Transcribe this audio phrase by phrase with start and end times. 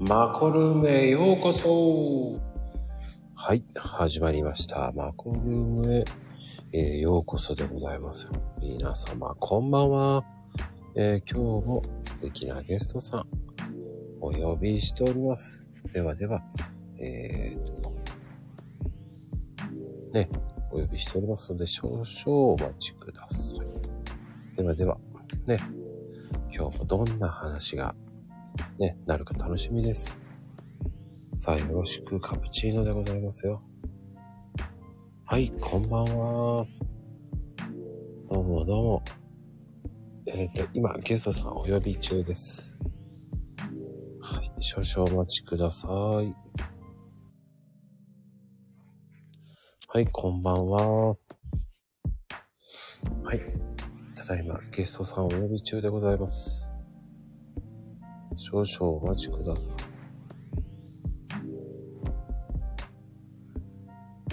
[0.00, 2.40] マコルームへようこそ
[3.34, 4.92] はい、始まりました。
[4.92, 6.04] マコルームへ、
[6.72, 8.26] えーようこそでございます。
[8.62, 10.24] 皆様、こんばんは。
[10.94, 13.26] えー今日も素敵なゲストさん、
[14.22, 15.66] お呼びしております。
[15.92, 16.42] ではでは、
[16.98, 17.94] えーと、
[20.14, 20.30] ね、
[20.72, 24.56] お呼びしておりますので、少々お待ちください。
[24.56, 24.96] ではでは、
[25.46, 25.58] ね、
[26.50, 27.94] 今日もどんな話が、
[28.78, 30.20] ね、なるか楽しみです。
[31.36, 33.62] さあ、よろしくカプチーノでございますよ。
[35.24, 36.66] はい、こんばんは。
[38.28, 39.04] どうもどうも。
[40.26, 42.76] えっ、と、今、ゲストさんお呼び中です。
[44.20, 46.34] はい、少々お待ちください。
[49.88, 51.16] はい、こんばんは。
[53.24, 53.40] はい、
[54.14, 56.69] ただいま、ゲストさんお呼び中でございます。
[58.42, 59.72] 少々お待ちください。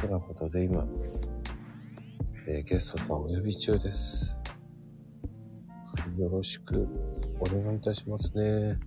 [0.02, 0.88] てなことで今、
[2.48, 4.34] えーゲストさんお呼び中です。
[6.18, 6.88] よろしく
[7.42, 8.80] お願いいたしますね。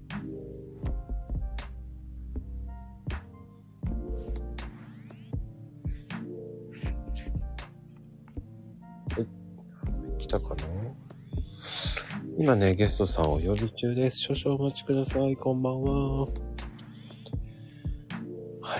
[12.51, 14.19] 今ね、ゲストさんお呼び中です。
[14.19, 15.37] 少々お待ちください。
[15.37, 16.23] こんばんは。
[16.23, 16.27] は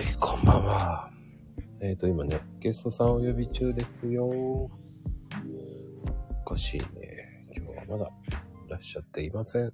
[0.01, 1.09] い、こんばんは。
[1.79, 4.25] えっ、と、今ね、ゲストさんお呼び中ですよ。
[4.25, 4.69] お
[6.43, 6.85] かしいね。
[7.55, 8.11] 今日はまだ
[8.67, 9.71] いらっしゃっていません。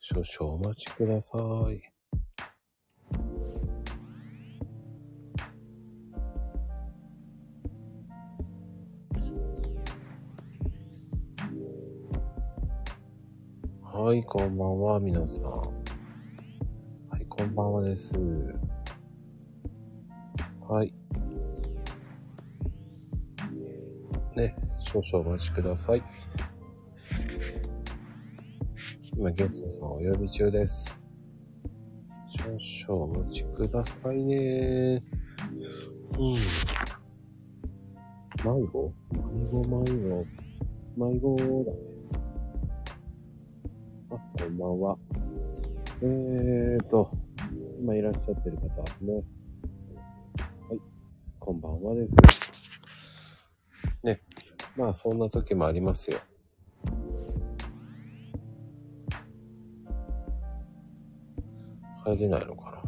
[0.00, 1.38] 少々お待ちくださ
[1.70, 1.99] い。
[14.10, 15.44] はい、こんばんは、皆さん。
[15.44, 15.70] は
[17.20, 18.12] い、こんばんはです。
[20.68, 20.92] はい。
[24.34, 26.02] ね、少々お待ちください。
[29.16, 31.04] 今、ゲストさんお呼び中です。
[32.88, 35.04] 少々お待ちくださいね。
[36.18, 36.34] うん。
[38.42, 38.92] 迷子？
[39.12, 39.20] 迷
[39.52, 40.26] 子迷子。
[40.96, 41.89] 迷子だね。
[44.12, 44.98] あ、こんばんは。
[46.02, 47.12] えーと、
[47.80, 48.66] 今いらっしゃってる方
[49.04, 49.22] ね。
[50.68, 50.80] はい。
[51.38, 52.72] こんばんはです。
[54.02, 54.20] ね。
[54.76, 56.18] まあ、そんな時もありますよ。
[62.04, 62.82] 入れないのかな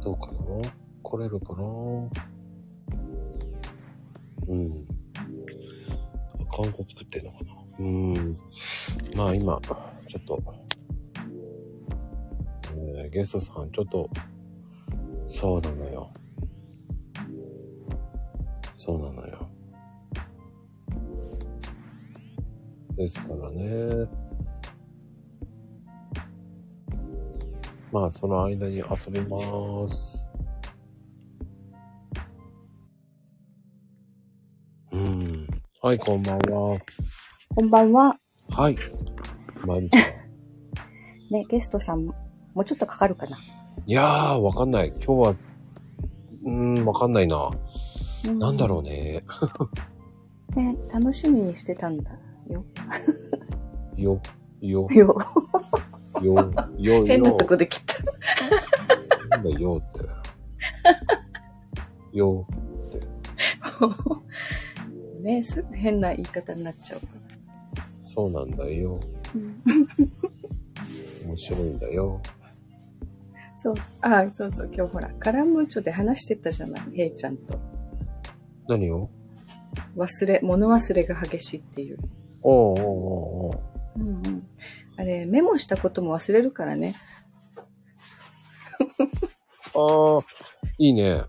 [0.00, 1.62] どうかな来れるかな？
[4.48, 4.88] うん。
[6.40, 7.54] アカウント作ってんのかな？
[7.78, 8.36] うん。
[9.14, 9.60] まあ今、
[10.06, 10.42] ちょっと、
[12.76, 14.08] えーゲストさん、ちょっと、
[15.28, 16.10] そうなのよ。
[18.76, 19.48] そうなのよ。
[22.96, 24.08] ですからね。
[27.92, 30.23] まあ、その間に遊びます。
[35.84, 36.80] はい、こんばんは。
[37.54, 38.16] こんばんは。
[38.48, 38.76] はい。
[39.66, 40.02] まゆみちゃん。
[41.30, 42.14] ね、ゲストさん、も
[42.56, 43.36] うちょっとかかるかな。
[43.84, 44.94] いやー、わかんない。
[44.96, 46.50] 今日は、うー
[46.82, 47.50] ん、わかんないな。
[48.26, 49.24] うんなんだろうね。
[50.56, 52.12] ね、楽しみにしてたんだ
[52.48, 52.64] よ。
[53.94, 54.22] よ、
[54.62, 55.18] よ、 よ。
[56.22, 57.36] よ、よ、変なよ。
[57.36, 59.36] とこで切った。
[59.36, 59.92] なんだよっ
[62.12, 62.16] て。
[62.16, 62.46] よ
[62.88, 63.06] って。
[65.24, 65.42] ね、
[65.72, 67.06] 変な言い方になっちゃうか
[68.14, 69.00] そうなんだよ。
[69.00, 69.08] ら。
[69.34, 69.62] うん
[71.26, 72.20] 面白いんだよ。
[73.56, 77.58] そう、あ、そうそう、今日ほら、カラムーチョで話してたじゃない、ヘイちゃんと。
[78.68, 79.08] 何を？
[79.96, 81.98] 忘れ、物忘れが激しいっていう。
[82.42, 82.86] おうおうおう
[83.46, 83.60] おう
[83.96, 84.46] うんうん。
[84.96, 86.94] あれ、メモしたことも忘れるからね。
[89.74, 90.20] ああ、
[90.76, 91.22] いいね。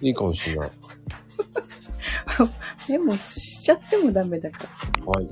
[0.00, 0.70] いいかもしれない。
[2.88, 4.64] メモしちゃってもダメだか
[4.98, 5.06] ら。
[5.06, 5.28] はい。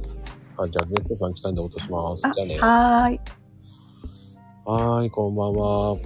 [0.58, 2.26] あ、じゃあゲストさん来たんで落とします。
[2.26, 2.58] あ、じゃあね。
[2.58, 3.20] はーい。
[4.64, 5.96] はーい、こんばんは。
[5.96, 6.00] い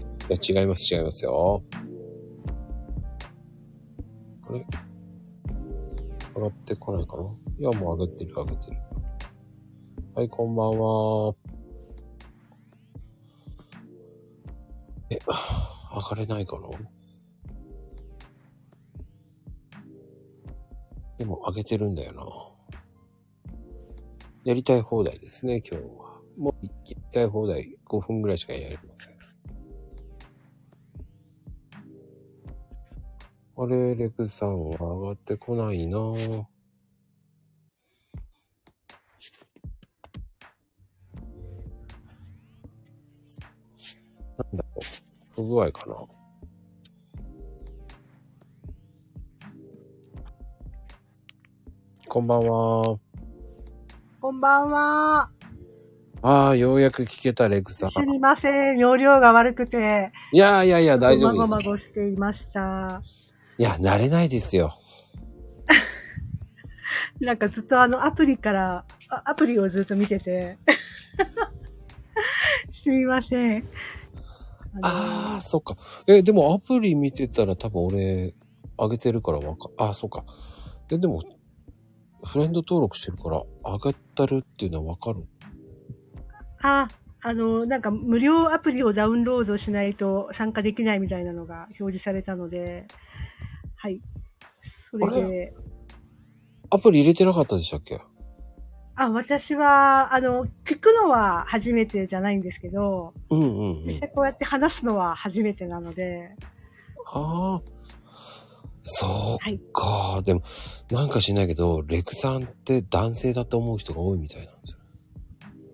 [0.52, 1.62] や、違います、違いますよ。
[4.48, 4.66] あれ
[6.34, 7.22] 上がってこないかな？
[7.58, 8.76] いや、もう上げてる、上げてる。
[10.14, 11.34] はい、こんばんは。
[15.10, 15.18] え、
[15.94, 16.68] 上がれないかな？
[21.18, 22.26] でも上げてるんだよな。
[24.44, 26.20] やりたい放題ですね、今日は。
[26.36, 29.16] もうやりたい放題5分ぐらいしかやりません。
[33.58, 36.44] あれ、レクさんは上がってこないなぁ。
[44.36, 44.80] なんだろう。
[45.34, 46.25] 不具合かな。
[52.16, 52.96] こんばんは。
[54.22, 55.28] こんばんは。
[56.22, 57.90] ああ、ようやく聞けた、レクさん。
[57.90, 58.78] すみません。
[58.78, 60.12] 容量が悪くて。
[60.32, 61.40] いやいやいや、大丈夫です。
[61.40, 63.02] まごまごしていました。
[63.58, 64.78] いや、慣れないですよ。
[67.20, 70.56] なんかずっとあのアプリから、あアプリをずっと見てて。
[72.72, 73.68] すみません。
[74.80, 75.76] ああ、そっか。
[76.06, 78.32] え、でもアプリ見てたら多分俺、
[78.78, 80.24] 上げてるからわか、ああ、そっか。
[80.90, 81.22] え、でも、
[82.26, 85.24] フレンド登録してるから、上がったるっていうのはわかる
[86.62, 86.88] あ、
[87.22, 92.86] あの、なんか無料アプリをダウンロードしないと参加できないみたいなのが表示されたので、
[93.76, 94.00] はい。
[94.60, 95.54] それで、
[96.70, 98.00] アプリ入れてなかったでしたっけ？
[98.96, 103.92] あ、私は、あの、聞くのは初めてじゃないんですけど、うんうんうん実。
[103.92, 106.34] 際こうやって話すのは初めてなので、
[107.12, 107.75] ああ。
[108.88, 109.60] そうはい。
[109.72, 110.22] か。
[110.24, 110.42] でも、
[110.90, 114.78] なんかしないけど、レクさんって男性だと思う人が多いみたいなんですよ。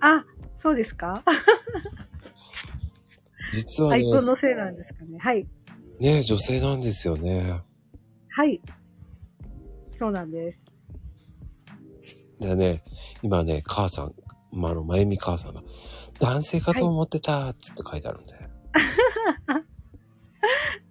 [0.01, 0.25] あ、
[0.57, 1.23] そうですか？
[3.55, 5.19] 実はねアイ、コンのせいなんですかね？
[5.19, 5.47] はい。
[6.01, 7.61] ね、女性なんですよね。
[8.31, 8.63] はい。
[9.91, 10.65] そうなんです。
[12.41, 12.83] でね、
[13.23, 14.15] 今ね、母さん、
[14.53, 15.63] まあ、あの、まゆみ母さんが、
[16.19, 18.33] 男性かと思ってたって書いてあるんで。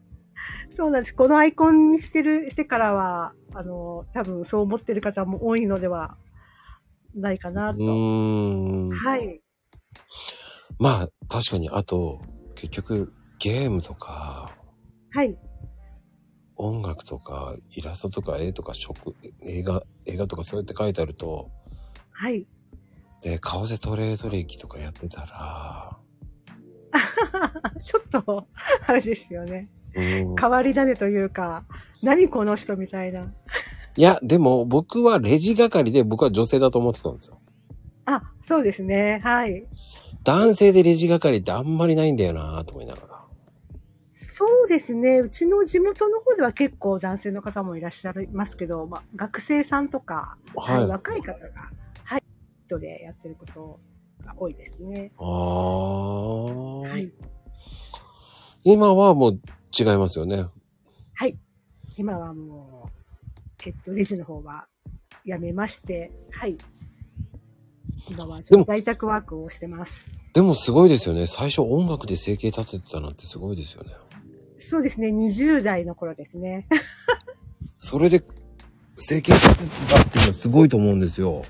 [0.71, 1.13] そうなんです。
[1.13, 6.15] このアイコンにしてる、してからは、あの、多分そう思ってる方も多いのでは
[7.13, 7.83] ないかなうと。
[7.83, 9.41] はい。
[10.79, 12.21] まあ、確かに、あと、
[12.55, 14.55] 結局、ゲームとか、
[15.11, 15.37] はい。
[16.55, 21.51] 音楽とか、イラストとか、絵とか、食、映画、映画とかそうやって書いてあると、
[22.11, 22.47] はい。
[23.21, 25.99] で、為替トレード歴とかやってたら、
[27.83, 28.47] ちょっと、
[28.87, 29.69] あれですよね。
[29.95, 30.35] うん。
[30.35, 31.63] 変わり種というか、
[32.01, 33.31] 何この人みたいな。
[33.97, 37.39] いや、でも、僕はレジ係で、僕は女性だと思ってたんですよ。
[38.05, 39.19] あ、そうですね。
[39.23, 39.65] はい。
[40.23, 43.11] 男性でレジ係ってあんまりないんだよなと思いながら。
[44.13, 45.19] そうですね。
[45.19, 50.87] うちの地元の方では結構男性の方もいらっしゃいますけど、まあ、学生さんとか、はい、はい。
[50.87, 51.49] 若い方が、
[52.03, 52.23] はい、
[52.67, 53.79] 人でやってること
[54.23, 55.11] が多いですね。
[55.17, 57.11] ああ、はい。
[58.63, 59.39] 今はもう
[59.77, 60.45] 違いますよね。
[61.15, 61.37] はい。
[61.97, 62.89] 今はもう、
[63.65, 64.67] えっと、レジの方は
[65.25, 66.57] やめまして、はい。
[68.09, 70.13] 今は在宅ワークをしてます。
[70.33, 71.27] でもすごいですよね。
[71.27, 73.91] 最初音楽で生計立ててたなんてすごいですよね。
[74.57, 75.09] そうですね。
[75.09, 76.67] 20代の頃ですね。
[77.79, 78.23] それで
[78.95, 81.43] 生計立ててたっていうのはすごいと思うんですよ。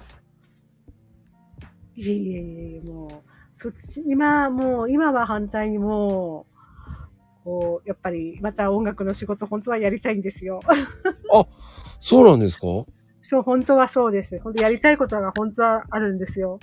[1.95, 6.50] いえいえいえ、もう、そっち、今、もう、今は反対にもう、
[7.43, 10.61] こう、やっぱり、また音楽の仕事、本当はやりたいんですよ。
[11.99, 12.67] そうなんですか？
[13.21, 14.39] そう、本当はそうです。
[14.39, 16.59] 本当やりたいことが本当はあるんですよ。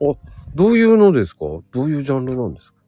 [0.54, 1.40] どういうのですか？
[1.72, 2.78] どういうジャンルなんですか？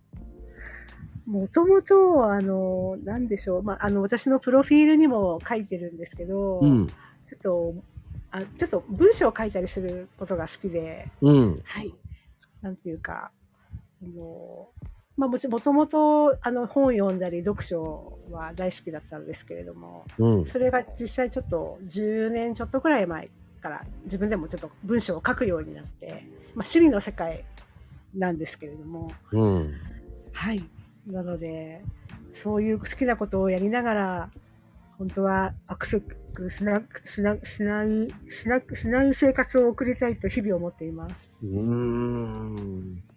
[1.27, 3.63] もともと、あの、なんでしょう。
[3.63, 6.89] まあ、あの、私のプロフィールにも書いてるんですけど、うん。
[6.89, 7.75] ちょっと、
[8.33, 11.61] あちょっと文章を書いたりすることが好きで、うん。
[11.65, 11.95] はい。
[12.63, 13.31] なんていうか、
[14.03, 14.69] あの、
[15.21, 20.45] まあもともと、あの、本読んだり読書は大好きだったんですけれども、うん。
[20.47, 23.29] それが実際ちょっと10年ちょっとくらい前
[23.61, 26.07] から自分でもちょっと文章を書くようになって、
[26.55, 27.45] まあ趣味の世界
[28.15, 29.75] なんですけれども、うん。
[30.33, 30.63] はい。
[31.07, 31.83] なので、
[32.33, 34.31] そういう好きなことをやりながら、
[34.97, 36.01] 本当はアクセ
[36.35, 41.31] クしな、しな、しない、しな、しない生活を送りたいと日々思っています。
[41.43, 43.10] うーん。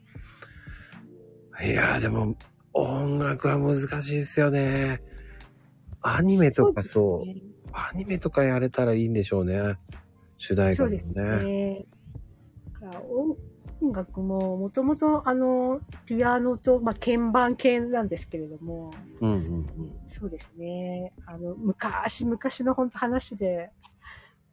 [1.62, 2.36] いやーでも、
[2.74, 5.02] 音楽は難しいですよね。
[6.02, 7.26] アニメとかそう。
[7.26, 9.78] ですねアニメとかやれたらいいんでしょうね。
[10.38, 11.86] 主題歌もそうですね。
[12.82, 13.38] だから音
[13.82, 19.96] 音楽も、もともとあの、ピアノと、まあ、鍵盤系なんですけれども、うんうんうん。
[20.08, 21.14] そうですね。
[21.26, 23.72] あの、昔々の本当話で、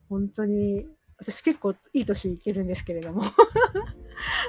[0.08, 0.84] 本当に、
[1.18, 3.22] 私結構いい年いけるんですけれども、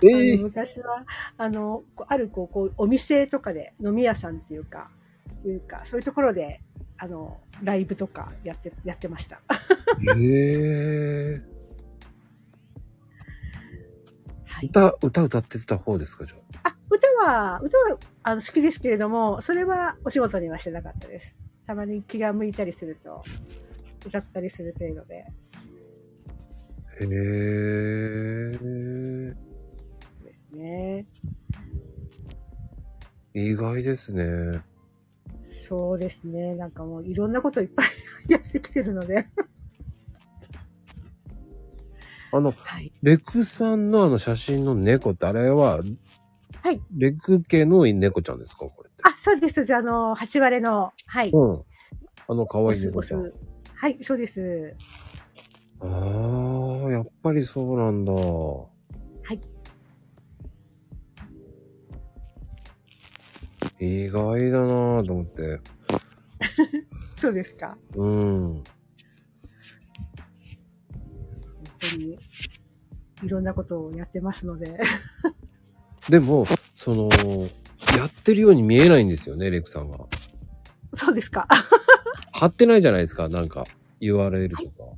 [0.04, 1.06] えあの昔は、
[1.38, 4.90] あの、あるこう、こう、お店とかで、飲み屋さんっていうか、
[5.46, 6.62] いうか、そういうところで、
[6.98, 9.42] あの、ライブとかやって、やってました。
[10.18, 10.22] え
[11.38, 11.42] え
[14.46, 14.68] はい。
[14.68, 16.70] 歌、歌歌ってた方ですか、じゃあ？
[16.70, 21.36] あ、歌は、歌はあの好きですけれども、それはお仕事にはしてなかったです。
[21.66, 23.24] たまに気が向いたりすると、
[24.06, 25.26] 歌ったりする程度で。
[27.00, 28.91] へえ。
[30.52, 31.08] ね。
[33.34, 34.62] 意外ですね。
[35.44, 36.56] そうですね。
[36.56, 37.88] なんかもういろんなこといっぱい
[38.30, 39.26] やってきてるので。
[42.34, 42.92] あの、はい。
[43.02, 45.82] レクさんのあの写真の猫ってあれは、
[46.62, 46.82] はい。
[46.98, 48.60] レク系の猫ちゃんですか？
[48.60, 49.04] これって。
[49.04, 49.66] あ、そうです。
[49.66, 51.32] じゃあ、あの、八割れの、はい。
[51.32, 51.64] うん。
[52.28, 53.24] あの可愛い猫ちゃん。
[53.26, 53.34] ス。
[53.76, 54.76] はい、そうです。
[55.82, 58.14] ああ、やっぱりそうなんだ。
[63.82, 65.60] 意外だなぁと思って。
[67.20, 67.76] そうですか。
[67.96, 68.54] うん。
[68.54, 68.64] 本
[71.92, 72.20] 当に、
[73.24, 74.80] いろんなことをやってますので。
[76.10, 76.46] でも、
[76.76, 77.10] その、
[77.98, 79.98] やってるように見えないんですよね、レクさんが。
[80.94, 81.48] そうですか。
[82.34, 83.66] 貼ってないじゃないですか、なんか
[84.00, 84.96] URL とか。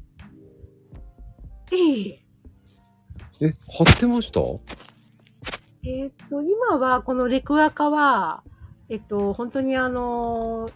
[1.71, 1.75] え
[2.09, 4.41] ええ、貼ってました？
[5.85, 8.43] えっ、と、今は、このレクアカは、
[8.89, 10.73] えっと、本当にあの、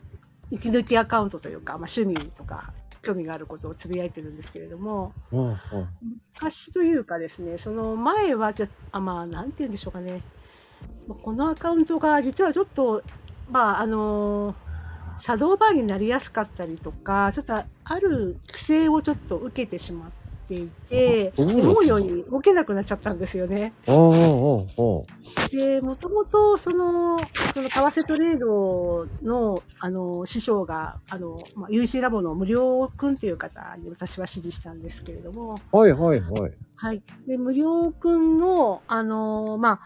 [0.49, 5.59] 息抜きアカウントというか、まあ、趣味とか、興味があることをつぶやいてるんですけれども、うんうん。
[6.35, 10.25] 昔というかですね、その前はじゃ、あまあ、なんて言うんでしょうかね。
[11.07, 13.03] まあこのアカウントが実はちょっと、
[13.47, 14.57] まあ、あの
[15.17, 20.13] シャドーバーになりやすかったりとか、ちょっとある規制をちょっと受けてしまっ
[20.47, 23.73] ていて、思うように動けなくなっちゃったんですよね。
[25.51, 35.77] で、もともと、その、その、為替トレードの、あの、師匠が、あの、まあ、UC ラボの無料くんという方に私は指示したんですけれども、あ。
[35.77, 36.51] はいはいはい。
[36.75, 37.01] はい。
[37.27, 39.81] で、無料くんの、あの、まあ、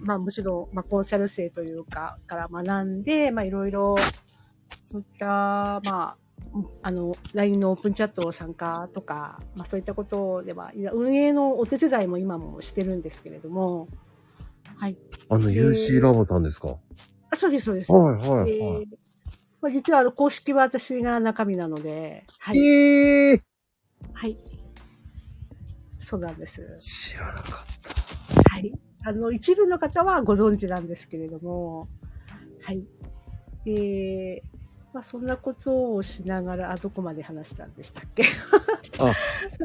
[0.00, 3.94] まあ、むしろ、まあ、コンサル生というか、から学んで、まあ、いろいろ、
[4.80, 6.23] そういった、まあ、うん
[6.82, 13.88] あの、LINE のオープンチャット参加とか、まあそういったことでは、いや運営のお手伝いも今もしてるんですけれども、
[14.76, 14.96] はい。
[15.28, 16.76] あの UC ラボさんですか、
[17.30, 17.92] あそうです、そうです。
[17.92, 18.88] はいはいではい。
[19.60, 22.58] まあ、実はあの公式は私が中身なので、はい。
[22.58, 23.42] ええ
[24.12, 24.36] はい。
[25.98, 26.78] そうなんです。
[26.78, 27.74] 知らなかっ
[28.54, 28.72] はい。
[29.04, 31.88] あの、一部の方はご存知なんですけれども、
[32.62, 32.84] はい。
[33.64, 34.42] で、
[34.94, 38.24] まあ、そんなことをしながら、あ、どこまで話したんでしたっけ？
[38.96, 39.04] た。
[39.10, 39.16] あ、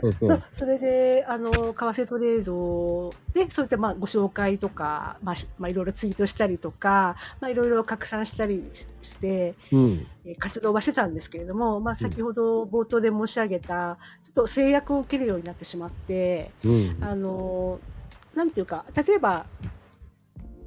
[0.01, 0.27] そうそ。
[0.27, 10.11] そうう、それで、あの、為替トレードで、そういった、まあ、ご紹介とか、まあ、しまあ、いろいろツイートしたりとか、まあ、いろいろ拡散したりしして、うん。
[10.25, 16.89] えー活動はしてたんですけれども、まあ、先ほど冒頭で申し上げた、ちょっと制約を受けるようになってしまって、うん。
[16.99, 17.81] あの、
[18.33, 19.49] なんていうか、例えば、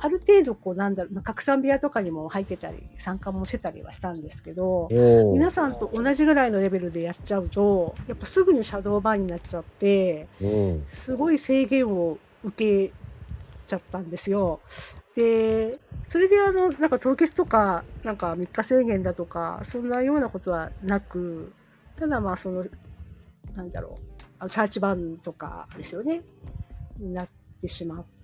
[0.04, 4.88] ある程度、こう、なんだろう、まあ拡散部屋とかにも入ってたり、参加もしてたりはしたんですけど、
[5.32, 10.84] 皆さんと同じぐらいのレベルでやっちゃうと、やっぱすぐにシャドーバーになっちゃって、うん。
[10.88, 12.92] すごい制限を受け
[13.64, 14.58] ちゃったんですよ。
[15.14, 15.78] で、
[16.08, 21.52] それであの、なんか凍結とか、なんか3日制限だとか、そんなようなことはなく、
[21.96, 22.64] ただまあその、
[23.54, 26.22] なんだろう、あのサーチバンとかですよね、
[26.98, 27.28] になっ
[27.60, 28.21] てしまって、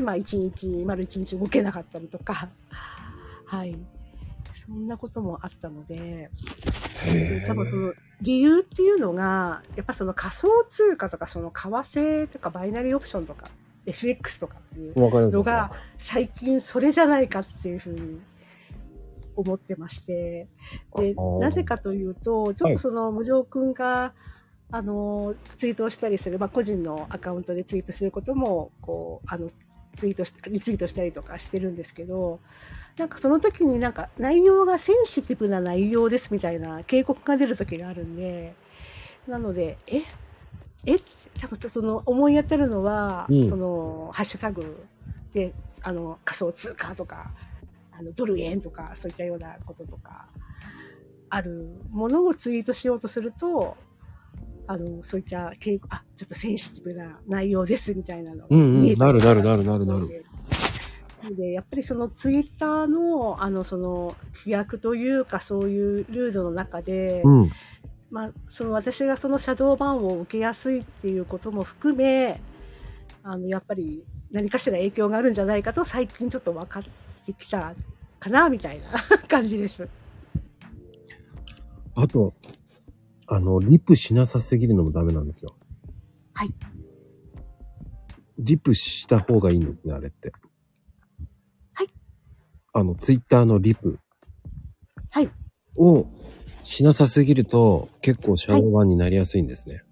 [0.00, 2.48] まあ1日、丸1日動けなかったりとか、
[3.46, 3.76] はい。
[4.50, 6.30] そんなこともあったので、
[7.04, 13.48] へ多分その理由っていうのが、やっぱその仮想通貨とかその為替とかバイナリーオプションとか
[13.86, 18.20] FX とかっていうのが最近それじゃないかっていうふうに
[19.36, 20.48] 思ってまして、
[20.96, 24.14] でなぜかというと、ちょっとその無料くんが、
[24.70, 29.48] あの、ツイートをしたりする、まあ個人のアカウントでツイートすることも、こう、あの、
[29.92, 32.40] ツイートしリツイートしたりとかしてるんですけど、
[32.98, 38.52] なんかその時になんか内容がセンシティブな内容ですみたいな警告が出る時があるんで、
[39.26, 40.02] なので、え？
[40.86, 40.98] え？
[41.40, 43.48] 多分その思い当たるのは、うん。
[43.48, 44.84] そのハッシュタグ
[45.32, 47.30] で、あの仮想通貨とか、
[47.92, 50.26] あのドル円とか、そういったようなこととか、
[51.30, 53.76] あるものをツイートしようとすると、
[54.68, 60.24] あの、そういった警告、あ、ちょっとセンシティブな内容ですみたいなのがうんうんなるなるなるなるなる
[61.34, 67.50] で、やっぱりそのツイッターの、あの、その、規約というか、そういうルールの中で、うん。
[68.10, 72.40] まあ、その私がそのシャドーバンを受けやすいっていうことも含め、
[73.22, 76.82] あの、やっぱり何かしら影響があるんじゃないかと最近ちょっと分かっ
[77.26, 77.74] てきた
[78.20, 78.86] かな、みたいな
[79.28, 79.88] 感じです。
[81.94, 82.32] あと、
[83.28, 85.50] あの、リップしなさすぎるのもダメなんですよ。
[86.34, 86.48] はい。
[88.38, 90.32] リップした方がいいんですね、あれって。
[91.74, 91.86] はい。
[92.72, 93.98] あの、ツイッターのリップ
[95.10, 95.30] はい。
[95.76, 96.06] を
[96.64, 99.82] しなさすぎると結構シャドーバンになりやすいんですね。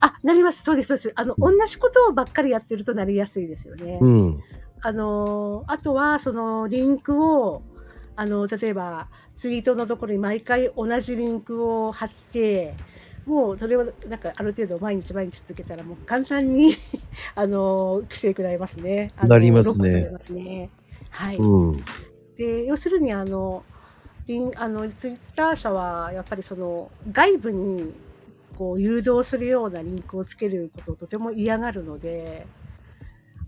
[0.00, 0.62] あ、なります。
[0.62, 1.12] そうです、そうです。
[1.16, 3.98] あの、うん同じことをばっかりやってるとなりやすいですよね。
[4.02, 4.40] うん。
[4.82, 7.62] あのー、あとは、その、リンクを、
[8.16, 12.80] あの、例えば、ツイートのところに毎回同じリンクを貼って、
[13.24, 16.72] もう、それを、なんか、ある程度毎日毎日続けたら、もう簡単に、
[17.34, 19.08] あのー、規制食らいますね。
[19.16, 20.72] あのなりますねますね。
[21.10, 21.38] はい。
[21.38, 21.44] う
[21.80, 21.84] ん。
[22.36, 23.66] で、要するに、あの、
[24.26, 28.02] リン、あの、ツイッター社は、やっぱりその、外部に、
[28.54, 32.50] こう、誘導するようなリンクをつけることをとても嫌がるので、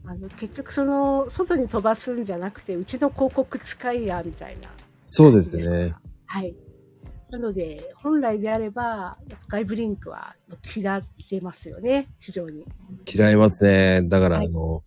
[0.06, 4.70] あの、結局その、外に飛ばすんじゃなくて、うちの広告使いや、みたいな。
[5.06, 5.94] そうですね。
[6.26, 6.54] はい。
[7.30, 10.36] なので、本来であれば、外部リンクは
[10.76, 12.64] 嫌ってますよね、非常に。
[13.12, 14.02] 嫌いますね。
[14.02, 14.84] だから、はいあの、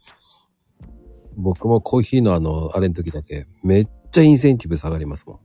[1.35, 5.41] 僕もコーヒーのあの、あれの時だけ、めっちゃインセンティブ下がりますも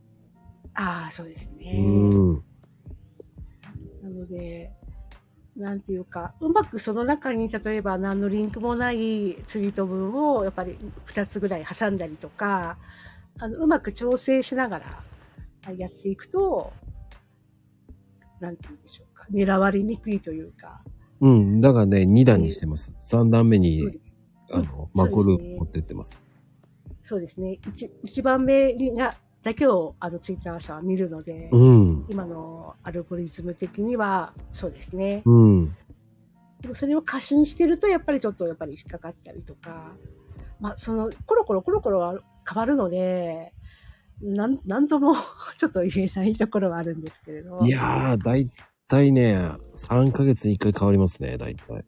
[0.73, 1.57] ああ、そうですん。
[1.57, 1.73] ね。
[1.75, 2.43] うん。
[4.03, 4.71] なので、
[5.55, 12.77] なんていうか、うまくその中に例えば何のリンクもないツイート文をやっぱり2つぐらい挟んだりとか、
[13.39, 16.73] あの、うまく調整しながらやっていくと、
[18.39, 20.81] なんて言うんでしょうか、狙われにくいというか、
[21.21, 21.61] うん。
[21.61, 22.93] だからね、2段にしてます。
[22.99, 23.83] 3段目に
[24.51, 26.19] あの、マコルですね持ってってます。
[27.03, 27.59] そうですね。
[27.67, 29.15] 一一番目が、
[29.45, 32.05] だけをあのツイッター社は見るので、うん。
[32.09, 35.21] 今のアルゴリズム的にはそうですね。
[35.23, 35.75] うん。
[36.61, 39.93] でもそれを過信してると、やっぱりちょっとやっぱり引っかかったりとか、
[40.59, 42.19] まあ、その、コロコロコロコロ
[42.51, 43.53] 変わるので、
[44.19, 45.13] なん、なんとも
[45.59, 47.59] ちょっと言えないところはあるんですけれど。
[47.63, 48.49] いやー、だい
[48.87, 49.37] たいね、
[49.75, 51.85] 3ヶ月に1回変わりますね、だいたい。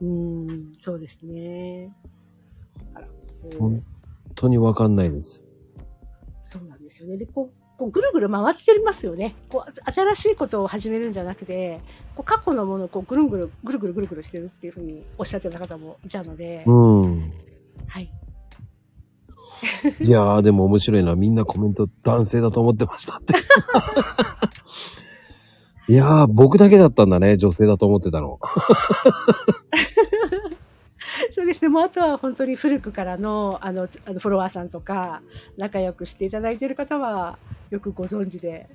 [0.00, 1.94] うん、そうですね。
[3.56, 3.80] 本
[4.34, 5.49] 当にわかんないです。
[6.90, 7.16] ですよね。
[7.16, 9.34] で、こう、こうぐるぐる回ってますよね。
[9.48, 11.80] こう、新しいことを始めるんじゃなくて、
[12.14, 17.32] こう過去のものをこうぐるんぐる、ぐるぐるぐるぐるしてるっていうふうにおっしゃってた方もいたので、うん。
[17.86, 18.12] はい。
[20.02, 21.14] いやー、でも面白いな。
[21.14, 23.34] みんなコメント男性だと思ってましたって。
[25.88, 27.36] いやー、僕だけだったんだね。
[27.36, 28.38] 女性だと思ってたの。
[31.32, 31.68] そうですね。
[31.68, 35.22] もうあとは本当に古くからの、あの、つあのフォロワーさんとか、
[35.56, 37.38] 仲良くしていただいている方は、
[37.70, 38.68] よくご存知で。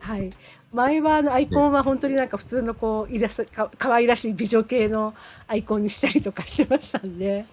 [0.00, 0.30] はい。
[0.72, 5.14] 前は、あの、アイコンは本当になんか普通のこう、イラスト、か、可愛らしい美女系の
[5.46, 7.44] アイコンにしたりとかしてましたんで。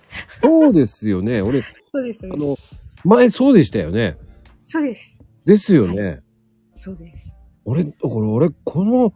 [0.42, 1.42] そうですよね。
[1.42, 2.56] 俺、 そうです、あの
[3.04, 4.18] 前そうでしたよね。
[4.66, 5.24] そうです。
[5.46, 6.22] ですよね。
[6.76, 7.44] そうです。
[7.66, 9.14] 俺、だから俺、この、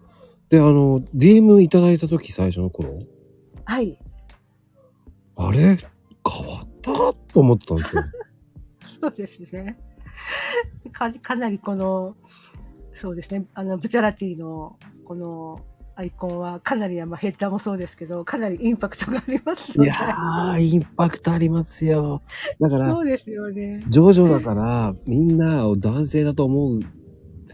[0.49, 2.97] で、あの、DM いただいた時最初の頃、
[3.65, 3.97] はい。
[5.47, 5.77] あれ？
[6.27, 6.91] 変わった
[7.33, 8.03] と思ってたんですよ。
[9.01, 9.77] そうですね。
[10.91, 12.15] か、かなりこの、
[12.93, 13.45] そうですね。
[13.53, 15.61] あの、ブチャラティの、この、
[15.95, 19.79] アイコンはかなり、まあ、ヘッダーもそうですけど、かなりインパクトがあります。
[19.81, 22.21] いやー、インパクトありますよ。
[22.59, 23.83] だからそ、うですよね。
[23.87, 26.79] ジョジョだから、みんなを男性だと思う。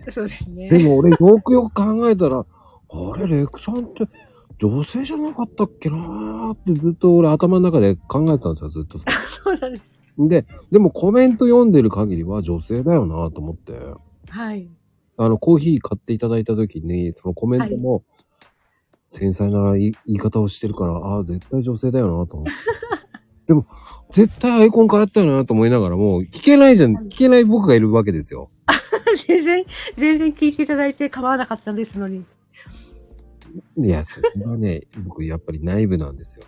[0.09, 0.69] そうですね。
[0.69, 4.07] でも俺、よくよく考えたら、あれ、レクさんって、
[4.59, 8.99] 女性じゃなかったっけなーってずっと俺頭の中で考えてたんですよ、ずっと。
[9.27, 9.97] そうなんです。
[10.17, 13.73] で、でもコメント読んでる限りは女性だよなと思って。
[14.29, 14.67] はい。
[15.17, 18.03] あの、コーヒー買っていただいた時に、そのコメントも、
[19.05, 22.51] 繊細な言い方をしてるから、ああ、絶対女性だよなと思って。
[23.47, 23.65] でも、
[24.11, 28.49] 絶対アイコン変わったよなと思いながらも、聞けないじゃん、聞けない僕がいるわけですよ。
[29.27, 29.65] 全然、
[29.95, 32.25] 全然聞いていただいて構わなかったですのに。
[33.77, 36.45] いや、それはね、 僕やっぱり内部なんですよ。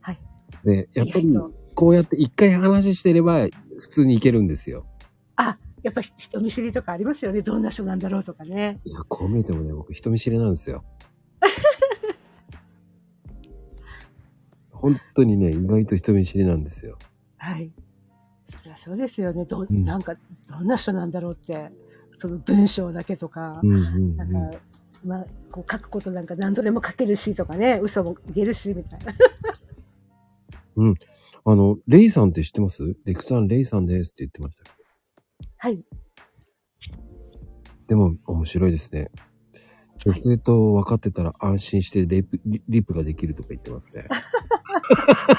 [0.00, 0.18] はい。
[0.64, 1.30] で、やっぱり
[1.74, 3.46] こうやって一回話してれば、
[3.78, 4.86] 普通にいけるんですよ。
[5.36, 7.42] あ、やっぱり人見知りとかありますよね。
[7.42, 8.80] どんな人なんだろうとかね。
[8.84, 10.84] いや、こう見えてもね、僕人見知りなんですよ。
[14.70, 16.98] 本当にね、意外と人見知りなんですよ。
[17.36, 17.72] はい。
[18.48, 19.44] そりゃそうですよね。
[19.44, 20.14] ど、うんなんか、
[20.48, 21.70] どんな人なんだろうって。
[22.18, 24.58] その文章だけとか、うんうんなんうんか、
[25.04, 29.12] まあ、こう書くことなんか何度でも書けるしとかね、嘘も言えるし、みたいな。
[31.48, 32.96] あの、レイさんって知ってます？
[33.04, 34.70] レクさん、レイさんですって言ってましたけ？
[34.70, 34.76] ど。
[35.58, 35.84] はい。
[37.86, 39.10] でも、面白いですね。
[39.98, 44.06] 女性と分かってたら安心してレイプリリップができるとか言ってますね。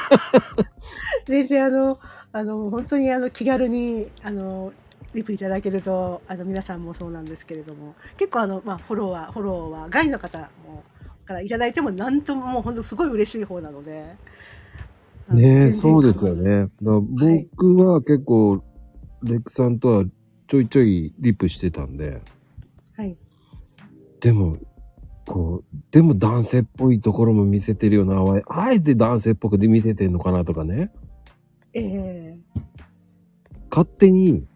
[1.27, 1.99] 全然あの、
[2.31, 4.71] あの、本当にあの、気軽に、あの、
[5.13, 10.83] リプいただけると、あの、皆さんもそうなんですけれども、結構あの、まあ、フォロワー、フォロワー、外の方も、
[11.25, 14.15] からいただいても、なんとももう本当すごい嬉しい方なので。
[15.29, 16.69] ねそうですよね。
[16.81, 18.63] 僕は結構、
[19.23, 20.05] レックさんとは
[20.47, 22.21] ちょいちょいリプしてたんで、
[22.95, 23.17] はい。
[24.21, 24.57] でも、
[25.25, 28.15] こう、でも男性っぽいところも見せてるよな、
[28.47, 30.89] ああえて男性っぽくで見せてんのかなとかね。
[31.73, 32.39] ええ
[33.69, 34.47] 勝手に、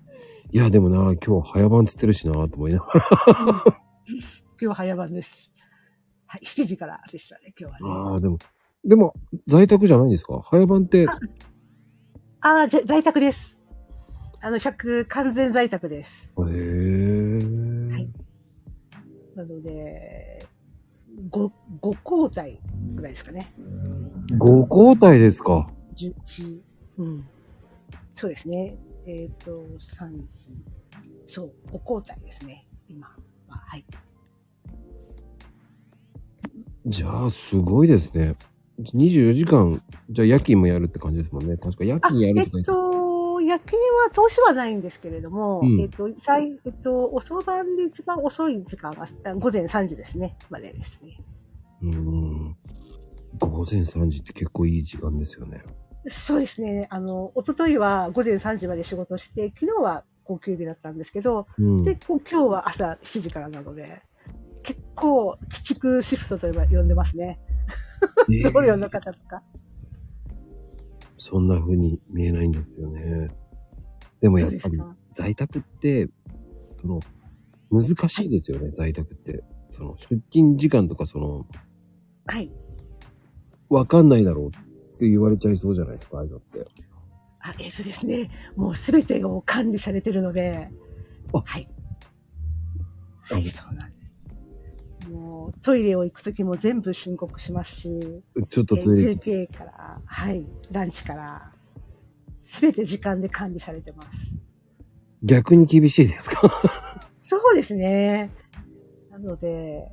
[0.53, 3.03] いやでもな、今日早番つってるしな、と思いながら。
[4.61, 5.53] 今日早番です。
[6.27, 8.11] はい、7時からでしたね、今日はね。
[8.11, 8.37] ああ、でも、
[8.83, 9.13] でも、
[9.47, 10.41] 在宅じゃないんですか？
[10.43, 11.17] 早番って、あ
[12.41, 13.59] あ在宅です。
[14.41, 16.33] あの、100、完全在宅です。
[16.37, 17.93] へえ。
[17.93, 18.11] はい
[19.35, 20.45] なので、
[21.29, 22.59] 5、5交代
[22.95, 23.53] ぐらいですかね。
[24.37, 26.59] 5交代ですか？11、
[26.97, 27.25] うん。
[28.15, 28.75] そうですね。
[29.05, 30.51] えっ、と、3時、
[31.27, 33.07] そう、5交代ですね、今
[33.47, 33.57] は。
[33.57, 33.85] はい。
[36.85, 38.35] じゃあ、すごいですね。
[38.79, 41.57] 24時間、じゃあ夜勤もやるって感じですもんね。
[41.57, 51.17] 確か夜あ、勤やるえっとか言ってと、夜勤は投資はないんですけれども、うんえっと、最、えっと、遅番で一番遅い時間はあ午前3時ですね、までですね。
[51.83, 52.57] うーん。
[53.39, 55.63] 午前3時って結構いい時間ですよね。
[56.05, 56.87] そうですね。
[56.89, 61.83] あの、一昨日は午前3時まで仕事して、昨日は高級日だったんですけど、うん。
[61.83, 64.01] で、今日は朝7時からなので、
[64.63, 67.39] 結構、鬼畜シフトと呼ば呼んでますね。
[68.29, 69.43] えー同僚の方とか。
[71.17, 73.29] そんな風に見えないんですよね。
[74.21, 74.81] でもやっぱり。
[75.15, 76.09] 在宅って、
[76.81, 76.99] その、
[77.69, 79.43] 難しいですよね、在宅って。
[79.69, 81.45] その、出勤時間とかその、
[82.25, 82.51] はい。
[83.69, 84.70] わかんないだろう
[85.01, 86.63] って言われちゃいそうじゃないですか、ああいうのって。
[87.39, 90.69] あ、えっとですね、もうすべてを管理されてるので、
[91.33, 91.67] あはい。
[93.31, 94.31] あはい、そうなんです。
[95.09, 101.51] もう、トイレを行くときも全部申告しますし、ちょっとえトイレ休憩から、はい、ランチから、
[102.37, 104.37] すべて時間で管理されてます。
[105.23, 106.41] 逆に厳しいですか？
[107.21, 108.29] そうですね。
[109.09, 109.87] なので、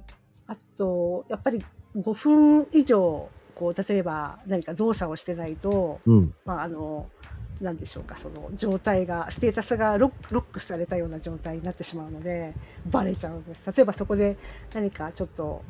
[0.46, 1.64] あと、やっぱり
[1.96, 6.32] 5分以上、こう、例えば何か動作をしてないと、うん。
[6.44, 7.10] まあ、あの、
[7.60, 12.54] なんでしょうか、その状態が、ステータスがロックされたような状態になってしまうので、
[12.86, 13.66] バレちゃうんです。
[13.66, 14.38] 例えばそこで
[14.72, 15.64] 何かちょっと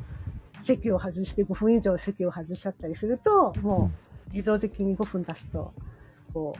[0.63, 3.91] 席を外して5分以上席を外しちゃったりすると、も
[4.31, 5.73] う自動的に5分出すと、
[6.31, 6.59] こう、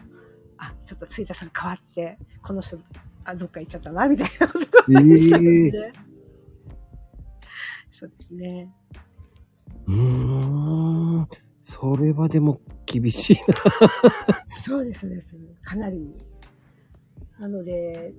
[0.57, 2.77] あ、ちょっとステータスが変わって、この人、
[3.23, 4.65] あ、どっか行っちゃったな、みたいなことが
[5.03, 5.93] 出ちゃうんで。
[7.91, 8.73] そうですね。
[9.89, 11.27] うーん。
[11.59, 13.55] それはでも厳しいな。
[14.47, 15.19] そうですね。
[15.61, 16.17] かなり。
[17.39, 18.13] なので、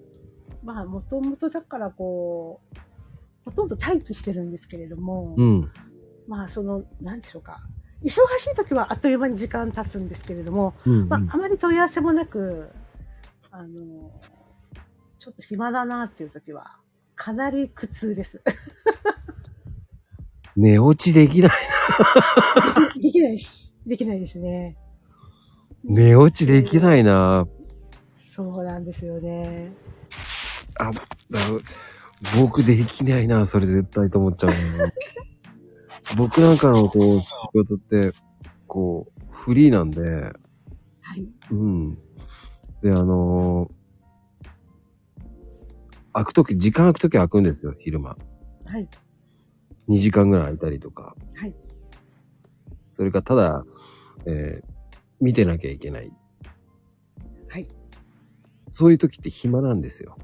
[0.63, 2.79] まあ、もともとだからこう、
[3.45, 5.73] ほとんど待機してるんですけれども、うん。
[6.27, 7.63] まあ、その、なんでしょうか。
[8.03, 8.17] 忙し
[8.53, 12.71] い時はあっという間に時間経つんですけれども、うん、まあ、あまり問い合わせもなく、
[13.51, 14.11] あの、
[15.19, 16.79] ちょっと暇だなっていう時は、
[17.15, 18.43] かなり苦痛です。
[20.61, 21.51] 寝落ちできない。
[23.01, 23.75] できないです。
[23.87, 24.77] できないですね。
[25.83, 27.49] 寝落ちできないな。
[28.15, 29.73] そうなんですよね。
[30.79, 31.01] あ、だ
[32.39, 34.57] 僕できないな、それ絶対と思っちゃうな。
[36.19, 38.13] 僕なんかのこう、仕事って、
[38.67, 40.35] こう、フリーなんで、は
[41.17, 41.27] い。
[41.53, 41.95] うん。
[42.83, 43.81] で、あのー
[46.13, 48.11] 開くとき、時間開くとき開くんですよ、昼間。
[48.67, 48.89] はい。
[49.91, 51.15] 2時間ぐらい空いたりとか。
[51.35, 51.55] はい。
[52.93, 53.65] それか、ただ、
[54.27, 54.81] えー
[55.21, 56.11] 見てなきゃいけない。
[57.49, 57.69] はい。
[58.71, 60.17] そういう時って暇なんですよ。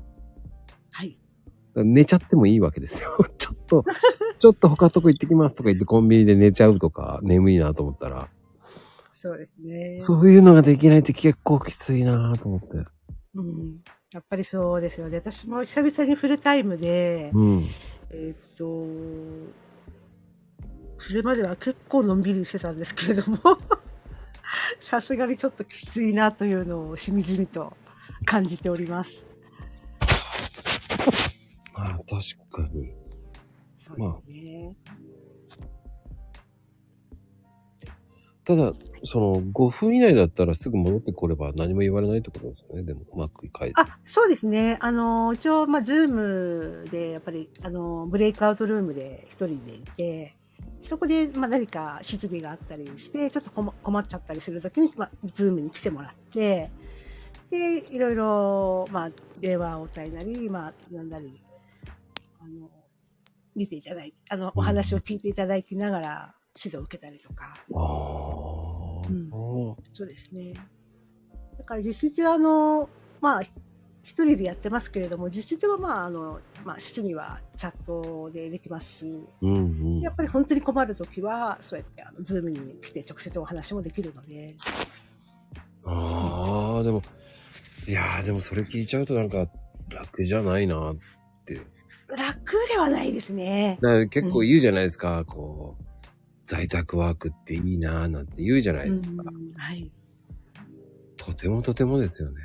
[0.93, 1.19] はい。
[1.75, 3.11] 寝ちゃってもいいわけですよ。
[3.37, 3.85] ちょっと、
[4.39, 8.29] ちょっと他のとこ行ってきますとか言ってコンビニで寝ちゃうとか、眠いなと思ったら、
[9.13, 9.99] そうですね。
[9.99, 12.85] そういうのができないって結構きついなと思って。
[13.35, 13.81] うん。
[14.13, 15.19] やっぱりそうですよね。
[15.19, 17.67] 私も久々にフルタイムで、うん。
[18.19, 18.65] えーっと、
[20.99, 23.39] それまでは結構のんびりしてたんですけれども、
[24.81, 27.77] さすがにちょっときついなというのをしみじみと
[28.25, 29.27] 感じております。
[31.75, 32.09] まあ、確
[32.51, 32.95] かに。
[33.77, 34.75] そうですね。
[38.47, 42.85] ただ、その、5分以内だったらすぐ戻ってこれば何も言われないってことですよね。
[42.85, 43.73] でも、うまく返す。
[43.75, 44.79] あ、そうですね。
[44.81, 50.37] あの、一応、まあ、 Zoom で、やっぱり、あの、 breakout room で一人でいて、
[50.81, 56.71] そこで、まあ、何か質疑があったりして、ちょっと困困っちゃったりするときに、まあ、 Zoom に来てもらって、
[57.51, 61.43] で、いろいろ、まあ、電話を応対なり、まあ、呼んだり、
[62.39, 62.71] あの、
[63.57, 67.79] 見ていただいて、あの、お話を聞いていただきながら指導を受けたりとか、あ
[69.05, 69.09] あ。
[69.09, 69.31] うん
[69.93, 70.55] そうですね。
[71.59, 72.89] だから実質あの、
[73.21, 79.59] まあ、一人でやってますけれども、実質はまあ、あの、まあ、質にはチャットでできますし、うんう
[79.99, 80.01] ん。
[80.01, 84.55] やっぱり本当に困るときは、そうやって、あの、ズームに来て直接お話もできるので、
[85.87, 87.03] ああ、でも、
[87.87, 89.47] いやーでもそれ聞いちゃうとなんか
[89.89, 90.97] 楽じゃないなっ
[91.45, 91.61] て。
[92.17, 93.79] 楽ではないですね。
[93.81, 95.86] だから結構言うじゃないですか、こう、
[96.47, 99.25] 在宅ワークっていいなーなんて言うじゃないですか。
[99.27, 99.91] うんはい。
[101.17, 102.41] とてもとてもですよね。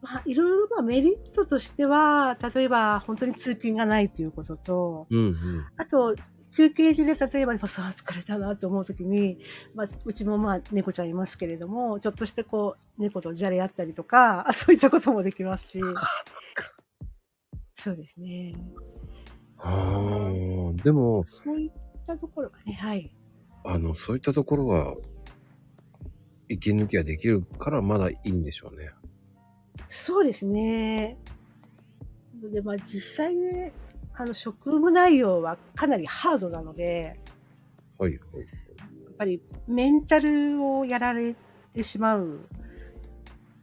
[0.00, 5.34] まあ、いろいろまあメリットとしては、例えば本当に通勤がないということと、うんうん。
[5.76, 6.14] あと、
[6.54, 9.38] 休憩時で例えば、さあ疲れたなと思うときに、
[9.74, 15.80] まあ、うちもまあ猫ちゃんいますけれども、ちょっとしてこう、猫とじゃれ合ったりとか、あ そういったこともできますし。
[17.74, 18.54] そうですね。
[19.58, 20.30] あ
[20.70, 21.70] あ、でも、そういっ
[22.08, 23.14] たところがね、はい。
[23.64, 24.94] あの、そういったところが、
[26.48, 28.90] 息抜きができるからまだいいんでしょうね。
[29.86, 31.18] そうですね。
[32.52, 33.72] で、まあ実際ね、
[34.14, 37.20] あの、職務内容はかなりハードなので、
[37.98, 38.16] はい、はい。
[38.16, 41.34] やっぱりメンタルをやられ
[41.74, 42.40] てしまう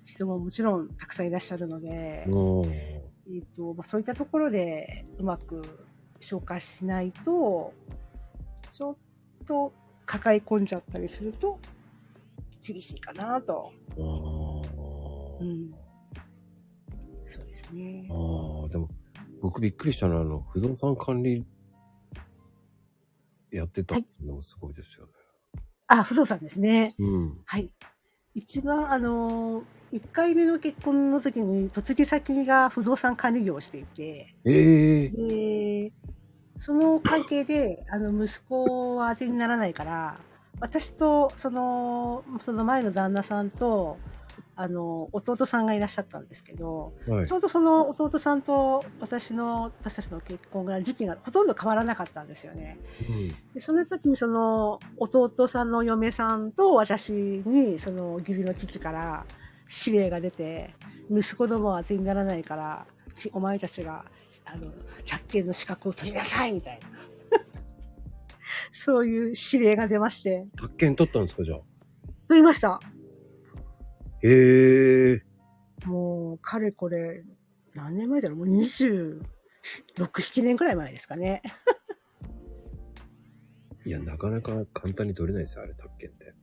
[0.04, 5.64] 人ももちろんたくさんいらっしゃるので、もえっとまあ、そういったところでうまく
[6.20, 7.74] 消化しないと、
[8.76, 8.96] ちょっ
[9.48, 9.72] と
[10.06, 11.58] 抱え込んじゃったりすると
[12.68, 13.72] 厳しいかなと。
[13.96, 15.72] う、あーうん。
[17.26, 18.06] そうですね。
[18.10, 18.90] ああ、でも、
[19.42, 21.46] 僕びっくりしたのは、あの、不動産管理
[23.50, 25.12] やってたのもすごいですよね。
[25.88, 26.96] あ、不動産ですね。
[27.00, 27.38] うん。
[27.46, 27.72] はい。
[28.34, 35.94] 一番、あの、1回目の結婚の時に、嫁ぎ先が不動産管理業をしていて、ええで、
[36.58, 40.18] その関係で、あの、息子は当てにならないから、
[40.60, 43.98] 私と、その、その前の旦那さんと、
[44.58, 47.34] あの、弟さんがいらっしゃったんですけど、はいち。
[47.34, 52.80] ょうどその弟さんと私の、私たちの結婚が時期がほとんど変わらなかったんですよね。
[53.10, 53.28] うん。
[53.54, 57.12] でその時にその弟さんの嫁さんと私
[57.46, 59.26] にその義理の父から
[59.86, 60.74] 指令が出て、
[61.12, 64.06] 息子どもは当てにならないから、きお前たちが、
[64.46, 64.72] あの、
[65.08, 66.88] 宅建の資格を取りなさいみたいな。
[68.72, 71.60] そういう指令が出まして、宅建取ったんですか、じゃあ？
[72.28, 72.80] 取りました。
[74.22, 75.22] へえ。
[75.86, 77.24] もう、かれこれ、
[77.76, 78.38] 何年前だろう？
[78.40, 79.22] もう26、
[80.22, 81.42] 7年くらい前ですかね。
[83.86, 86.34] いや、なかなか簡単に取れないですよ、あれ、宅建って。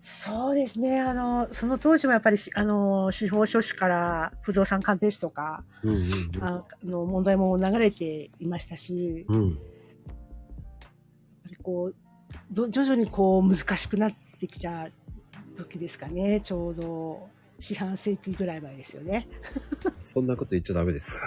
[0.00, 0.98] そうですね。
[0.98, 6.04] あの、その当時もやっぱりし、あの、司法書士から不動産鑑定士とか、うんうん
[6.40, 9.58] あの問題も流れていましたし、うん。
[11.62, 11.94] こう、
[12.50, 14.88] ど徐々にこう難しくなってきた
[15.56, 16.40] 時ですかね。
[16.40, 19.28] ちょうど四半世紀ぐらい前ですよね。
[19.98, 21.20] そんなこと言っちゃダメです。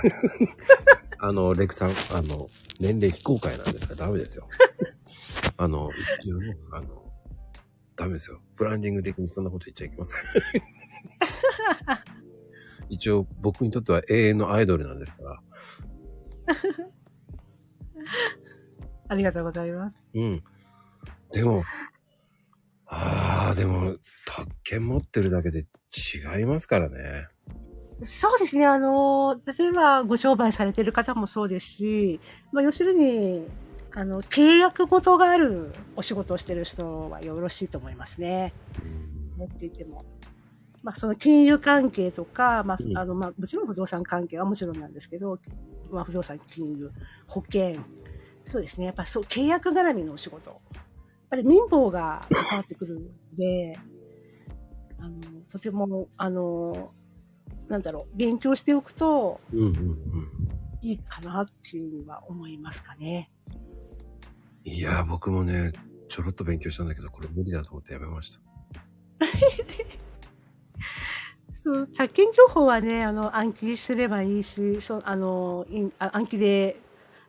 [1.20, 4.48] あの、レクさん、あの、年齢非公開なんですからダメですよ。
[5.58, 7.03] あの、一応ね、あの、
[7.95, 8.41] ダメですよ。
[8.56, 10.21] ブランディング的にそんなこと言っちゃいけません。
[12.89, 15.39] 一応、僕にとっては永遠のアイドルなんですから。
[19.10, 20.03] ありがとうございます。
[20.13, 20.43] うん。
[21.32, 21.63] でも、
[22.86, 27.27] ああ、でも、宅建持ってるだけで違いますからね。
[28.01, 28.65] そうですね。
[28.65, 32.19] あの、例えばご商売されてる方もそうですし、
[32.51, 33.47] まあ、要するに、
[33.95, 38.53] あの、契約事があるお仕事をしてる人はよろしいと思いますね。
[39.38, 40.03] 持っていても。
[40.82, 45.39] まあ、その金融関係とか、まあう、んあの、まあ、もちろん不動産関係はもちろんなんですけど、
[45.91, 46.91] まあ、不動産、金融、
[47.27, 47.77] 保険、
[48.47, 48.88] そうですね。
[48.88, 50.49] やっぱそう、契約絡みのお仕事。
[50.49, 50.60] やっ
[51.29, 53.01] ぱり民法が関わってくるの
[53.38, 53.77] で、
[54.99, 55.19] あの、
[55.51, 56.91] とても、あの、
[57.67, 59.97] なんだろう、勉強しておくとうんうんうん。
[60.82, 63.29] いいかなっていうふうには思いますかね。
[64.65, 65.71] いやー、僕もね、
[66.08, 68.39] ちょろっと勉強したんだけど、これ無理だと思ってやめました。
[71.54, 76.78] そう、宅建情報はね、あの、暗記すればいいし、そう、あの、いあ暗記で、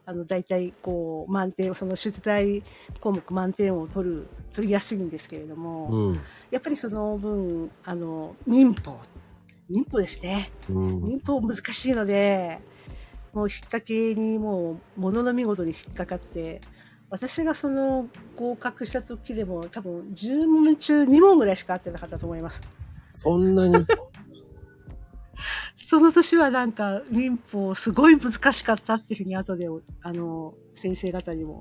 [0.07, 2.63] あの、大体、こう、満点を、その出題
[3.01, 6.21] 項目満点を取る、取りやすいんですけれども、うん。
[6.51, 9.01] やっぱりその分、あの、民法、
[9.69, 10.51] 民法ですね。
[10.69, 11.03] うん。
[11.03, 12.59] 民法難しいので、
[13.33, 16.61] もう引っ掛けにもう、ものの見事に引っかかって、
[17.15, 22.61] 私がその合格した時でも多分10問中2問ぐらいしか合ってなかったと思います。
[23.13, 23.87] そんなに、
[25.77, 29.69] その年はなんか民法すごい難しかったっていうふうに後で、
[30.03, 31.61] あの、先生方にも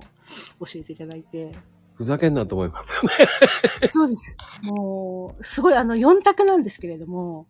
[0.59, 1.51] 教えていただいて。
[1.93, 3.11] ふざけんなと思いますよ
[3.83, 3.87] ね。
[3.87, 4.35] そうです。
[4.63, 7.45] もう、すごいあの4択なんですけれども、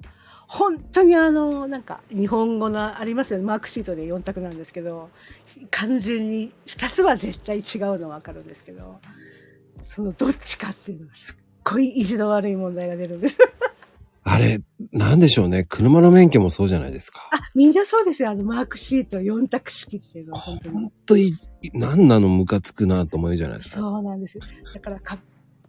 [0.56, 3.46] 本当にあの、なんか日本語のありますよね。
[3.46, 5.10] マークシートで4択なんですけど、
[5.72, 9.00] 完全に2つは絶対違うのわかるんですけど、
[9.82, 13.38] そのどっちかっていうのがすっごい意地の悪い問題が出るんです。
[14.26, 14.62] あれ、
[14.92, 15.66] なんでしょうね。
[15.68, 17.28] 車の免許もそうじゃないですか。
[17.34, 18.30] あ、みんなそうですよ。
[18.30, 20.74] あの、マークシート4択式っていうのは本当に。
[20.76, 21.32] 本当に、
[21.74, 23.82] なんなのムカつくなと思うじゃないですか。
[23.82, 24.38] そうなんです。
[24.74, 25.18] だからか、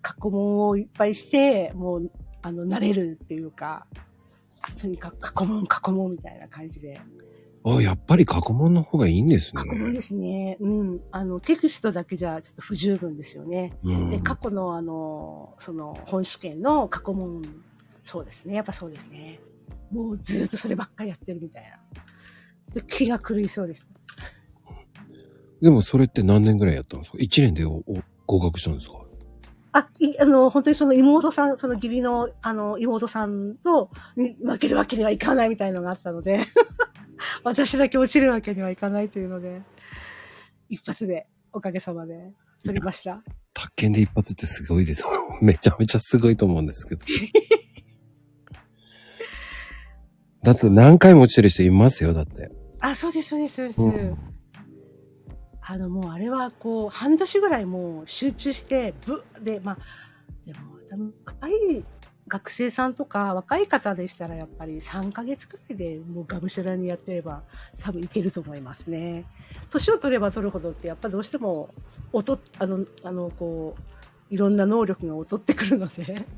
[0.02, 2.10] 過去問をいっぱいして、もう、
[2.42, 3.86] あの、慣れるっていうか、
[4.80, 7.00] とにかく過去問、過去問みたいな感じで。
[7.66, 9.68] あ、やっぱり過去問の方がいいんですね過。
[9.68, 10.56] 去問ですね。
[10.60, 11.00] うん。
[11.10, 13.72] あの、テキストだけじゃちょっと不十分ですよね。
[13.82, 17.42] うんで、過去のあの、その、本試験の過去問、
[18.02, 18.54] そうですね。
[18.54, 19.40] やっぱそうですね。
[19.90, 21.78] もうずっとそればっかりやってるみたいな。
[22.72, 23.88] で気が狂いそうです。
[25.62, 29.03] でもそれって何年ぐらいやったんですか ?1 年で合格したんですか？
[29.76, 36.38] あ、い、あの、本当にその妹さん、その義理の、あの、妹さんと、に負けるわけにはいかないみたいのがあったので、
[37.42, 39.62] 私だけ落ちるわけにはいかないというので、
[40.68, 42.32] 一発で、おかげさまで、
[42.64, 43.24] 取りました。
[43.52, 45.10] 宅建で一発ってすごいですよ。
[45.42, 47.04] めちゃめちゃすごいと思うんですけど。
[50.44, 52.48] だって何回も落ちてる人いますよ、だって。
[52.78, 53.82] あ、そうです、そうです、そうです。
[53.82, 54.33] うん
[55.66, 59.78] あの、もうあれは、こう、半年ぐらいもう集中して、ぶ、で、まあ、
[60.44, 61.86] でも、多分若い
[62.28, 67.44] 学生さんとか、若い方でしたら、やっぱり3ヶ月くらいでもうがむしゃらにやってれば、
[67.82, 69.26] 多分いけると思いますね。
[69.70, 71.74] 年を取れば取るほどって、やっぱどうしても、
[72.12, 73.88] 劣っ、あの、あの、こう、
[74.28, 76.28] いろんな能力が劣ってくるので、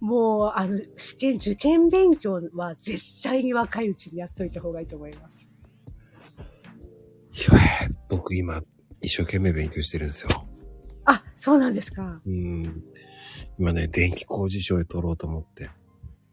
[0.00, 5.53] もう、あの、試験、受験勉強は絶対に若いうちにやっといた方がいいと思います。
[7.34, 8.62] いや僕今、
[9.00, 10.28] 一生懸命勉強してるんですよ。
[11.04, 12.22] あ、そうなんですか。
[12.24, 12.84] うん。
[13.58, 15.68] 今ね、電気工事賞へ取ろうと思って、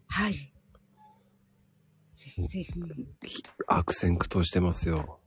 [0.07, 0.33] はい。
[0.33, 2.73] ぜひぜひ。
[3.23, 5.19] ひ悪戦苦闘してますよ。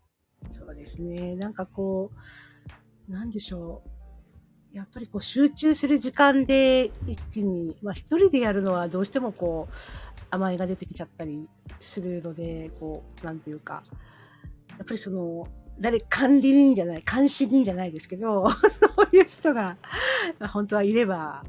[0.49, 1.35] そうですね。
[1.35, 2.13] なんかこ
[3.09, 3.83] う、なんでしょ
[4.73, 4.77] う。
[4.77, 9.75] やっぱりこう集中する時間で一気に、まあ一人でやるのはどうしてもこう、
[10.31, 11.49] 甘えが出てきちゃったり
[11.81, 13.83] するので、こう、なんていうか、
[14.71, 15.47] やっぱりその、
[15.81, 18.57] 誰、管理人じゃない、監視人じゃないですけど、 そ
[19.13, 19.77] ういう人が、
[20.39, 21.45] まあ本当はいれば、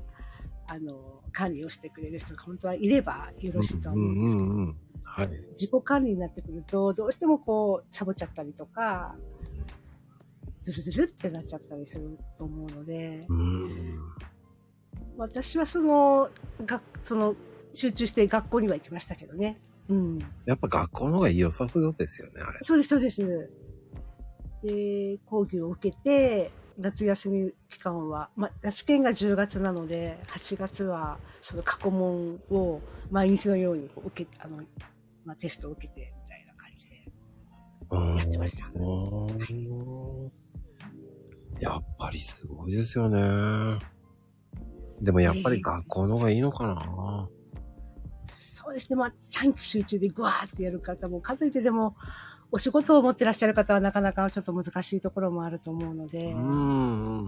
[0.68, 4.76] あの、管理をしてくれる人が本当はいればよろしいとは思うんですけど、うんうんうん。
[5.04, 5.28] はい。
[5.52, 9.16] 自己管理になってくると、どうしてもこう、サボっちゃったりとか、
[10.62, 14.00] ズルズルってなっちゃったりすると思うので、うん。
[15.18, 16.30] 私はその、
[16.66, 17.36] がその、
[17.74, 19.60] 集中して学校には行きましたけどね。
[19.90, 20.20] うん。
[20.46, 22.60] やっぱ学校の方が良さそうですよね、あれ。
[22.64, 23.50] そうです、そうです。
[24.66, 34.58] で、講義を受けて、夏休み期間は、まあ、試験が10月なので、8月は、その過去問を毎日のように受け、あの、
[35.24, 36.96] まあ、テストを受けて、みたいな感じで。
[37.92, 38.84] うんやってましたう
[39.54, 40.32] ん
[41.62, 43.80] やっぱりすごいですよね。
[45.02, 47.30] でもやっぱり学校の方がいいのかな。
[48.28, 48.96] そうですね。
[48.98, 51.96] まあ、短期集中でグワーってやる方も、数えてでも、
[52.52, 57.28] お仕事を持ってらっしゃる方はなかなかちょっと難しいところもあると思うので、うん。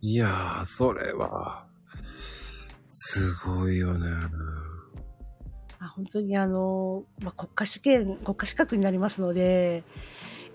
[0.00, 1.66] いやー、それは、
[2.88, 4.08] すごいよね。
[5.78, 9.84] あ本当にあの、まあ、国家試験、国家資格になりますので、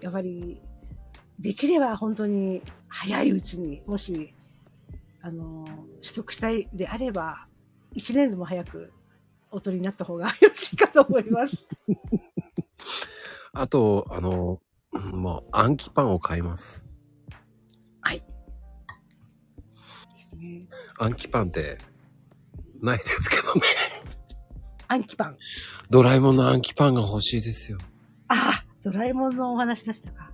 [0.01, 0.61] やっぱり、
[1.39, 4.33] できれば本当に早いうちに、もし、
[5.21, 5.65] あの、
[6.01, 7.47] 取得したいであれば、
[7.93, 8.91] 一年でも早く
[9.51, 11.57] お取りになった方が よろしいかと思います。
[13.53, 14.61] あと、あの、
[14.93, 16.85] うんもう暗記パンを買います。
[20.21, 20.67] ですね。
[20.97, 21.77] 暗記パンって、
[22.81, 23.61] ないですけどね。
[24.87, 25.37] 暗記パン。
[25.89, 27.77] ドラえもんの暗記パンが欲しいですよ。
[28.27, 30.31] ああ、ドラえもんのお話でしたか。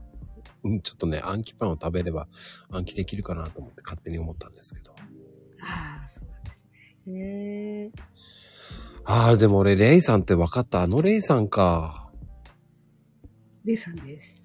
[0.63, 2.27] うんちょっとね、暗記パンを食べれば
[2.71, 4.93] 暗記できるかなと思って勝手に思ったんですけど。
[5.61, 6.63] ああ、そうなんです
[7.07, 7.13] ね。
[7.13, 7.91] へえ。
[9.09, 10.81] ああ、でも俺、レイさんって分かった。
[10.81, 12.11] あのレイさんか。
[13.63, 14.37] レイさんです。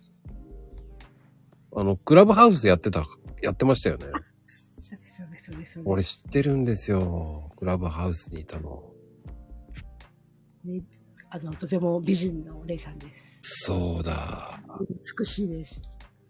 [1.74, 3.04] あの、クラブハウスやってた、
[3.42, 4.06] やってましたよね。
[4.46, 5.82] そうです、そうです、そうです。
[5.84, 7.50] 俺知ってるんですよ。
[7.56, 8.84] クラブハウスにいたの。
[10.64, 10.80] ね、
[11.28, 13.40] あの、とても美人のレイさんです。
[13.42, 14.60] そうだ。
[15.18, 15.82] 美しいです。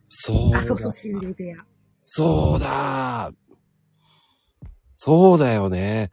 [0.08, 0.58] そうだ。
[0.60, 1.66] あ、そうそう、シンデレア。
[2.06, 3.30] そうだ。
[4.96, 6.08] そうだよね。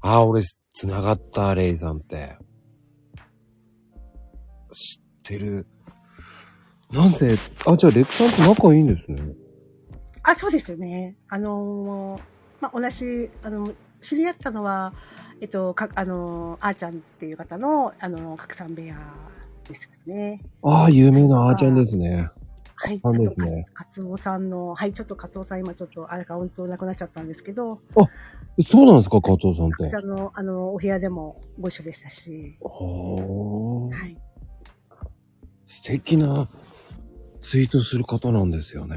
[0.00, 0.42] ああ、俺、
[0.72, 2.38] 繋がった、レイさんって。
[4.72, 5.66] 知ってる。
[6.92, 9.34] なんせ、あ、じゃあ、レクさんと仲いいんですね。
[10.22, 11.16] あ、そうですよね。
[11.28, 12.22] あのー
[12.60, 14.92] まあ、同じ、あの、知り合ったのは、
[15.40, 18.94] えっと、か、あのーあーちゃんっていう方の、あの、拡散部屋
[19.68, 20.40] ですよね。
[20.62, 22.28] ああ、有名なあーちゃんですね。
[22.82, 23.00] はい。
[23.02, 27.80] あと、かカツオさんの、はい、ちょっとカツオさん今ちょっとアカウントなくなっちゃったんですけど、
[28.66, 29.90] そうなんですか、加藤さんって拡。
[29.90, 34.18] 散の、あの、お部屋でもご一緒でしたし、はい。
[35.66, 36.48] 素敵な
[37.42, 38.96] ツイートする方なんですよね。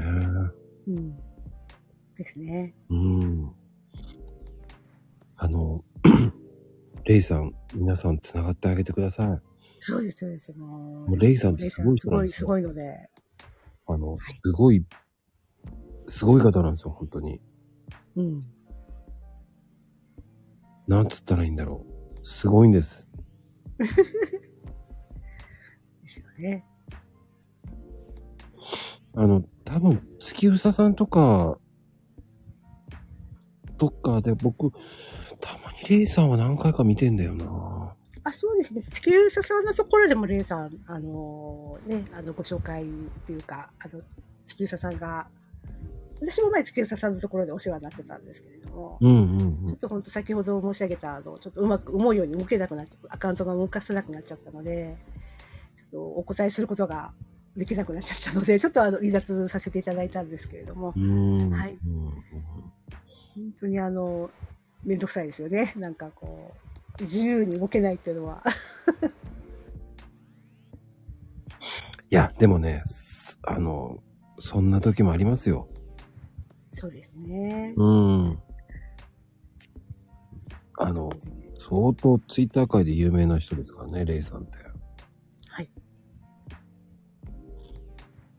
[0.88, 1.16] うん。
[2.16, 2.74] ですね。
[2.88, 3.52] うん。
[5.36, 5.84] あの、
[7.04, 9.40] レイさん、皆さん繋がってあげてください。
[9.78, 10.52] そうです、そうです。
[10.54, 11.10] もう。
[11.10, 12.32] もうレイさんってすごいすごい。
[12.32, 13.10] すごいので。
[13.86, 14.84] あのはい、すごい、
[16.08, 17.40] すごい方なんですよ、本当に。
[18.16, 18.42] うん。
[20.86, 21.84] なんつったらいいんだろ
[22.22, 22.26] う。
[22.26, 23.10] すごいんです。
[23.78, 23.84] で
[26.06, 26.64] すよね。
[29.16, 31.58] あの、多分、月うささんとか、
[33.78, 34.70] とかで僕、
[35.40, 37.94] たまにレイさんは何回か見てんだよな。
[38.24, 38.82] あ、そうですね。
[38.82, 42.86] 地球ささんのところでも、レイさん、あのね、あの、ご紹介っ
[43.26, 44.00] ていうか、あの、
[44.46, 45.28] 地球ささんが、
[46.20, 49.66] 私も前地球ささんのところでお世話になってたんですけれども、うんうんうん。
[49.66, 54.96] ちょっと本当先ほど申し上げた、あの、ちょっとうまく思うように動けなくなっちゃアカウントが動かせなくなっちゃったので、
[55.76, 57.12] ちょっとお答えすることが
[57.56, 60.94] できなくなっちゃったので、ちょっとあの、離脱させていただいたんですけれども。
[61.52, 61.78] はい
[63.34, 64.30] 本当にあの、
[64.84, 65.72] めんどくさいですよね。
[65.76, 66.63] なんかこう、
[67.00, 68.42] 自由に動けないっていうのは。
[72.10, 73.98] いや、でもね、すあの、
[74.38, 75.68] そんな時もありますよ。
[76.68, 77.74] そうですね。
[77.76, 78.38] うん。
[80.78, 81.10] あの、
[81.58, 84.58] 相当ツイッター界で有名な人ですからね、レイさんって。
[85.48, 85.70] はい。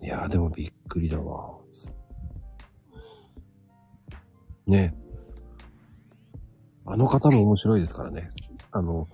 [0.02, 1.58] いやーでもびっくりだわ。
[4.68, 4.96] ね。
[6.86, 8.30] あの方も面白いですからね。
[8.78, 9.08] あの、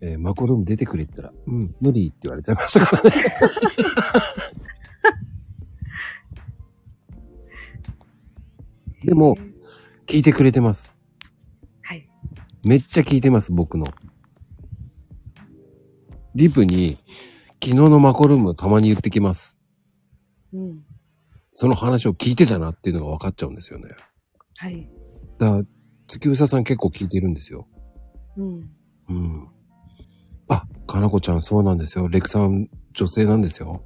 [0.00, 3.10] えーマコルーム出てくれって言ったら、うん、無理って言われちゃいましたからね。
[9.04, 9.50] でもえー
[10.10, 10.98] 聞いてくれてます。
[11.82, 12.10] はい。
[12.64, 13.86] めっちゃ聞いてます、僕の。
[16.34, 16.98] リプに、
[17.62, 19.56] 昨日のマコルームたまに言ってきます。
[20.52, 20.82] うん。
[21.52, 23.90] その話を聞いてたなっていうのが分かっちゃうんですよね。
[24.56, 24.90] はい。
[25.38, 25.64] だから、
[26.08, 27.68] 月うささん結構聞いてるんですよ。
[28.36, 28.68] うん。
[29.10, 29.48] うん。
[30.48, 32.08] あ、かなこちゃんそうなんですよ。
[32.08, 33.84] レクさん女性なんですよ。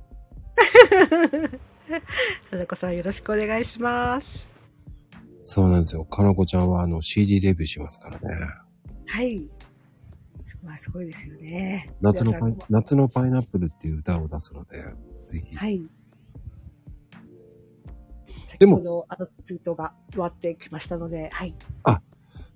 [2.51, 4.49] 田中さんよろしくお願いします。
[5.43, 6.05] そうなんですよ。
[6.05, 8.35] かなこちゃんはあの CD デビューしますからね。
[9.07, 9.49] はい。
[10.45, 11.91] そこはすごいですよね。
[12.01, 14.83] 夏のパイ夏のパイナップルっていう歌を出すので、
[15.27, 15.57] ぜひ。
[15.57, 15.83] はい。
[15.83, 15.89] で
[18.45, 21.55] 先もあのツイートが終わってきましたので、はい。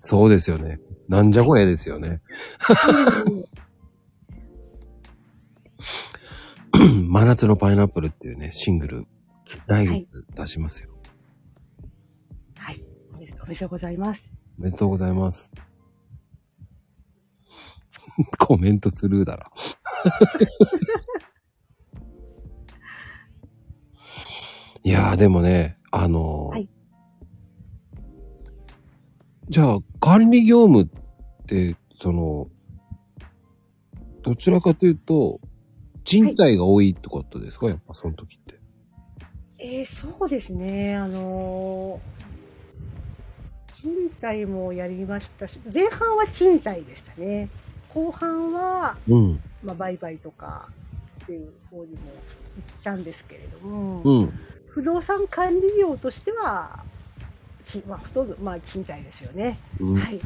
[0.00, 0.80] そうですよね。
[1.08, 2.20] なんじゃこれですよね。
[7.08, 9.06] 真夏のパイナップルっていうね、シングル、
[9.66, 10.90] 来月出しますよ。
[12.56, 12.76] はい。
[13.14, 14.34] おめでおめでとうございます。
[14.58, 15.50] おめでとうございます。
[18.38, 19.50] コメントスルーだろ。
[24.84, 26.68] いやーでもね、あのーはい
[29.48, 30.86] じゃあ管理業務っ
[31.46, 32.46] て、その、
[34.22, 35.40] どちらかというと、
[36.04, 38.58] 賃貸が多いってことですか、やっぱその時って。
[39.60, 40.96] えー、そうですね。
[40.96, 42.18] あのー
[43.80, 47.48] 賃貸もやりましたし、前半は賃貸でしたね。
[47.94, 49.40] 後半は、うん。
[49.62, 50.68] まあ、売買とか
[51.22, 51.98] っていう方にも
[52.56, 54.32] 行ったんですけれども、うん。
[54.66, 56.82] 不動産管理業としては、
[57.68, 59.58] ちまあ、ほとんど、まあ、賃貸ですよね。
[59.78, 60.20] うんはい。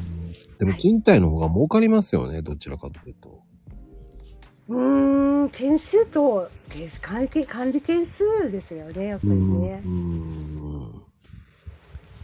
[0.59, 3.43] でも賃貸の方が儲かりますよね、どちらかというと。
[4.69, 6.49] うーん、件数と、
[7.01, 9.83] 管理管理件数ですよね、やっぱりね。
[9.85, 10.93] うん。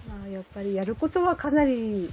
[0.06, 2.08] まあ、やっぱりやることはかなり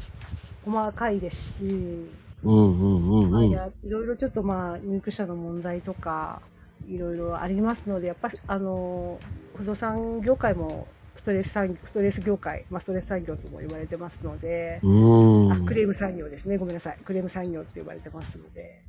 [0.65, 2.09] 細かいですし、
[2.43, 3.49] うんうんうんまあ、うん。
[3.51, 6.41] やいろいろちょっとまあ、入居者の問題とか、
[6.89, 9.19] いろいろありますので、やっぱり、あの、
[9.55, 15.51] 不動産業界もストレス産業、ストレス業界、まあ、ストレス産業とも言われてますので、うん。
[15.51, 16.57] あ、クレーム産業ですね。
[16.57, 16.97] ごめんなさい。
[17.03, 18.83] クレーム産業って言われてますので。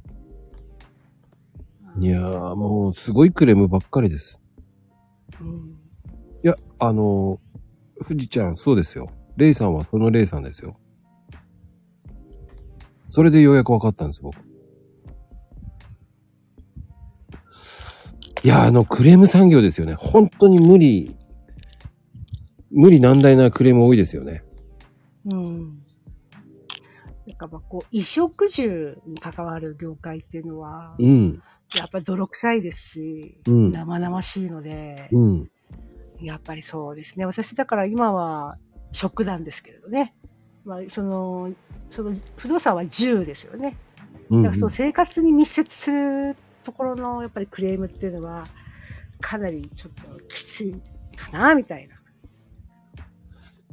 [1.99, 4.41] いやー、もう、すごいクレームばっかりです。
[5.41, 5.79] うん。
[6.43, 9.09] いや、あのー、富士ちゃん、そうですよ。
[9.37, 10.79] レイさんはそのレイさんですよ。
[13.09, 14.37] それでようやく分かったんです、僕。
[18.43, 19.95] いや、あの、クレーム産業ですよね。
[19.95, 21.17] 本当に無理、
[22.71, 24.43] 無理難題なクレーム多いですよね。
[25.25, 25.83] うん。
[27.27, 31.43] なんかまあこう、衣食住に関わる業界っていうのは、うん。
[31.77, 35.51] やっぱり泥臭いですし、うん生々しいので、うん。
[36.21, 37.27] やっぱりそうですね。
[37.27, 38.57] 私だから今は
[38.93, 40.15] ショックなんですけれどね。
[40.65, 41.53] まあ、その、
[41.91, 43.77] その不動産は住ですよね。
[44.31, 48.47] うんだからそう生活に密接するところのやっぱりクレームっていうのは、
[49.21, 50.75] かなりちょっときつい
[51.17, 51.97] かな、みたいな。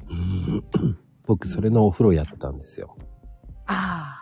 [0.09, 2.97] うん僕、それのお風呂やってたんですよ。
[3.67, 4.19] あ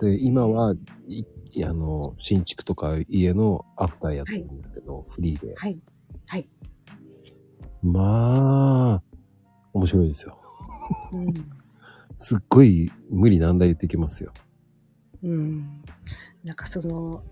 [0.00, 0.74] で、今は、
[1.06, 5.60] い、いあの、新築とか家のアフターやってるんですけど、フリーであ、。
[5.60, 5.80] はい。
[6.26, 6.48] はい。
[7.82, 9.02] まあ、
[9.72, 10.38] 面白いですよ。
[11.12, 11.34] うん。
[12.18, 14.32] すっごい無理難題言ってきますよ。
[15.22, 15.82] うん。
[16.44, 17.22] なんかその、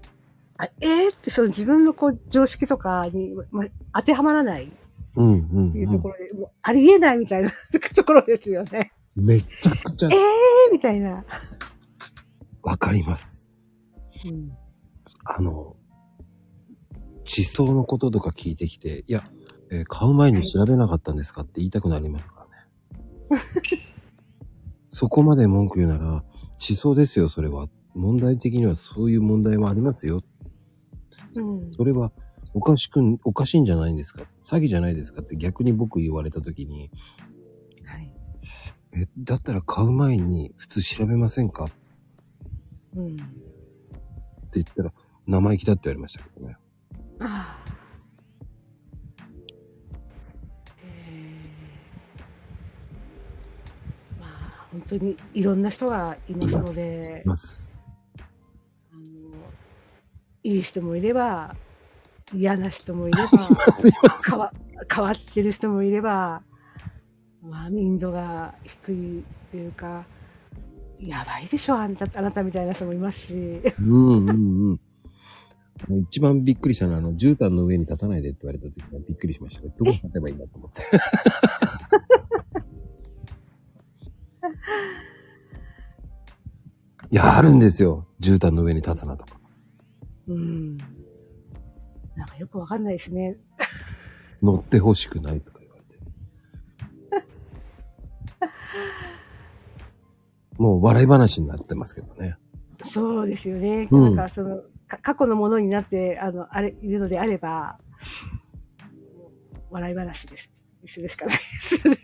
[0.57, 4.73] あえー、ってその自分のこう常識とかに、ま、当てはまらない
[5.23, 7.51] いうところで、もうありえないみたいな
[7.95, 8.93] ところですよね。
[9.15, 11.25] めちゃくちゃえー、みたいな。
[12.63, 13.53] わかります。
[14.27, 14.51] うん。
[15.25, 15.77] あの、
[17.25, 19.23] 地層のこととか聞いてきて、いや、
[19.71, 22.47] えー買う前に調べなかったんですかって言いたくなりますか
[23.31, 23.43] らね。
[24.89, 26.25] そこまで文句言うなら、
[26.59, 27.69] 地層ですよ、それは。
[27.95, 30.23] 問題的にはそういう問題はありますよ。
[31.35, 31.73] うん。
[31.73, 32.13] それは
[32.55, 34.23] おかしくん、おかしいんじゃないんですか？
[34.41, 36.91] 詐欺じゃないですかって逆に僕言われた時に、
[37.85, 38.13] はい。
[38.97, 41.65] え、だったら買う前に普通調べませんか？
[41.65, 41.75] って
[42.97, 43.17] うん。
[43.17, 44.93] 言ったら、
[45.27, 46.57] 生意気だって言われましたけどね。
[47.19, 47.65] ああ。
[50.85, 57.69] えーまあ、本当にいろんな人がいますので、ます。
[58.93, 59.03] あの
[60.45, 61.57] いい人もいれば、
[62.35, 63.29] 嫌な人もいれば。
[64.27, 64.53] 変わ
[64.93, 66.43] 変わってる人もいれば、
[67.43, 70.05] まあ、民度が低いというか、
[70.99, 73.61] やばいでしょ、あんた、あなたみたいな人もいますし。
[73.81, 74.81] うんうんうん。
[75.99, 80.83] 一番びっくりしたのは、あの、絨毯の上に立たないでって言われた時はびっくりしましたけど、どこ立てばいいんだと思って。
[87.11, 88.07] いや、あるんですよ。
[88.21, 89.39] 絨毯の上に立つなとか。
[90.29, 90.79] うん。
[92.17, 93.37] なんかよくわかんないですね。
[94.43, 95.99] 乗ってほしくないとか言われて。
[100.59, 102.37] もう笑い話になってますけどね。
[102.83, 103.89] そうですよね。
[103.91, 107.79] うんなんかその、か過去のものになって、あの、あれ、いるのであれば、
[109.71, 110.65] 笑い話です。
[110.85, 111.83] するしかないです。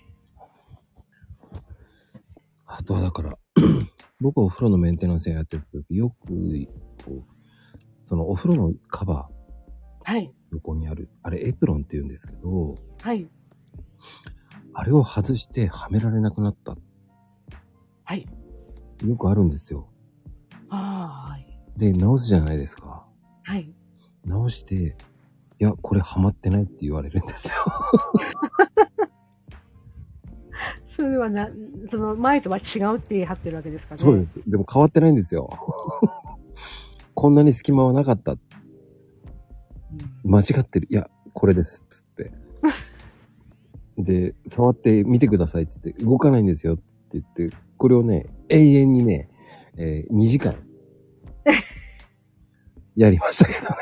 [2.67, 3.39] あとはだから、
[4.21, 6.67] 僕はお風呂のメンテナンスやってる時、よく、
[7.05, 7.25] こう、
[8.07, 9.39] そのお風呂のカバー、
[10.05, 10.32] はい。
[10.53, 13.28] 横にある、あれエプロンって言うんですけど、はい。
[14.72, 16.76] あれを外してはめられなくなった。
[18.05, 18.26] はい。
[19.05, 19.88] よくあるんですよ。
[20.68, 21.46] ああ、はい。
[21.76, 23.07] で、直すじゃないですか。
[23.42, 23.72] はい。
[24.24, 24.96] 直して、
[25.59, 27.55] いや、これはまってないって言われるんですよ。
[30.86, 31.48] それはな、
[31.90, 33.98] その前とは違うって言い張ってるわけですかね。
[33.98, 34.42] そうです。
[34.46, 35.48] でも変わってないんですよ。
[37.14, 38.32] こんなに隙間はなかった。
[38.32, 38.38] うん。
[40.25, 40.87] 間違ってる。
[40.91, 41.85] いや、これです。
[41.89, 42.33] つって。
[43.99, 45.66] で、触ってみてください。
[45.66, 46.75] つって、動かないんですよ。
[46.75, 49.29] って言って、これをね、永遠にね、
[49.77, 50.55] えー2時間、
[52.97, 53.77] やりましたけどね。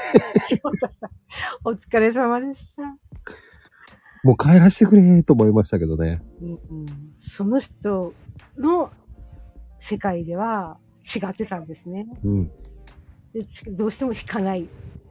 [1.64, 2.82] お疲れ様でした。
[4.24, 6.20] もう帰らせてくれと思いましたけどね。
[6.40, 6.86] うんうん、
[7.18, 8.12] その人
[8.56, 8.90] の
[9.78, 12.06] 世界では違ってたんですね。
[12.24, 12.50] うん。
[13.32, 14.68] でちどうしても引かないっ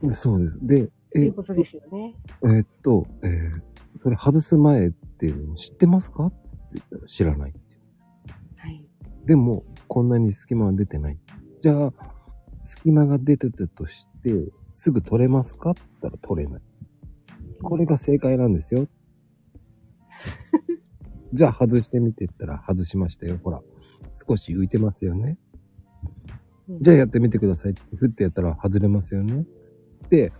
[0.09, 0.59] そうです。
[0.61, 2.15] で、えていうことですよね。
[2.43, 3.61] えーっと、えー
[3.99, 6.27] それ外す前っていうの知ってますか？
[6.27, 6.37] って
[6.73, 7.79] 言ったら知らないっていう。
[8.57, 8.85] はい。
[9.25, 11.17] でも、こんなに隙間は出てない。
[11.63, 11.93] じゃあ、
[12.61, 15.71] 隙間が出てたとして、すぐ取れますか？
[15.71, 16.61] って言ったら取れない。
[17.63, 18.85] これが正解なんですよ。
[21.33, 23.39] じゃあ外してみてったら外しましたよ。
[23.43, 23.63] ほら。
[24.13, 25.39] 少し浮いてますよね。
[26.69, 29.47] うんじゃあやってみてくださいって、ふってやったら外れますよね。
[30.09, 30.31] で、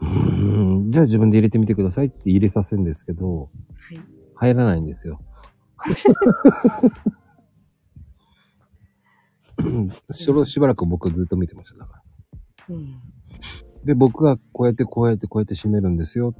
[0.00, 3.48] うーん、じゃあ自分で入れてみてくださいって入れさせるんですけど、は
[3.94, 4.00] い。
[4.36, 5.20] 入らないんですよ。
[10.10, 11.78] しろしばらく僕ずっと見てました。
[11.78, 12.02] だか
[12.68, 12.74] ら。
[12.74, 13.00] うん。
[13.84, 16.34] で、僕がこうやってこうやってこうやって閉めるんですよ。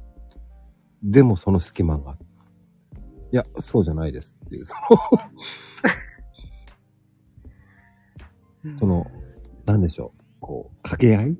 [1.03, 2.17] でもその隙間が。
[3.31, 4.75] いや、そうじゃないですっていう、そ
[8.65, 9.05] の、 その、
[9.65, 10.21] なんでしょう。
[10.39, 11.37] こう、掛け合い？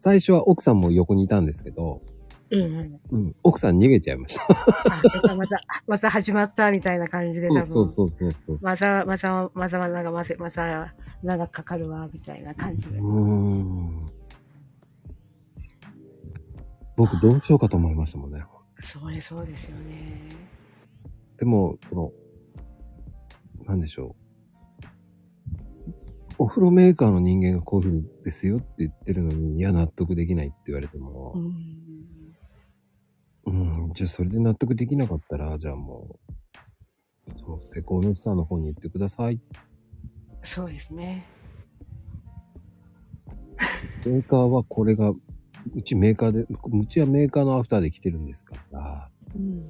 [0.00, 2.02] 最初は奥さんも横にいたんですけど、
[2.50, 3.00] うんうん。
[3.10, 4.46] うん、奥さん逃げちゃいました。
[5.30, 7.70] あまた、また始まったみたいな感じで多分。
[7.70, 8.58] そうそうそうそう。
[8.62, 12.98] また、また、また、また、また、また、長くかかるわ、みたいな感じで。
[12.98, 14.06] うーん。
[16.96, 18.42] 僕どうしようかと思いましたもんね。
[18.80, 20.28] そうです、そうですよね。
[21.36, 22.12] でも、その、
[23.66, 24.27] なんでしょう。
[26.40, 31.34] お風呂メーカーの人間がこういうふうにですよって言ってるのに、いや、納得できないって言われても
[33.44, 33.84] う、ん。
[33.86, 39.40] うん、じゃあそれで納得できなかったら、じゃあもう、その施工の人の方に言ってください。
[40.44, 41.26] そうですね。
[44.06, 49.68] メーカーはこれが、うちメーカーで、うちはメーカーのアフターで来てるんですから、うん。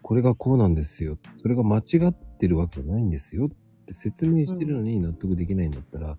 [0.00, 1.18] これがこうなんですよ。
[1.36, 3.50] それが間違ってるわけじゃないんですよ
[3.88, 6.18] って説明してるのに納得できないんだったら、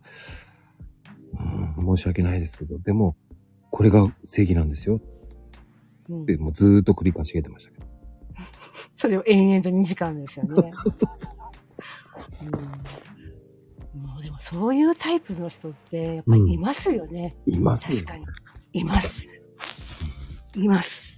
[1.77, 3.15] うん、申し訳ないですけど、でも、
[3.69, 4.99] これが正義なんですよ
[6.09, 7.85] うんって、もうずーっと繰り返しげてましたけど。
[8.95, 10.49] それを延々と2時間ですよね。
[10.49, 11.27] そうそうそ
[12.45, 12.51] ううん
[14.01, 17.37] もうでもそういうタイプの人って、やっぱりいますよね。
[17.45, 18.31] いますよ確か
[18.73, 18.81] に。
[18.81, 19.27] います。
[20.55, 21.08] います。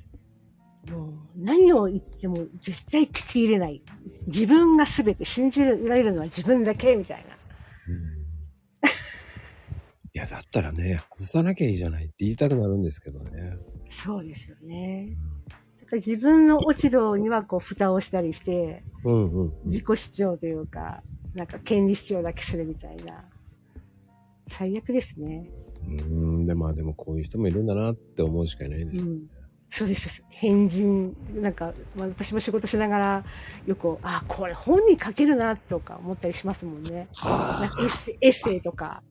[0.89, 3.81] もう何を言っても絶対聞き入れない。
[4.27, 7.35] 自分が全て信じられるのは自分だけみたいな。
[7.93, 8.21] うん
[10.13, 13.57] いや、だったらね、外さなきゃいいじゃないって言いたくなるんですけどね。
[13.87, 15.15] そうですよね。
[15.79, 19.53] だから自分の落ち度にはこう蓋をしたりして、うんうんうん。
[19.65, 21.01] 自己主張というか、
[21.33, 23.23] なんか権利主張だけするみたいな。
[24.47, 25.49] 最悪ですね。
[25.87, 29.03] うん、で、まあでもこういう人もいるんだなって思うしかいないですよ。
[29.03, 29.29] うん。
[29.73, 30.21] そうです。
[30.29, 33.25] 変人、なんか、まあ、私も仕事しながら、
[33.65, 37.07] よく、あ、これ本に書けるな、とか思ったりしますもんね。
[37.23, 39.01] なんかエッセイ、エッセイとか。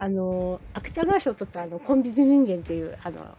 [0.00, 3.38] あの、芥川賞を取ったあの、コンビニ人間っていう、あの、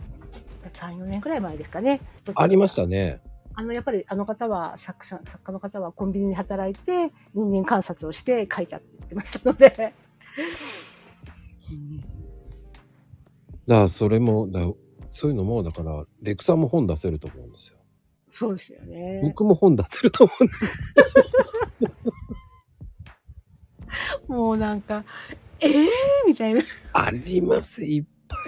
[0.72, 2.00] 3、4年くらい前ですかね。
[2.34, 3.20] ありましたね。
[3.54, 9.94] あの、やっぱりあの方は、作者、作家の方はコンビニに働いて、人間観察をして書いたって言ってましたので。
[11.72, 12.00] うん
[13.68, 14.62] だからそれも、だ
[15.18, 17.78] そういうのも、だから、レクさんも本出せると思うんですよ。
[18.30, 19.22] そうですよね。
[19.24, 20.72] 僕も本出せると思うんです
[24.28, 25.04] もうなんか、
[25.60, 25.88] ええー、
[26.28, 26.62] みたいな。
[26.94, 28.40] あります、いっぱい。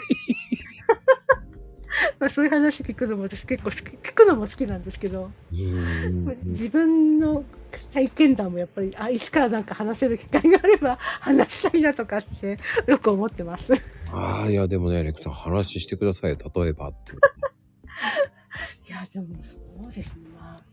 [2.19, 7.43] まあそういう話聞くのも私結構好き、聞くのも好きなんですけど、うん自分の
[7.91, 12.57] 体験談もやっぱり、あ、いつからなんか話せる機会があれば話したいなとかって
[12.87, 13.73] よく思ってます。
[14.11, 16.37] ああ、いや、でもね、レクさん話してくださいよ。
[16.55, 17.13] 例えばって。
[17.13, 19.57] いや、でもそ
[19.87, 20.29] うですね。
[20.39, 20.63] まあ、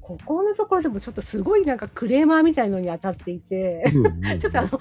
[0.00, 3.84] ここのところでもちょっとすごいなんかクレーマーみたいのに当たっていて、
[4.40, 4.80] ちょっとあの、ふ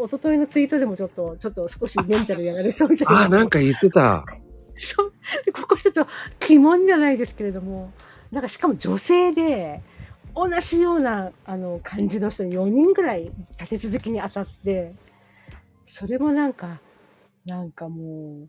[0.00, 3.22] おとといのツイートでもちょっと、ちょっと少しメンタルやられそうみたいな。
[3.22, 4.24] ああ、なんか言ってた。
[4.76, 5.12] そう。
[5.44, 6.06] でここちょっと
[6.48, 7.92] 鬼門じゃないですけれども、
[8.30, 9.82] なんかしかも女性で、
[10.34, 14.94] 同じようなあの感じの人に4人ぐらい立て続きに当たって、
[15.86, 16.80] それもなんか、
[17.44, 18.48] なんかもう、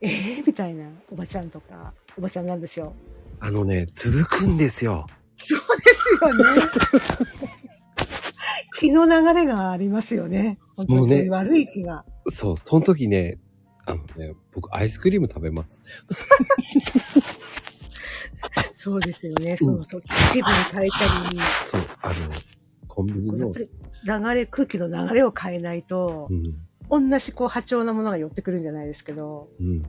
[0.00, 2.94] えー、みたいなおばちゃんとか、おばちゃんなんですよ。
[3.38, 5.06] あのね、続くんですよ。
[5.36, 5.60] そう
[6.36, 6.70] ですよね。
[8.78, 10.58] 気の流れがありますよね。
[10.74, 12.04] 本当にそういう悪い気が。
[12.28, 13.38] そう、その時ね、
[13.86, 15.82] あのね、僕アイスクリーム食べます。
[18.72, 19.56] そうですよね。
[19.56, 20.02] そうそう。
[20.32, 22.14] 気分変えたり、そう、あの、
[22.88, 26.28] コンビニの流れ、空気の流れを変えないと
[26.88, 29.84] う、ん、同じこう波長なものが寄ってくるんじゃないですけど、うん、うん、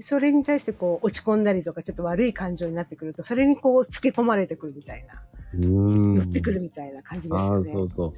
[0.00, 5.22] それに対してこう落ち込んだりとかちょっと悪い感情になってくると、それにこう付け込まれてくるみたいな。
[5.54, 7.72] 寄ってくるみたいな感じですよね。
[7.72, 8.12] そうそう。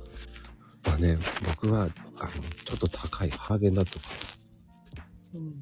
[0.89, 1.91] まあね、僕は、あの、
[2.64, 4.07] ちょっと高いハーゲンダッツとか、
[5.35, 5.55] うん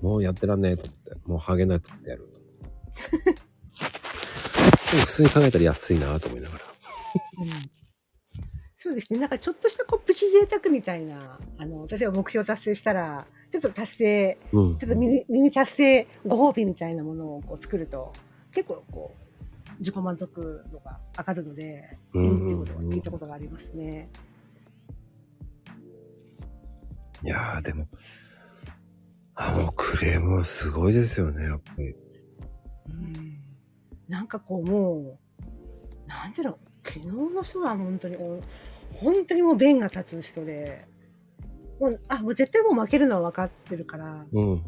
[0.00, 2.29] もうやってらんねえと思って、もうハーゲンダッツ作ってやる
[4.90, 6.64] 普通に考えたら安いなと思いながら。
[7.40, 7.80] うん
[8.82, 9.18] そうですね。
[9.18, 14.78] なんかちょっとしたこうプチ贅沢みたいな、あの、例えば目標達成したら、ちょっと達成、うん。
[14.78, 18.14] ちょっとミニミニ達成ご褒美みたいなものをこう作ると、
[18.52, 24.08] 結構こう、自己満足度が上がるので、うんいいってことは聞いたことがありますね。
[27.22, 27.86] いやー、でも、
[29.34, 31.94] あのクレームはすごいですよね、やっぱり。
[32.90, 33.30] うん
[34.10, 35.18] なんかこうも
[36.06, 38.40] う、なんだろう、昨日の人は本当に、お
[38.96, 40.84] 本当にもう弁が立つ人で、
[41.78, 44.60] もう、あ、もう絶対もう負けるのは分かってるから、うん、うん。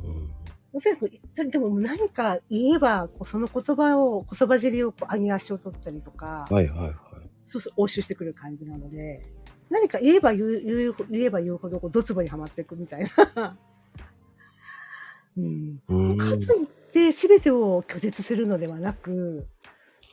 [0.73, 1.11] おそらく、
[1.51, 6.95] でも何か言えば、その言葉を、言葉尻をこう上げ足を取ったりとか、はいはいはい。
[7.45, 9.23] そうそう、応酬してくる感じなので、
[9.70, 13.05] 何か言えば言う、言う言えば言うほど、こう、ドツボにはまっていくみたい
[13.37, 13.59] な。
[15.37, 15.83] うん。
[15.89, 16.16] うん。
[16.16, 19.47] かといって、すべてを拒絶するのではなく、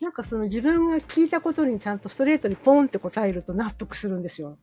[0.01, 4.57] なんかその自分が聞いたことにちゃんとストレートにポンって答えると納得するんですよ。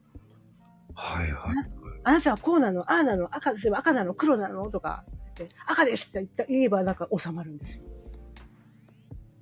[0.94, 1.56] はいはい。
[2.04, 5.04] あなたはこうなの、ああなの、赤です赤なの、黒なのとか
[5.66, 7.84] 赤ですって言った言えばなんか収まるんですよ。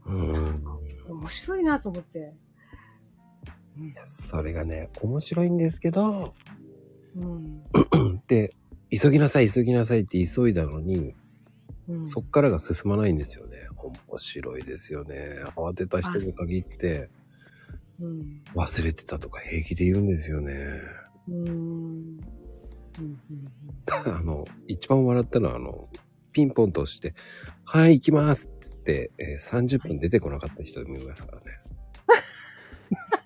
[0.07, 0.65] うん。
[1.09, 2.35] 面白いなと思って。
[4.31, 6.35] それがね、面白いんですけど、
[7.17, 7.65] うん。
[8.27, 8.55] で、
[8.91, 11.15] 急ぎなさい、急ぎなさいって急いだのに、
[11.89, 13.69] うん、そっからが進まないんですよね。
[13.77, 15.43] 面白いですよね。
[15.57, 17.11] 慌てた人に限って、
[18.01, 18.43] うん。
[18.55, 20.81] 忘れてたとか平気で言うんですよね。
[21.29, 21.45] うん。
[21.47, 22.19] うん。
[22.99, 23.19] うん。
[24.07, 25.89] あの、一番笑ったのは、あの、
[26.33, 27.15] ピンポンと押して、
[27.65, 31.45] はい、行きますって言って、えー30分出てこなかった人もいますからね。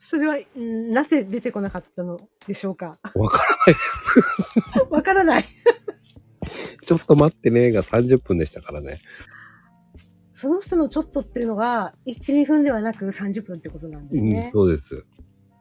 [0.00, 2.98] それは、うんなぜ出てこなかったのでしょうか？
[3.14, 4.20] わからないです。
[4.94, 5.44] わからない。
[6.84, 9.00] ちょっと待ってねが30分でしたからね。
[10.32, 14.50] その人のちょっとっていうのが、1、2分ではなく30分ってことなんですうんね、。
[14.52, 15.06] そうです。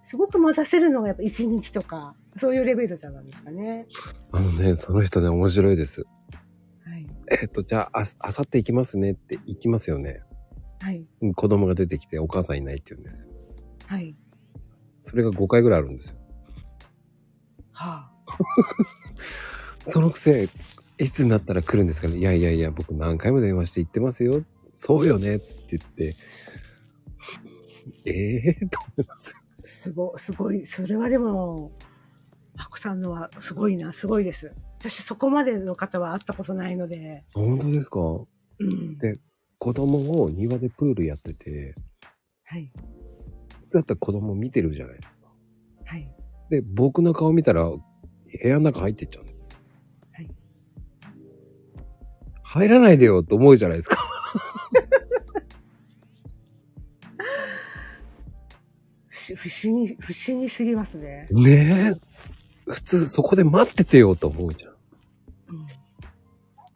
[0.02, 3.88] すごく待たせるのがやっぱ1日とか、そういうレベルなんですかね。
[4.32, 6.04] あのね、その人ね、面白いです。
[6.84, 7.08] はい。
[7.30, 10.24] えっ、と、じゃあ、あ、あさって行きますねって行きますよね。
[10.82, 11.06] はい。
[11.22, 13.20] うん子供が出てきてお母さんいないって言うんですよ。
[13.88, 14.16] はい。
[15.04, 16.16] それが5回ぐらいあるんですよ。
[17.72, 18.14] はあ。
[19.88, 20.50] そのくせ、
[21.04, 22.18] いつになったら来るんですかね？
[22.18, 24.44] いやいやいや、僕何回も電話して言ってますよ。
[24.74, 26.16] そうよねって言って、
[28.06, 29.36] ええー、 と思います。
[29.64, 30.66] すご、すごい。
[30.66, 31.72] それはでも、
[32.56, 34.54] ハコさんのはすごいな、すごいです。
[34.80, 37.24] 私そこまでの方は会ったことないので。
[37.34, 38.00] 本当ですか？
[38.60, 38.98] うん。
[38.98, 39.20] で
[39.60, 41.76] 子供を庭でプールやってて、
[42.44, 42.72] はい。
[43.62, 45.34] 普通だったら子供見てるじゃないですか。
[45.86, 46.12] はい。
[46.50, 47.82] で、僕の顔見たら、部
[48.44, 49.33] 屋の中入ってっちゃうの。
[52.54, 53.98] 入らないでよと思うじゃないですか。
[59.10, 61.28] し不思議、不思議すぎますね。
[61.32, 62.00] ねえ。
[62.72, 64.74] 普通そこで待っててよと思うじゃん。
[65.50, 65.66] うん。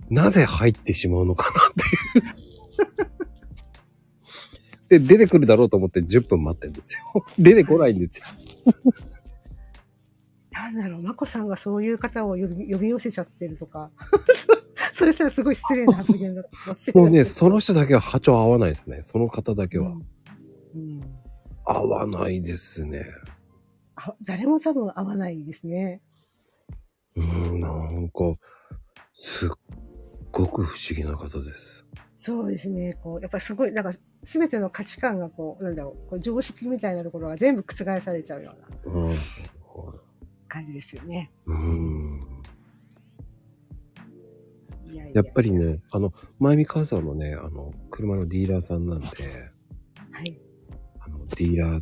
[0.10, 1.84] なぜ入ってしまうのかなって
[4.98, 5.00] いう。
[5.00, 7.04] で、出てくるだろうと思って10分待ってるんですよ。
[7.38, 8.26] 出てこないんですよ。
[10.52, 13.92] なんだろう、まこさんがそういう方を呼び呼び寄せちゃってるとか。
[14.98, 17.04] そそれすらすごい失礼な発言だったかもしれない。
[17.04, 19.04] もうね、その人だけは波長合わないですね。
[19.04, 19.92] その方だけは。
[19.92, 20.02] うん。
[20.76, 21.18] うん
[21.70, 23.06] 合わないですね。
[23.96, 26.02] あ誰も多分合わないですね。
[27.16, 28.20] うーん、なんか、
[29.14, 29.50] すっ
[30.32, 31.86] ごく不思議な方です。
[32.16, 32.94] そうですね。
[32.94, 33.94] こう、やっぱりすごい、なんか、
[34.24, 39.16] すべての価値観がこう、なんだろう、こう常識みたいなところが全部覆されちゃうようなうん。
[40.48, 41.32] 感じですよね。
[41.46, 42.20] うん。
[44.94, 45.52] いやっぱり。
[45.52, 49.08] ね、あの、まゆみ母さんもね、あの、車のディーラーさんなんで、
[50.12, 50.40] はい。
[51.00, 51.82] あの、ディーラー、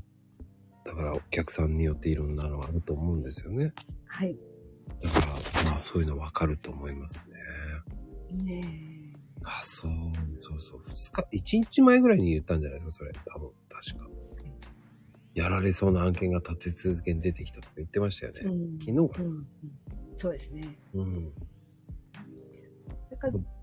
[0.85, 3.73] だからお客さんによっていろんなのがあると思うんですよね。
[4.07, 4.37] はい。
[5.01, 5.25] だから、
[5.65, 7.27] まあそういうのわかると思います
[8.31, 8.43] ね。
[8.43, 9.91] ねあ、そう、
[10.41, 10.79] そうそう。
[10.85, 13.11] 二日、一日前ぐらいに言ったんじゃないですか、それ。
[13.25, 14.09] 多分、確か。
[15.33, 18.41] やられそうな案件が立て続けに出てきたとか言ってましたよね。
[18.43, 18.47] え。
[18.47, 18.79] うん。
[18.79, 19.31] 昨日かうん。
[19.31, 19.47] うん
[20.17, 20.77] そうですね。
[20.93, 21.33] うん。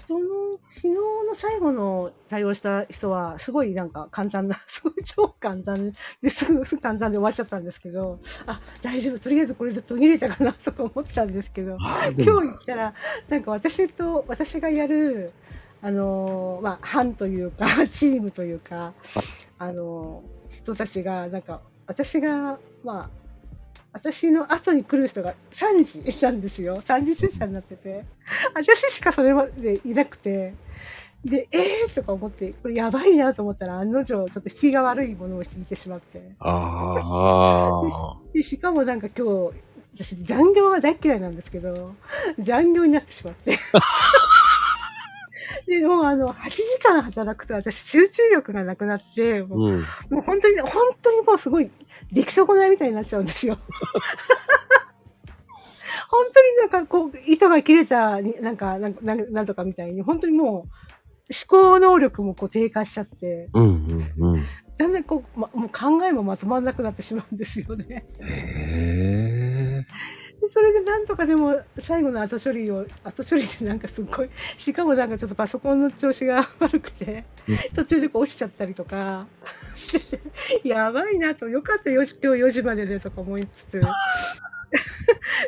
[0.07, 11.77] その、昨日の最後の対応した人は、すごいなんか簡単な、すごい超簡単ですぐ、簡単で終わっちゃったんですけど、あ、大丈夫、とりあえずこれで途切れたかなとか思ってたんですけど、
[12.19, 12.95] 今日行ったら、
[13.29, 15.33] なんか私と、私がやる、
[15.81, 18.93] あのーまあ、班というか、 チームというか、
[19.59, 23.22] あのー人たちが、なんか、私が、まあ、
[23.93, 26.80] 私の後に来る人が3時なんですよ。
[26.80, 28.05] 3時出社になってて。
[28.55, 30.55] 私しかそれまでいなくて。
[31.24, 31.95] で、えー？
[31.95, 36.32] とか思って、これやばいなと思ったら、案の定、ちょっと引きが悪いものを引いてしまって。
[36.40, 38.16] ああ。
[38.34, 39.53] で、しかもなんか今日、
[39.95, 41.95] 私残業が大っ嫌いなんですけど、
[42.40, 43.57] 残業になってしまって。
[45.66, 49.80] で、もうあの、8時間働くと私集中力がなくなって、もううん。
[50.11, 50.70] もう本当に、本
[51.01, 51.70] 当にもうすごい
[52.12, 53.59] 出来損ないみたいになっちゃうんですよ。
[56.09, 60.68] 本当になんかこう、糸が切れた、になんか、なんなんなんとかみたいに、本当にもう、思
[61.49, 63.64] 考能力もこう低下しちゃって、うん
[64.18, 64.45] うんうん。
[64.78, 68.05] だんだんこう、ま、もう考えもまとまらなくなってしまうんですよね。
[68.20, 69.22] へえ。
[70.43, 79.26] でそれでなんとかでも最後の後処理を、後処理ってなんかすっごい、しかもなんかちょっとパソコンの調子が悪くてうん、途中でこう落ちちゃったりとか
[79.76, 83.82] してて、やばいなと、よかったよ、今日4時まででとか思いつつ、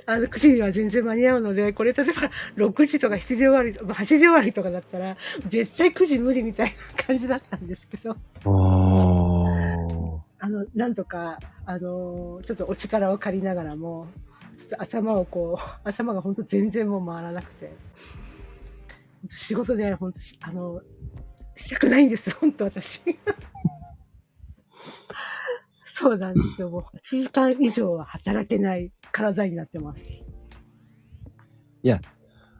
[0.07, 5.17] あの、9時には全然間に合うので、これ例えば6時とか7時終わり、8時終わりとかだったら、
[5.49, 8.17] 絶対9時無理みたいな感じだったんですけど、
[10.39, 14.07] あの、なんとか、あの、ちょっとお力を借りながらも、
[14.79, 17.73] 頭をこう、 頭が本当全然もう回らなくて、
[19.29, 20.81] 仕事で本当し、あの、
[21.57, 23.03] したくないんです、 本当私。
[25.87, 26.71] そうなんですよ。
[26.71, 30.25] もう8時間以上は働けない体になってます。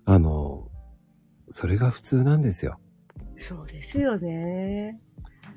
[0.07, 0.71] あの、
[1.51, 2.79] それが普通なんですよ。
[3.37, 5.01] そうですよね。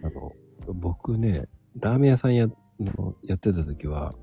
[0.02, 0.32] あの、
[0.74, 1.46] 僕ね、
[1.80, 2.48] ラーメン屋さんや、
[2.80, 4.14] のやってた時は、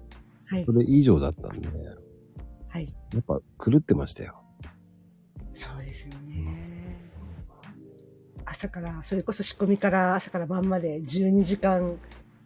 [0.47, 0.73] はいそ。
[0.73, 1.97] れ以上だったんで、はい。
[2.83, 4.43] やっぱ狂ってましたよ。
[5.53, 6.97] そうですよね。
[8.45, 11.99] 朝から、それこそ仕込みから朝から晩まで12時間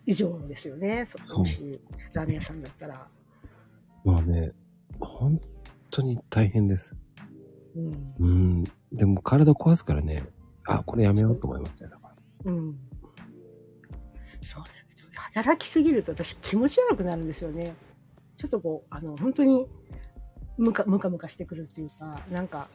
[0.07, 1.07] 以上ですよね。
[1.07, 1.45] そう
[2.13, 3.09] ラーメン屋さんだったら。
[4.05, 4.53] まあね、
[5.01, 5.41] 本
[5.91, 6.95] 当に大変です。
[7.77, 8.15] うん。
[8.19, 8.65] うん。
[8.93, 10.23] でも体壊すからね、
[10.67, 11.91] あ、これやめようと思いましたよ。
[11.91, 12.15] だか
[12.45, 12.79] らうん。
[14.43, 15.09] そうなんですよ。
[15.35, 17.75] 働きすぎると私気持ち悪くなるんですよね。
[18.37, 19.67] ちょっとこう、あの、本当に、
[20.59, 22.69] ムカムカムカしてくるっていうか、なんか、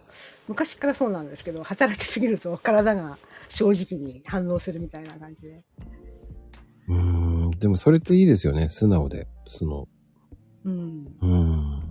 [0.48, 3.18] 昔からそうなんですけど、働きすぎると 体が
[3.50, 5.64] 正直に反応するみたいな感じで。
[6.88, 7.52] うーん。
[7.52, 8.70] でもそれっていいですよね。
[8.70, 9.28] 素直で。
[9.48, 9.88] 素の。
[10.64, 11.08] うん。
[11.22, 11.84] うーん。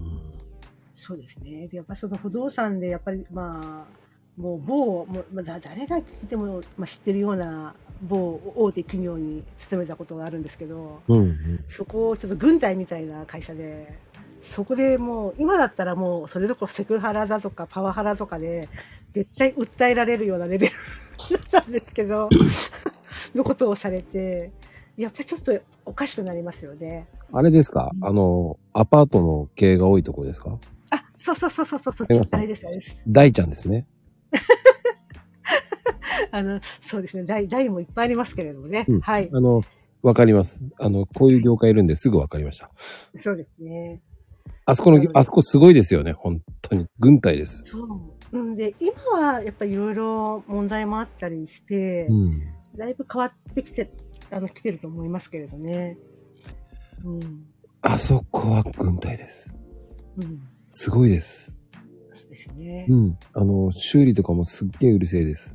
[0.95, 1.68] そうですね。
[1.68, 11.64] で、やっぱその不動産で、やっぱりまあ、もう某、もうまあ、だ誰が聞いても、まあ、知ってるような某大手企業に勤めたことがあるんですけど、うん、うん。
[11.68, 13.99] そこをちょっと軍隊みたいな会社で、
[14.43, 18.68] そこでもう、今だったらもう、それどころセクハラだとかパワハラとかで、
[19.12, 20.72] 絶対訴えられるようなレベル
[21.53, 22.28] だったんですけど、
[23.34, 24.51] のことをされて、
[24.97, 27.07] やっぱりちょっとおかしくなりますよね。
[27.32, 27.93] あれですか？
[28.03, 30.59] あの、アパートの経営が多いところですか？
[30.90, 33.03] あ、そうそうそうそうそう、そっちあれです、あれです。
[33.07, 33.86] 大ちゃんですね。
[36.30, 37.24] あの、そうですね。
[37.24, 38.86] 台、台もいっぱいありますけれどもね。
[38.88, 39.30] うんはい。
[39.32, 39.62] あの、
[40.03, 40.62] わかります。
[40.78, 42.70] あの、こういう業界いるんですぐわかりました。
[43.16, 44.01] そうですね。
[44.65, 46.13] あそこの、あそこすごいですよね。
[46.13, 46.87] 本当に。
[46.99, 47.63] 軍隊です。
[47.65, 47.83] そ
[48.33, 48.39] う。
[48.39, 52.41] うんで、今はやっぱりいろいろ問題もあったりして、うん。
[52.77, 53.93] だいぶ変わってきて、
[54.31, 55.99] あの、来てると思いますけれどね。
[57.05, 57.45] うん。
[57.83, 59.53] あそこは軍隊です。
[60.17, 60.41] うん。
[60.67, 61.61] すごいです。
[62.13, 62.95] そうですねう。
[62.95, 63.19] ん。
[63.35, 65.55] あの、修理とかもすっげえうるせえです。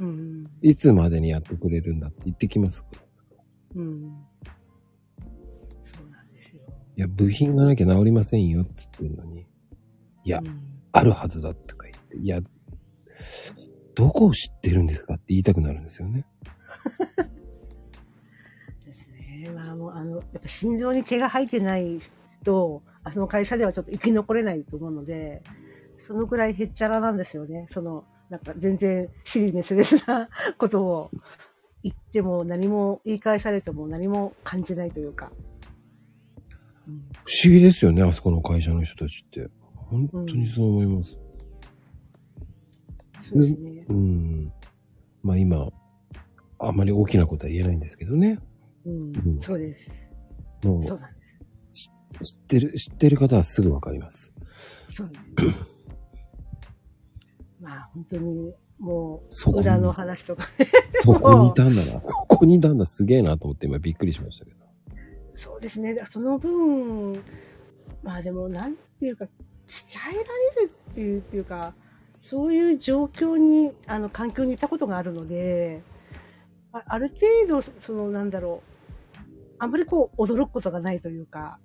[0.00, 0.46] うん。
[0.60, 2.84] いつまでにやってくれるんだって言ってきます。
[3.74, 4.23] うん。
[6.96, 9.46] いや、部品がなきゃ治りませんよって言ってるのに。
[10.24, 10.60] いやう、ん
[10.92, 12.16] あるはずだとか言って。
[12.16, 12.40] いや、
[13.96, 16.24] どこを知ってるんですかって言いたくなるんですよね。
[18.86, 19.50] ですね。
[19.52, 21.98] まあもう、あの、やっぱ心臓に毛が生えてない
[22.44, 25.42] と、あその会社ではちょっと生き残れないと思うので、
[25.98, 27.66] そのぐらいへっちゃらなんですよね。
[27.68, 30.28] その、なんか全然尻滅裂な
[30.58, 31.10] ことを
[31.82, 35.32] 言っても何も言い返されても何も感じないというか。
[37.26, 39.48] うん不思議ですよね、あそこの会社の人たちって。
[39.74, 41.16] 本当にそう思います。
[43.20, 43.84] そうですね。
[43.88, 44.52] うん。
[45.22, 45.68] まあ今、
[46.58, 48.38] あんまり大きなことは言えないんですけどね。
[48.84, 50.10] うんうんそうです。
[50.62, 51.38] もうそうなんです。
[51.72, 54.34] 知ってる、知ってる方はすぐわかります。
[54.92, 55.74] そうです。
[57.60, 60.46] まあ本当にもそう裏の話とか
[60.90, 62.00] そこにいたんだな。
[62.02, 62.84] そこにいたんだ。
[62.84, 64.63] すげえなと思って今びっくりしましたけど。
[65.34, 66.00] そうですね。
[66.04, 67.22] その分、
[68.02, 69.28] まあでも、なんていうか、鍛
[70.10, 70.20] えら
[70.60, 71.74] れるっていう、っていうか、
[72.18, 75.82] そういう状況に、あの、環境にいたことがあるので、
[76.72, 79.20] あある程度、その、なんだろう、
[79.58, 81.58] あんまりこう、驚くことがないというか、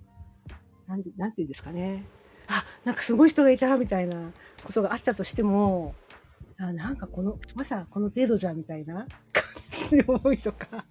[0.88, 2.04] なんて、なんていうんですかね。
[2.48, 4.32] あ、なんかすごい人がいた、みたいな
[4.64, 5.94] ことがあったとしても、
[6.58, 9.06] あなんかこの、まさかこの程度じゃ、みたいな感
[9.90, 10.86] じの思いとか。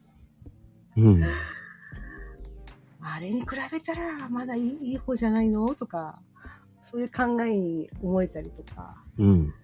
[0.97, 1.25] うん。
[3.01, 5.75] あれに比べたらまだいいいい方じゃないの？
[5.75, 6.21] とか、
[6.83, 9.55] そういう考えに思えたりとか、うん。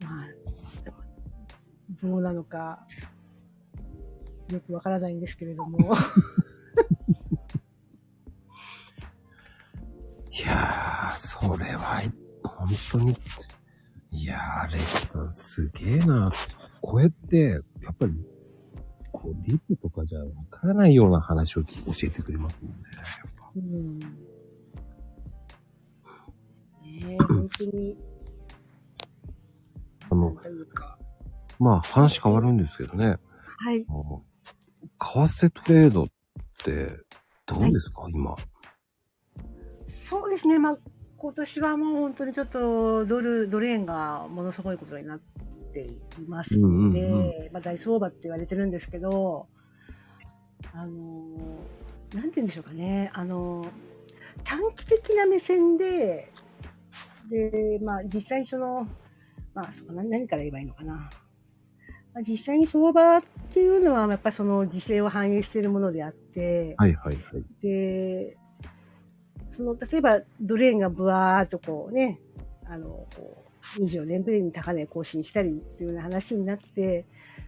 [0.00, 0.26] まあ、
[2.02, 2.86] どうなのか、
[4.50, 5.78] よくわからないんですけれども。
[10.32, 12.00] いやー、それは、
[12.42, 13.16] 本当に、
[14.12, 16.32] いやー、レイさんすげえな。
[16.80, 18.12] こうやって、やっぱり、
[19.20, 21.68] こう、リプとかじゃわからないような話を教
[22.04, 22.78] えてくれますもんね。
[22.94, 23.58] やっぱう
[27.44, 27.96] ん、的に、
[30.08, 30.98] あの、というか。
[31.58, 33.18] まあ話変わるんですけどね。
[33.58, 33.84] はい。
[33.86, 34.22] あの
[34.98, 36.06] 為替トレードっ
[36.64, 36.88] て
[37.44, 38.34] どうですか、今。
[39.86, 40.58] そうですね。
[40.58, 40.78] まあ、
[41.18, 49.46] 今年はもう本当にちょっとドル、ドル円がものすごいことになっていますので、うんうんまあ大相場って言われてるんですけど、
[50.74, 50.92] あの、
[52.14, 53.10] なんて言うんでしょうかね。
[53.14, 53.66] あの、
[54.44, 56.32] 短期的な目線で、
[57.28, 58.88] で、まあ実際にその、
[59.54, 61.10] まあそうかな何から言えばいいのかな。
[62.12, 67.44] まあ、実際に相場っていうのはやっぱりその時勢を反映しているものであって、はいはいはい。
[67.62, 68.36] で、
[69.48, 72.20] その、例えば、ドル円がブワーっとこうね、
[72.64, 73.39] あの、こう、
[73.78, 77.04] 24年ぶりに高値更新したりというような話になって、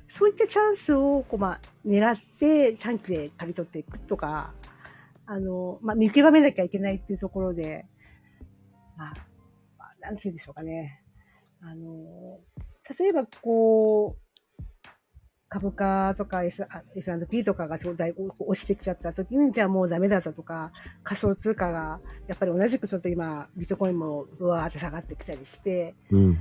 [0.09, 4.53] そういったチャンスを、こう、まあ、狙って短期で刈り取っていくとか、
[5.27, 7.87] あの、まあ、見極めなきゃいけないっていうところで、
[8.97, 9.15] まあ、
[9.79, 11.03] まあ、なんて言うんでしょうかね。
[11.63, 12.41] あの、
[12.99, 14.32] 例えば、こう、
[15.53, 20.73] 株価とか S&P とかがちょうだい落ちてきちゃった時に、じゃあもうダメだったとか、
[21.03, 26.33] 仮想通貨が、やっぱり同じくちょっと今、ビットコインもうわーって下がってきたりして、うんうんう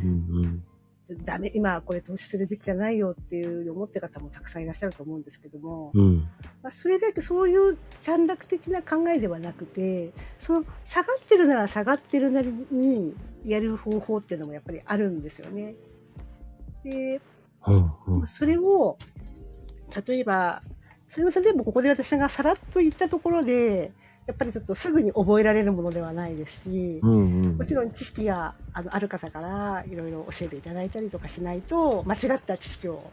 [0.48, 0.64] ん。
[1.04, 6.20] ちょっとダメ、今これ投資する時期じゃないよっていう思ってる方もたくさんいらっしゃると思うんですけども、うん。
[6.64, 15.76] まあ、それだけそういう短絡的な考えではなくて、その下がってるなら下がってるなりにやる方法っていうのもやっぱりあるんですよね。
[16.86, 17.20] で。
[18.26, 18.98] それを、
[20.08, 20.62] 例えば、
[21.08, 23.92] それを例えばここで私がさらっと言ったところで、
[24.28, 27.58] やっぱりちょっとすぐに覚えられるものではないですし、うんうん。
[27.58, 33.12] もちろん知識があのある方からいろいろ教えていただいたりとかしないと、間違った知識を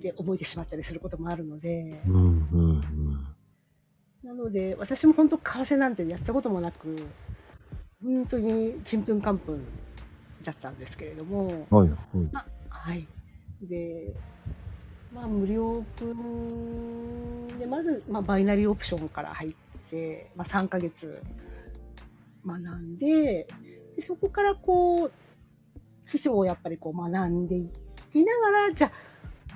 [0.00, 3.26] で覚えてしまったりすることもあるので、うんうんうん。
[4.22, 6.96] なので、私も本当、為替なんてやったこともなく、
[8.02, 9.64] 本当にちんぷんかんぷん
[10.42, 11.98] だったんですけれども、はいはい。
[12.68, 13.08] はい。
[13.62, 14.14] で、
[15.12, 19.54] まあ、無料分で、まず、まあ、バイナリーオプションから入っ
[19.90, 21.22] て、まあ、3ヶ月
[22.46, 23.46] 学んで、
[23.96, 25.12] でそこからこう、
[26.04, 27.70] 基礎をやっぱりこう学んでい
[28.10, 28.92] きながら、じゃあ、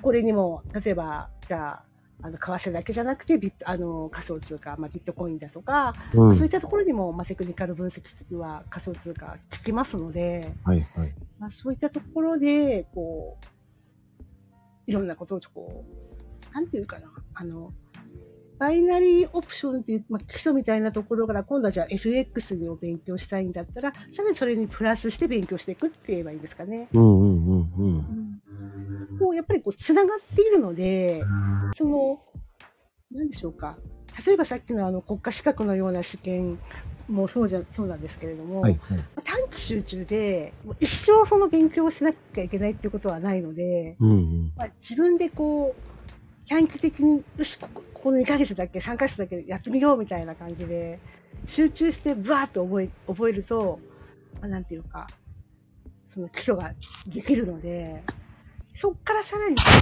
[0.01, 1.83] これにも、例えば、じゃあ、
[2.21, 6.33] あの、為替だけじゃなくて、ビット、あの、仮想通貨、まあ、ビットコインだとか、うん。
[6.33, 11.13] そういったところにも、まあ、テクニカル分析は仮想通貨効きますので、はいはい。
[11.39, 13.54] まあ、そういったところで、こう、
[14.87, 15.85] いろんなことをこ
[16.51, 17.73] う、なんていうかな、あの、
[18.57, 26.87] バイナリーオプションっていう、まあ、基礎みたいなところから、今度はじゃあ FX を勉強したいんだったら、さらにそれにプラスして勉強していくって言えばいいんですかね。
[26.93, 27.87] うんうんうんう
[29.15, 29.19] ん。
[29.19, 31.23] こう、やっぱりこう、つながっているので、
[31.73, 32.21] その、
[33.11, 33.77] なんでしょうか。
[34.25, 36.57] 例えばさっきのあの国家資格のような試験
[37.07, 38.99] もそうじゃ、そうなんですけれども、はいはい。
[39.23, 44.53] 短期集中で、一生その勉強をしなきゃいけないっていうことはないので、うんうん。
[44.55, 50.99] まあ、自分でこう、短期的に、よし、こここの2ヶ月だけ、3ヶ月だけやってみようみたいな感じで、
[51.47, 53.79] 集中してブワーッと覚え、覚えると、
[54.39, 55.07] まあ、なんていうか、
[56.07, 56.73] その基礎が
[57.07, 58.03] できるので、
[58.73, 59.81] そっからさらにちょっ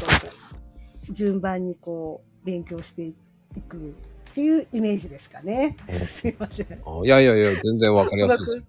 [1.07, 3.13] と順番にこう、勉強してい
[3.67, 3.93] く
[4.33, 5.77] っていうイメージですかね。
[6.07, 6.67] すいません。
[6.71, 8.61] あいやいやいや、全然わかりやすいです。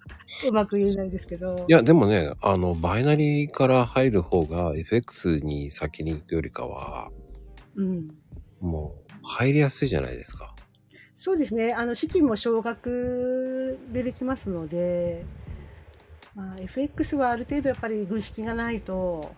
[0.42, 1.64] く、うまく言えないですけど。
[1.66, 7.10] いや、でもね、あの、バイナリーから入る方が FX に先に行くよりかは、
[7.76, 8.10] うん。
[8.60, 10.54] もう入りやすいじゃないですか。
[11.14, 11.72] そうですね。
[11.72, 15.24] あの、資金も少額でできますので、
[16.34, 19.32] まあ、FX はある程度やっぱり軍資金がないと、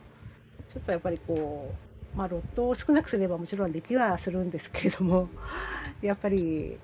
[0.69, 1.86] ちょっとやっぱりこう、
[2.17, 5.29] まあ、ロットを少なくすればもちろんできはするんですけれども、
[6.01, 6.79] やっぱり、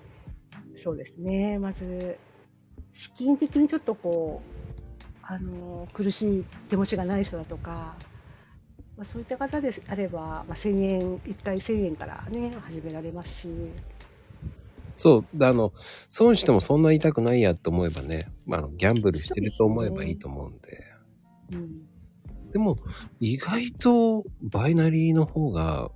[0.76, 1.58] そうですね。
[1.58, 2.18] まず、
[2.92, 7.94] 資金的にちょっとこう、あの、苦しい手持ちがない人だとか、
[8.96, 13.48] まあ、そういった方であれば、まあ、1000円、1回1000円からね、始められますし、
[14.94, 15.72] そう、であの、
[16.08, 20.84] 損してもそんな痛くないやと思えばね、まあ、あのギャンブルしてると思えばいいと思うんで。
[21.52, 21.91] うん。
[22.52, 22.78] でも、
[23.20, 25.90] 意外とバイナリーの方が、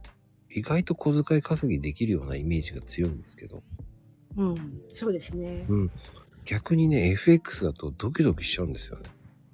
[0.50, 3.62] 意外と小遣い稼ぎできるようなイメージが強いんですけど、
[4.36, 4.56] うん、
[4.88, 5.66] そうですね。
[5.68, 5.90] うん。
[6.44, 9.04] 逆にね、FX だとドキドキしちゃうんですよね。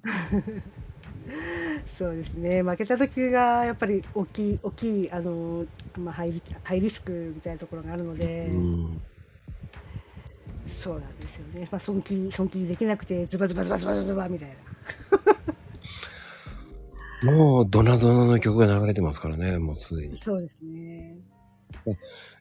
[1.85, 2.63] そうですね。
[2.63, 5.65] 負けた時がやっぱり大きい、大きい、あの、
[5.97, 9.01] まあ、ハイリハイリスクみたいなところがあるので、うん。
[10.67, 11.67] そうなんですよね。
[11.71, 14.55] まあ、損切り、損切りできなくて、ズバズバズバズバズバみたいな。
[17.23, 20.17] もう、ドナドナの曲が流れてますからね、もうすでに。
[20.17, 21.17] そうですね。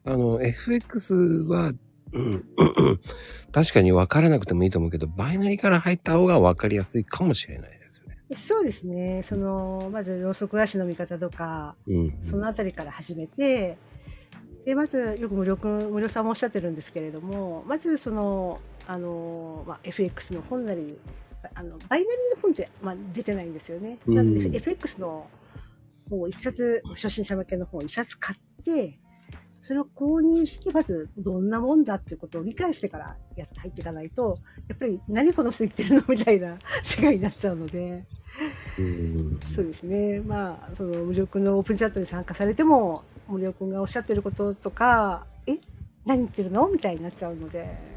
[0.04, 1.72] あの、FX は、
[2.12, 2.44] うん、
[3.52, 7.82] 確かに分からなくてもいいと思うけど、バイナリーから入った方が分かりやすいかもしれないです。
[8.34, 9.22] そうですね。
[9.22, 12.12] その、まず、ろうそく足の見方とか、うん。
[12.22, 13.76] そのあたりから始めて、
[14.64, 20.98] で、まず、よく無料くん、無料さんもおっしゃってるんですけれども、まず、その、あの、まあ、FX の本なり、
[21.54, 23.98] あの、バイナリーの本って、まあ、出てないんですよね。
[24.06, 25.28] なので、うん FX の
[26.10, 28.98] 本を一冊、初心者向けの本を一冊買って、
[29.62, 34.38] それを購入して、まず、どんなもんだっていうことを理解してからやって入っていかないと、
[34.68, 38.04] やっぱり、何この人言ってるのみたいな世界になっちゃうので、
[38.78, 39.40] うん。
[39.54, 40.20] そうですね。
[40.20, 45.58] まあ、その、無料君のオープンチャットに参加されても、無料君がおっしゃってることとか、え
[46.04, 47.91] 何言ってるのみたいになっちゃうので。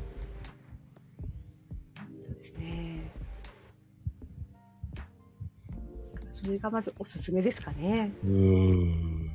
[6.45, 8.11] それがまずおすすめですかね。
[8.23, 9.31] うん。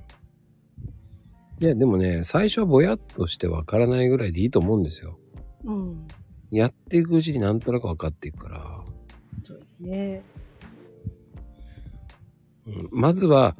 [1.58, 5.18] いや、でもね、最初はぼやっとしてわからないぐらいでいいと思うんですよ。
[5.64, 6.06] うん。
[6.52, 8.84] やっていくうちになんとなく分かっていくから。
[9.42, 10.22] そうですね。
[12.66, 13.56] うん、まずは、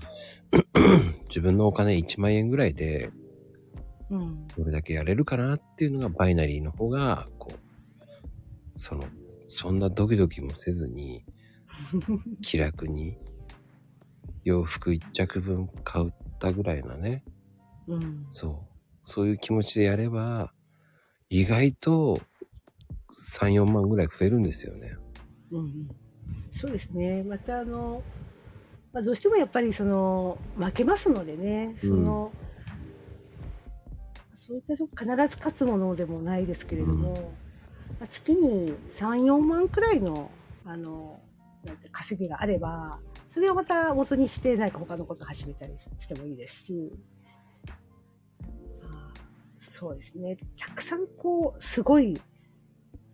[1.28, 3.10] 自分のお金1万円ぐらいで、
[4.10, 4.46] うん。
[4.56, 7.58] どれだけやれるかなっていうのがバイナリーの方が、こう、
[8.76, 9.02] その、
[9.48, 11.24] そんなドキドキもせずに、
[12.42, 13.18] 気楽に、
[14.44, 17.22] 洋服1着分買ったぐらいなね。
[17.86, 18.26] うん。
[18.28, 19.10] そう。
[19.10, 20.52] そういう気持ちでやれば、
[21.28, 22.20] 意外と
[23.12, 24.96] 3、4万ぐらい増えるんですよね。
[25.50, 25.88] うんうん
[26.52, 27.22] そうですね。
[27.22, 28.02] またあの、
[28.92, 32.32] まあ、どうしてもやっぱりその、負けますのでね、その、
[34.34, 37.32] そういったとこ必ず勝つものでもないですけれども、
[38.00, 40.30] まあ、月に3、4万くらいの、
[40.64, 41.20] あの、
[41.64, 42.98] なんて稼ぎがあれば、
[43.30, 46.92] それをまた元にして、何か他のこと始めたりしてもいいですし、
[48.82, 49.12] あ
[49.60, 50.36] そうですね。
[50.58, 52.20] たくさんこう、すごい、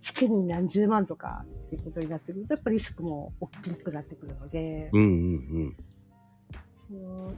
[0.01, 5.77] 月に何十万とかっていうことになってくると、やっぱりリスクも大きくなってくるので、うんうん
[6.89, 7.35] その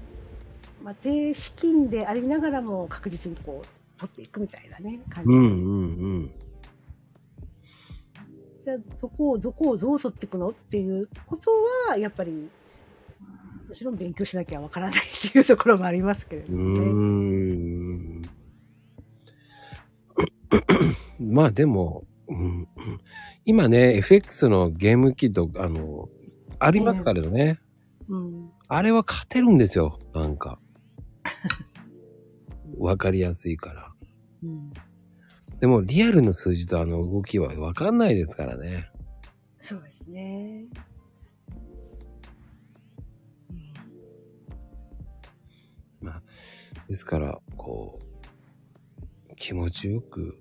[0.84, 5.36] まあ、低資金でありながらも確実にこう、取っていくみたいなね、感じで。
[5.36, 5.42] うん。
[5.42, 6.30] うんうんうん。
[8.62, 11.50] じゃあ、どこを、どこをどう取っていくのっていうこと
[11.88, 12.48] は、やっぱり、
[13.68, 16.80] もちろん勉強しなきゃわからないっていうところもありますけれどうも
[18.22, 18.28] ね。
[21.20, 22.66] まあでも、うん、
[23.44, 26.08] 今ね、FX のゲーム機と、あの、
[26.58, 27.60] ありますからね。
[28.08, 28.48] うん。
[28.68, 30.58] あれは勝てるんですよ、なんか。
[32.78, 33.92] わかりやすいから。
[34.44, 34.72] うん。
[35.60, 38.88] でも、リアルの数字とあの動きはわかんないですからね。
[39.58, 40.64] そうですね。
[46.88, 48.00] ですから、こ
[49.30, 50.38] う、気持ちよく、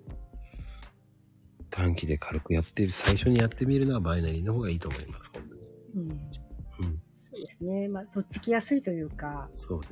[1.69, 5.61] 短期で軽くやって、最初にやってみるのはバイナリーの方がいいと思います、本当に。
[5.95, 6.11] うん。
[6.11, 7.01] うん。
[7.15, 7.87] そうですね。
[7.89, 9.87] まあ、とっつきやすいというか、そうね。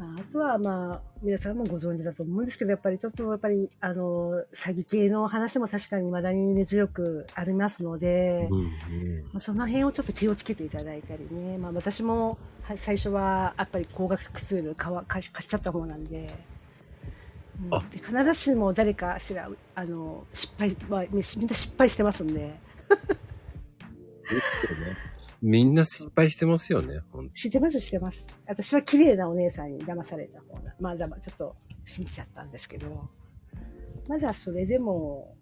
[0.00, 8.68] まあ、あとはまあ、皆さんもご存知だと思うんですけど、やっぱりちょっとやっぱり、あの、詐欺系の話も確かに未だに根強くありますので、うんうん。
[9.24, 11.58] まあ、その辺をちょっと気をつけていただいたりね。
[11.58, 16.30] まあ私もはい最初はやっぱり高額ツール買わ買買っちゃった方なんで。
[17.62, 22.54] うんあで必ずしも誰かしら、あの、失敗は、みんな失敗してますんで。
[25.42, 27.32] みんな失敗してますよね、ほんと。
[27.34, 28.26] 知ってます、知ってます。
[28.46, 30.74] 私は綺麗なお姉さんに騙された方だ。
[30.80, 33.08] まあ、だまちょっと信じちゃったんですけど。
[34.08, 35.36] まだそれでも、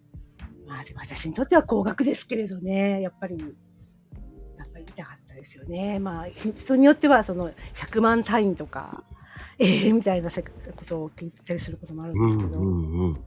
[0.67, 5.99] まあでも私にとっては高額ですけれどね、やっぱり、やっぱり痛かったですよね。
[5.99, 9.03] まあ、ひ人によってはその100万単位とか、
[9.57, 10.51] ええみたいなせこ
[10.87, 13.17] とを聞いたりすることもあるんうんですけど、うんうん。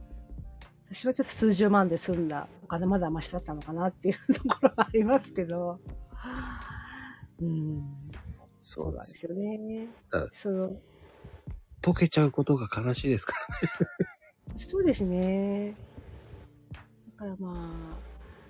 [0.89, 5.79] 私はちょっと数十万で済んだお金まだマシだったのかなっていうところはありますけど、
[7.41, 7.83] うん、
[8.61, 10.27] そううなんですすよねあ。
[10.31, 10.75] その
[11.81, 13.93] 溶けちゃうことが悲しいですからね。
[14.55, 15.75] そうですね。
[16.73, 16.79] だ
[17.17, 17.97] からまあ、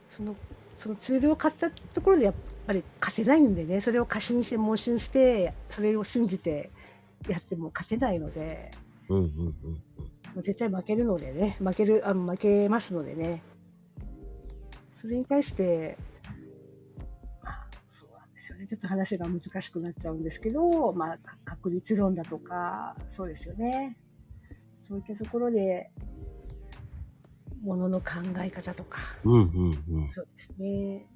[0.09, 0.35] その、
[0.77, 2.33] そのツールを買ったところでやっ
[2.67, 6.69] ぱり勝てないんでね、それを過信して、盲信して、それを信じて
[7.27, 8.71] やっても勝てないので、
[9.09, 9.71] うんうんうんうん。
[9.73, 9.79] も
[10.37, 13.41] う絶対負けるのでね、負ける、あ負けますのでね。
[14.93, 15.97] それに対して、
[18.65, 23.97] ちょっと話が難しくなっちゃうんですけど、まあ、か確率論だとか、そうですよね。
[24.79, 25.91] そういったところで、
[27.63, 30.09] ものの考え方とか、うんうんうん。
[30.09, 31.07] そうですね。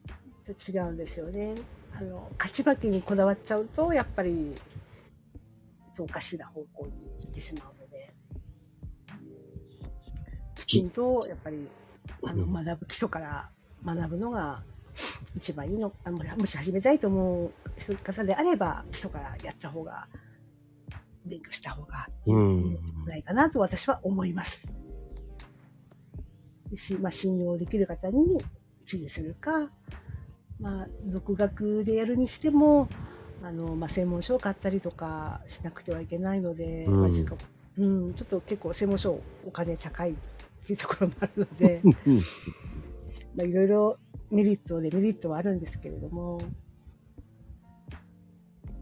[0.69, 1.55] 違うんですよね。
[1.93, 4.55] あの、勝ち負けにこだわっちゃうと、やっぱり、
[5.99, 8.13] おかしな方向に行ってしまうので、
[10.55, 11.67] きちんと、やっぱり、
[12.23, 13.49] あの、うん学ぶ、基礎から
[13.83, 14.63] 学ぶのが
[15.35, 20.07] 一番いいの、あももし始めたいと思う人方であれば、基礎からやった方が、
[21.25, 22.57] 勉強した方がいいうん。
[22.59, 24.73] んじゃないかなと私は思います。
[26.73, 28.43] し、まあ、信用できる方に指
[28.85, 29.69] 示するか、
[30.59, 32.89] まあ、独学でやるにしても、
[33.43, 37.01] あの、まあ、専門書を買ったりとかしなくてはいけないので、うん。
[37.01, 37.09] まあ
[37.79, 40.15] うん、ちょっと結構専門書お金高いっ
[40.65, 41.93] ていうところもあるので、うん。
[43.35, 43.97] まあ、いろいろ
[44.29, 46.39] メリット、デメリットはあるんですけれども、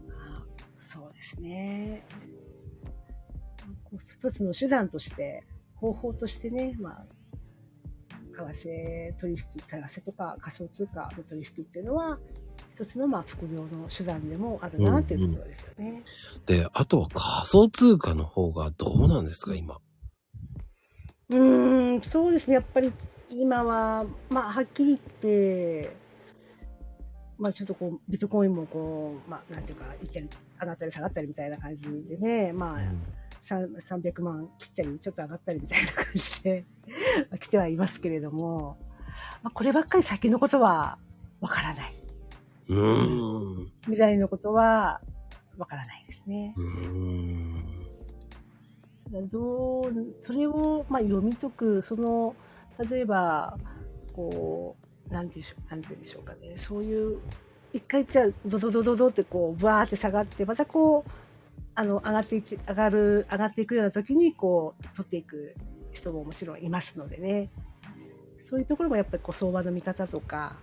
[0.08, 0.44] まあ
[0.76, 2.04] そうですね。
[3.98, 5.44] 一つの手段として、
[5.76, 7.06] 方法としてね、まあ、
[8.34, 12.18] 為替取引、為替とか仮想通貨の取引っていうのは、
[12.74, 16.02] 一つのまあ副業の手段でもあるなっていうところですよね。
[16.44, 19.80] で、あとは仮想通貨の方がどうなんですか、今？
[21.30, 22.54] うーん、そうですね。
[22.54, 22.92] やっぱり
[23.30, 25.96] 今は、まあ、はっきり言って、
[27.38, 30.30] まあ、ちょっとこう、ビットコインもこう、まあ、なんていうか、行ったり、
[30.60, 32.80] 上がったり下がったりみたいな感じでね、まあ、
[33.42, 36.66] さん300万切ったり、ちょっと上がったりみたいな感じで
[37.38, 38.78] 来てはいますけれども、
[39.42, 40.98] まあ、こればっかり先のことは
[41.40, 41.92] わからない。
[42.68, 43.72] うーん。
[43.82, 45.00] 未来のことは
[45.56, 46.54] わからないですね。
[46.56, 49.28] うーん。
[49.28, 49.92] どう、
[50.22, 52.34] それを、まあ、読み解く、その、
[52.78, 53.56] 例えば、
[54.12, 54.76] こ
[55.10, 55.46] う、なんていう
[55.96, 57.18] んでしょう、かね、そういう、
[57.72, 61.10] 一回じゃあ、ドドドドドってこう、ブワーって下がって、またこう、
[61.74, 65.54] あの、上がっていって、上がる、上がっていくような時に、こう、取っていく
[65.92, 67.50] 人ももちろんいますのでね。
[68.38, 70.56] そういうところもやっぱりこう、相場の見方とか、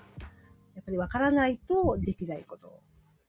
[0.75, 2.81] やっぱり分からないとできないこと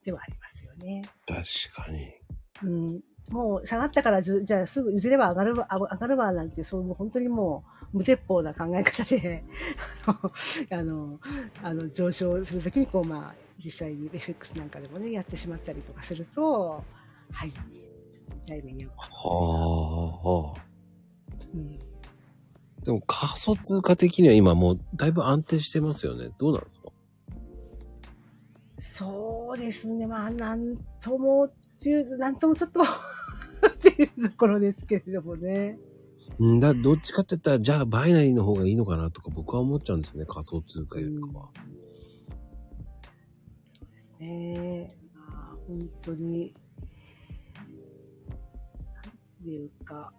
[0.04, 1.02] ではありますよね。
[1.26, 1.42] 確
[1.74, 2.14] かに。
[2.62, 9.44] うん、もう下がったからず、じゃあすぐいずれは上がるわ、あ上がるわなんてそういうもう本当にもう無鉄砲な考え方で、
[10.70, 11.20] あの、
[11.62, 13.34] あの上昇するときにこう、まあ、
[13.64, 16.82] 実際に FX なんかでもね、やってしまったりとかすると、
[17.30, 17.66] はい、ちょっ
[18.40, 20.64] と痛い目に遭う可能性がはあ。
[21.54, 21.78] うん
[22.84, 26.28] でも仮想通貨的には今もうだいぶ安定してますよね。
[26.36, 26.92] どうなんですか？
[28.76, 31.48] そうですね、まあ、なんとも、
[32.18, 32.86] なんともちょっと っ
[33.80, 35.78] ていうところですけれどもね。
[36.38, 40.26] うんだ、どっちかって言ったら、じゃあバイナリーの方がいいのかなとか僕は思っちゃうんですよね。
[40.26, 41.48] 仮想通貨よりかは。
[44.18, 46.54] ねまあ、本当に、
[47.56, 50.12] なんていうか、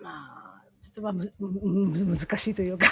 [0.00, 2.86] まあ、ちょっとまあ、む、む、む難しいというか、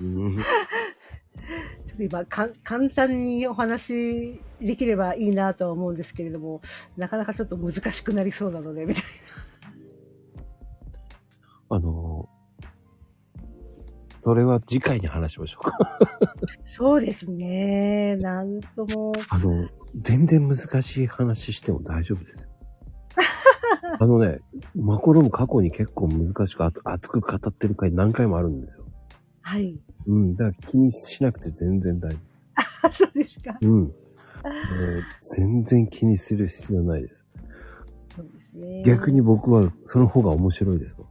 [0.00, 0.36] うん。
[0.36, 6.60] ちょっと今、か簡単にお話できればいいなとは思うんですけれども、
[6.96, 9.04] なかなかちょっと難しくなりそうなので、みたい
[11.70, 12.38] あのー
[14.20, 15.78] それは次回に話しましょうか。
[15.78, 15.98] な。
[16.64, 18.16] そうですね。
[18.16, 19.68] なんとも、あの、
[20.00, 22.48] 全然難しい話しても大丈夫ですよ。
[24.00, 24.40] あのね、
[24.74, 28.84] マコロム過去に結構難しく熱熱く語ってる回何回もあるんですよ。
[29.40, 29.80] はい。
[30.06, 30.36] うん。
[30.36, 32.18] だから気にしなくて全然大丈
[32.82, 33.56] あ、 そうですか。
[33.62, 33.66] 夫。
[33.66, 33.94] うん。
[35.20, 37.26] 全然気にする必要ないです。
[38.14, 38.82] そうですね。
[38.84, 39.22] 逆に。
[39.22, 41.06] 僕はその方が面白いですも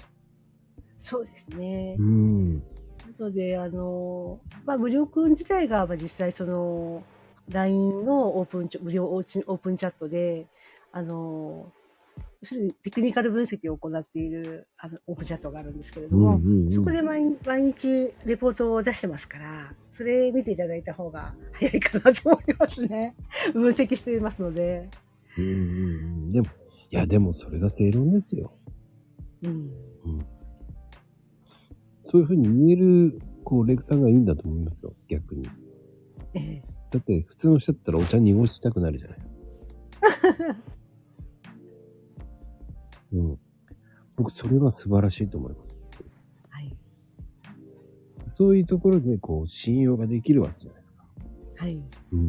[1.07, 1.95] そうですね。
[1.95, 1.99] ん。
[1.99, 2.55] うん。
[2.57, 7.01] なので、あの、まあ、無料くん自体が、まあ、実際その、
[7.49, 10.47] LINE のオープン無料オープンチャットで、
[10.91, 11.71] あの、
[12.83, 23.15] テクニカル分析を行っている、あの、オープンチャットがあるんですけれども、うんうんうんそこで毎毎日レポートを出してますから、それ見ていただいた方が早いかなと思いますね。
[23.53, 24.89] 分析していますので。
[25.37, 25.55] うんうんう
[26.27, 26.31] ん。
[26.33, 26.47] でも、
[26.91, 28.51] いやでもそれが正論ですよ。
[29.43, 29.71] うん。
[32.09, 34.93] そういうふうに言える、こう、レクさんがいいんだと思いますよ。
[35.09, 35.45] 逆に。
[36.33, 36.63] ええ。
[36.89, 39.19] だって、普通の人だったらお茶濁したくなるじゃない。
[43.11, 43.39] うん。
[44.15, 45.77] 僕、それは素晴らしいと思います。
[46.49, 46.77] はい。
[48.27, 51.05] そういうところで、こう、信用ができるわけじゃないですか。
[51.57, 51.83] はい。
[52.13, 52.19] うん、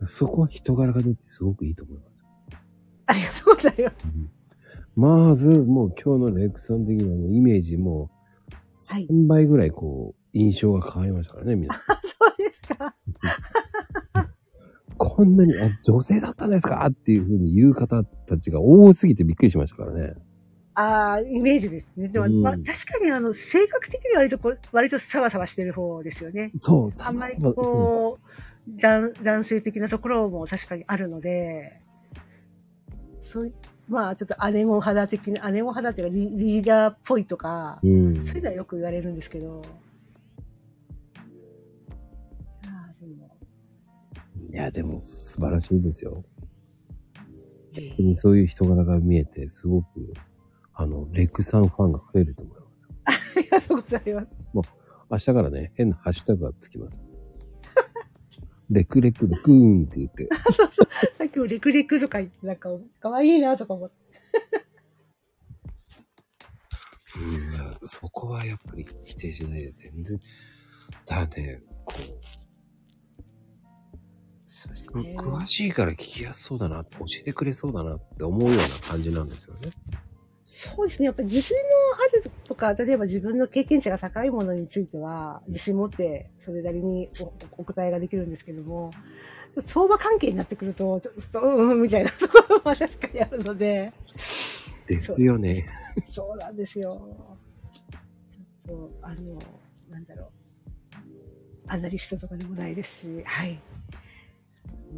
[0.00, 0.06] うん。
[0.06, 2.24] そこは人柄が出てすごくいいと思います。
[3.06, 4.14] ありがとうございます。
[4.14, 4.30] うん、
[4.96, 7.04] まず、もう今日のレクさん的な
[7.34, 8.10] イメージも、はい
[9.06, 11.96] 3倍ぐらいこう、印象が変わりましたからね、皆さん。
[11.96, 12.94] そうですか。
[14.96, 20.14] こんなに、あ、女性だったんですかっていうふうに言う方たちが多すぎてびっくりしましたからね。
[20.74, 22.08] ああ、イメージですね。
[22.08, 22.72] でも、うんまあ、確か
[23.02, 26.52] にあの、性格的には割とこう、割とサバサバしてる方ですよね。
[26.56, 31.80] そう、あんまりこう、男男性的なところも確かにあるので、
[33.20, 33.52] そうい
[33.88, 39.62] まあ、ちょっと姉御肌的な、姉御肌っていうかリリーダーっぽいとか、うん、そういうのはよく言われるんですけど。
[44.50, 46.24] いや、でも素晴らしいですよ。
[47.76, 50.14] え、そういう人柄が見えて、すごく、
[50.72, 52.66] あの、レックさんファンが増えると思いま
[53.12, 53.28] す。
[53.36, 54.28] ありがとうございます。
[54.52, 54.64] もう、
[55.10, 57.00] 明日からね、変なハッシュタグがつきます。
[58.70, 60.28] レクレクレクーンって言って。
[60.52, 62.70] そうそう さっきもレクレクとか言って、なんか、
[63.00, 63.94] 可愛いなとか思って。
[67.16, 70.18] うん、そこはやっぱり否定しないで全然、
[71.06, 72.00] だね、こう、
[74.46, 75.16] そうですね。
[75.18, 79.70] 詳しいから聞きやすそうだな、教えてくれそうだなって思うような感じなんですよね。
[80.44, 81.06] そうですね。
[81.06, 81.62] やっぱり自信の
[82.22, 88.90] あるとか、例えば自分の経験値が高いものについては、自信持ってそれなりにおお答えができるんですけども、
[89.62, 93.92] 相場関係になってくると、ちょっと、うんうんみたいなところも確かにあるので、
[94.86, 95.66] ですよね。
[96.04, 97.00] そうなんですよ。
[98.66, 99.38] ちょっと、あの、
[99.90, 100.28] なんだろう。
[101.66, 103.60] アナリストとかでもないですし、はい。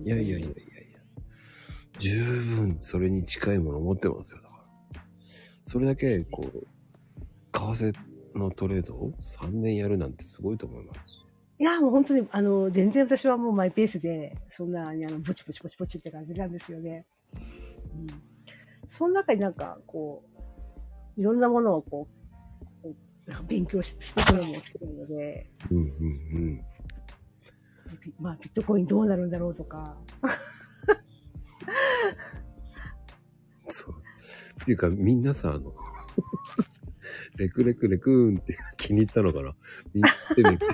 [0.05, 0.55] いやいやいやいやいや。
[1.99, 4.57] 十分それに近いものを持ってますよ、だか
[4.95, 5.03] ら。
[5.67, 6.67] それだけ、こう、
[7.53, 7.95] 為替
[8.35, 11.16] のトレードを3年やるなんてすごいと思います。
[11.59, 17.07] いや、もう本当に、あの、全然私はもうマイペースで、そんなにあの、ぼちぼちぼちぼちって感じなんですよね。
[17.95, 18.07] うん。
[18.87, 20.23] その中になんか、こ
[21.17, 22.17] う、いろんなものをこう、
[23.49, 25.89] 勉強ししてくるのも好きなので、うんうんう
[26.39, 26.57] ん。
[28.03, 29.97] ビまあ、ビットコインどうなるんだろうとか、
[33.67, 33.95] そう。
[34.63, 35.75] っていうか、皆さん、あの、
[37.37, 39.55] レクレクレクーンって気に入ったのかな？
[39.93, 40.67] みんな見てみて。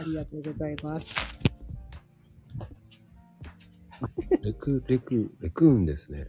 [0.00, 1.14] ありがとうございます。
[4.42, 6.26] レクレクレクーンですね。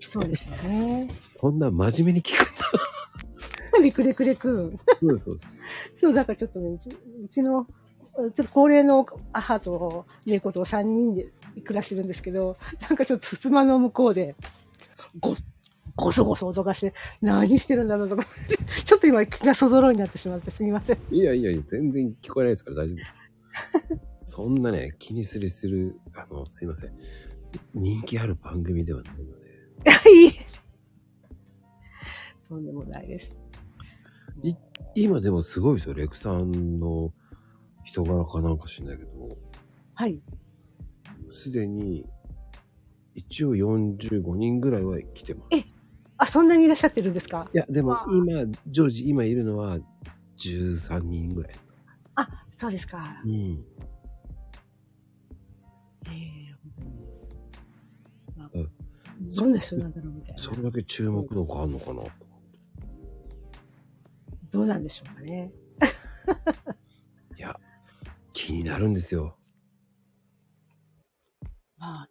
[0.00, 1.08] そうですよね。
[1.34, 3.78] そんな真面目に聞くんだ。
[3.80, 4.76] レクレクレクーン。
[4.76, 5.38] そうそう。
[5.96, 11.30] そう、だからちょっとね、うちうちの、ちょっと高齢の母と猫と3人で
[11.64, 12.56] 暮らしてるんですけど、
[12.88, 14.34] なんかちょっと襖の向こうで、
[15.20, 15.36] ご、
[15.98, 18.24] ごそごそ音がして、何してるんだろうとか、
[18.86, 20.98] ちょっと今気がそぞろになってしまってすみません。
[21.10, 23.98] いやいやいや、全然聞こえないですから大丈夫。
[24.20, 26.92] そんなね、気にするする、あの、すいません。
[27.74, 29.90] 人気ある番組ではないので。
[29.90, 30.48] はい。
[32.48, 33.34] とんでもないです。
[34.44, 34.54] い
[34.94, 35.94] 今でもすごいですよ。
[35.94, 37.12] レクさんの
[37.82, 39.36] 人柄かなんか知んないけど、
[39.94, 40.22] はい。
[41.30, 42.06] すでに
[43.16, 45.56] 一応45人ぐらいは来てます。
[45.56, 45.77] え
[46.18, 47.48] あ、そんなにいらっしゃってるんですか？
[47.52, 49.78] いや、でも今、ジョージ、今いるのは
[50.38, 51.74] 13人ぐらいです。
[52.16, 53.22] あ、そうですか。
[53.24, 53.64] うん。
[56.06, 56.90] ええ本当に
[58.36, 58.70] まあうん
[59.30, 60.42] どんな人なんだろうみたいな。
[60.42, 62.02] それだけ注目度があるのかな？
[62.02, 62.10] と。
[64.50, 65.52] どうなんでしょうかね。
[67.36, 67.58] いや、
[68.32, 69.36] 気になるんですよ。
[71.76, 72.08] まあ、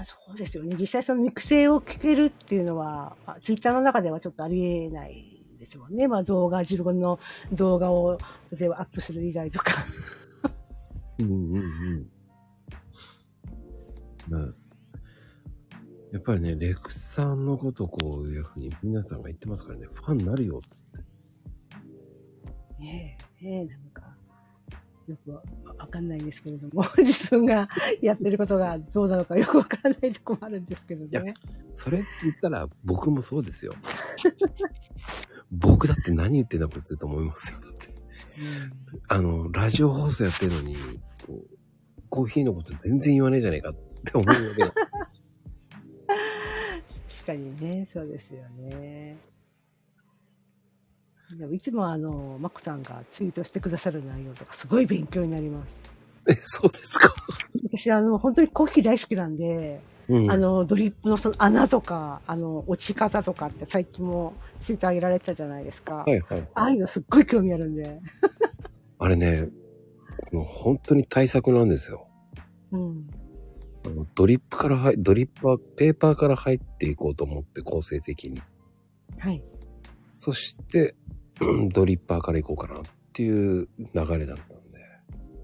[0.00, 0.74] まあ、そうですよね。
[0.78, 5.14] 実際その肉声を聞けるっていうのは、まあ、ツイッターの中ではちょっとありえない
[5.58, 6.08] ですもんね。
[6.08, 7.20] まあ動画、自分の
[7.52, 8.16] 動画を
[8.58, 9.74] 例えばアップする以外とか。
[11.18, 12.10] うんうんうん。
[14.30, 14.40] まあ、
[16.12, 20.70] やっぱりね、レクさんのことこういうふうに皆さんが言ってますからね、ファンになるよっ
[22.78, 22.82] て。
[22.82, 23.89] ねえ、ねえ、
[25.10, 25.42] よくわ
[25.78, 27.68] わかんないんですけれども、 自分が
[28.00, 31.34] やってることがどうなのかよくわからないとこもあるんですけどいやね。
[31.74, 33.74] それ言ったら僕もそうですよ。
[35.50, 37.60] 僕だって何言ってんだこいつと思いますよ。
[37.60, 37.90] だって。
[39.08, 40.76] あの、ラジオ放送やってるのに、
[41.26, 41.60] こう
[42.08, 44.72] コーヒーのこと全然言わねえじゃねえかって思うわけだ。
[47.08, 49.16] 確かにね、そうですよね。
[51.36, 55.80] でもいつもあの、マコさんがツイートしてくださる内容とかすごい勉強になります。
[56.28, 57.14] え、そうですか？
[57.64, 60.30] 私あの、本当にコーヒー大好きなんで、うん。
[60.30, 66.04] あの、ドリップのその穴とか、あの、落ち方とかって最近もツイート上げられてたじゃないですか。
[66.06, 66.48] はいはい。
[66.54, 68.00] ああいうのすっごい興味あるんで。
[68.98, 69.48] あれね、
[70.32, 72.08] もう本当に対策なんですよ。
[72.72, 73.06] うん。
[73.86, 78.42] あのドリップから入、ドリッパー、ペーパーから入っていこうと思って構成的に。
[79.18, 79.42] はい。
[80.18, 81.19] そして、うん
[81.72, 84.80] ドリッパーから行こうかなっていう流れだったんで。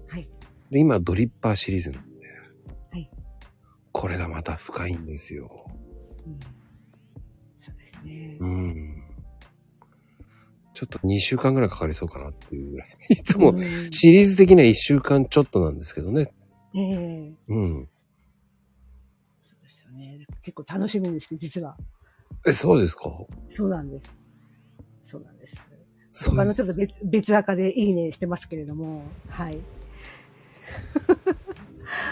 [0.07, 0.29] はい。
[0.69, 2.27] で、今ドリッパーシリーズなんで。
[2.91, 3.09] はい。
[3.91, 5.65] これがまた深いんですよ。
[6.25, 6.39] うん、
[7.57, 8.37] そうですね。
[8.39, 9.03] うん。
[10.73, 12.89] ちょっと2週間ぐらいかかりそうかなっていうぐらい。
[13.09, 16.31] いつもうんシリーズ的には1週間ちょっとなんですけどね。
[16.75, 17.89] ええうん。
[19.43, 20.27] そうですよね。
[20.43, 21.75] 結構楽しみにして、実は。
[22.45, 23.09] え、そうですか？
[23.49, 24.21] そうなんです。
[25.01, 25.55] そうなんです。
[25.55, 25.61] そ
[26.31, 29.57] う他のちょっと別別赤でいいねしてますけれども、はい。
[29.57, 29.61] い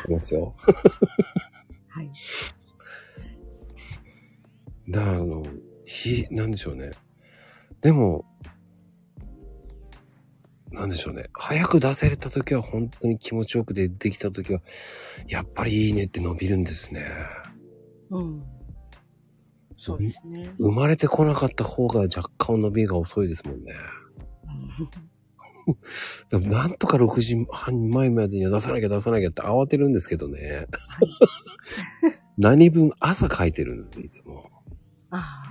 [0.10, 0.56] ますよ。
[1.90, 2.12] はい。
[4.90, 5.44] だからあの、
[5.86, 6.92] ひ、なんでしょうね。
[7.82, 8.26] でも、
[10.72, 11.30] なんでしょうね。
[11.34, 14.62] 早く出せれた時は本当に気持ちよくでできた時は、
[15.28, 17.06] やっぱりいいねって伸びるんですね。
[18.10, 18.44] うん。
[19.78, 20.54] そうですね。
[20.58, 23.74] 生まれてこなかった方が若干伸びが遅いですもんね。
[26.30, 30.68] でもなんとか6時半前までには出さなきゃ出さなきゃって慌てるんですけどね。
[32.38, 34.50] 何分朝書いてるんで、いつも。
[35.10, 35.44] あ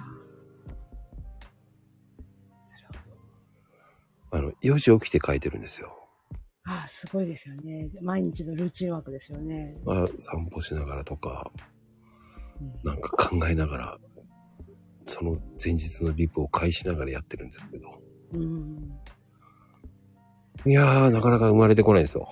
[4.30, 5.96] あの、4時起きて書いてるんですよ。
[6.64, 6.72] あ。
[6.72, 7.88] ああ、すごいですよね。
[8.02, 9.76] 毎日のルーチンワークですよね。
[9.84, 11.74] まあ、散歩しながらとか、うん
[12.84, 13.98] なんか考えながら、
[15.06, 18.00] その前日のリプを返しながらやってるんですけど。
[18.32, 18.90] うん。
[20.66, 22.28] いやー、なかなか生まれてこないんですよ。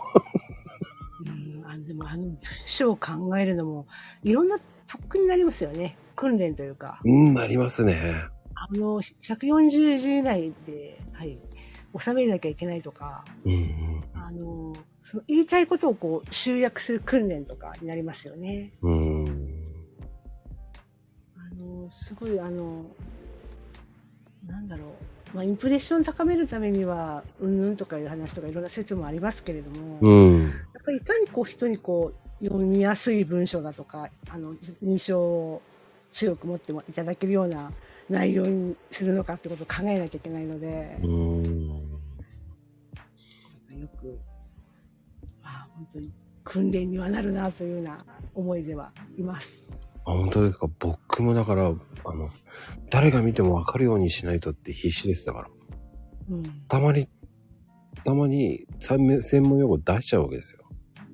[1.26, 3.86] うん、あでもあの文章を考えるのも
[4.22, 5.96] いろんな得になりますよね。
[6.16, 7.00] 訓練というか。
[7.04, 7.96] うん、なりますね。
[8.54, 11.38] あの、140字以内で、はい、
[11.98, 14.02] 収めなきゃいけないとか、うんうん。
[14.14, 14.72] あの、
[15.02, 18.72] その言いたいことをこう集約する訓練とかになりますよね。
[18.82, 19.31] うーん。
[21.92, 22.86] すごいあの、
[24.46, 24.86] なんだろ
[25.32, 25.36] う。
[25.36, 30.40] まあ、インプレッション高めるためには、うんぬんとかいう話とかいろんな説もありますけれども、うん。
[30.40, 30.50] やっ
[30.84, 35.62] ぱりいかにこう人にこう読みやすい文章だとか、あの、印象を
[36.10, 37.70] 強く持ってもいただけるような
[38.08, 41.68] 内容にするのかってことを考えなきゃいけないので、うーん。
[43.78, 44.18] よく、
[45.42, 46.10] まあ本当に
[46.42, 47.98] 訓練にはなるなというような
[48.34, 49.66] 思いではいます。
[50.04, 50.68] あ、本当ですか？
[50.78, 52.30] 僕もだから、あの、
[52.90, 55.48] 誰が見てもわかるようにしないとって必死ですだから。
[56.30, 56.42] うん。
[56.68, 57.08] たまに、
[58.04, 60.60] たまに専門用語出しちゃうわけですよ。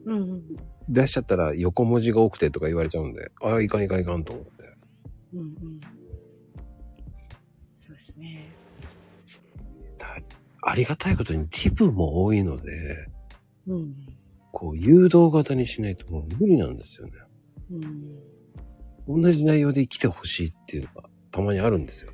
[0.07, 0.43] うんうん。
[0.89, 4.53] 出しちゃったら横文字が多くてとか言われちゃうんで、ああ、いかんいかんいかんと思って。
[5.35, 5.81] うんうん。
[7.77, 8.49] そうですね。
[9.99, 10.17] だ
[10.63, 13.09] ありがたいことにリプも多いので、
[13.67, 13.95] うん。
[14.51, 17.13] こう誘導型にしないともう無理なんですよね。
[17.71, 18.03] うん。
[19.09, 22.13] 同じ内容で来てほしいっていうのがたまにあるんですよ。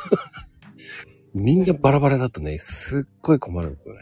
[1.34, 4.00] みんなバラバラだとね、すっごい困るんですよね。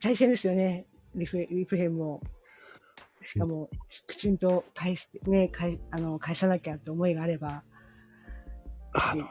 [0.00, 0.86] 大変ですよね。
[1.14, 2.20] リフ、リプ編も。
[3.20, 7.62] しかも、きちんと返す、ね、返、あの、返さなきゃって思いがあれば、ね
[8.94, 9.26] あの、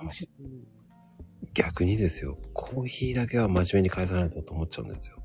[1.54, 5.18] 逆にですよ、コーヒーだけは真面目に返さないとと思っちゃうんですよ。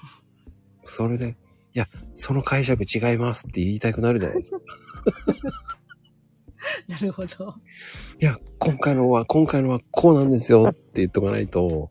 [0.86, 1.36] それで、
[1.74, 4.60] いや、その解釈違いますって言いたくなるじゃないですか。
[6.88, 7.54] なるほど。
[8.20, 11.90] いや、今回のは、今回のはこうなんですよって言っとかないと、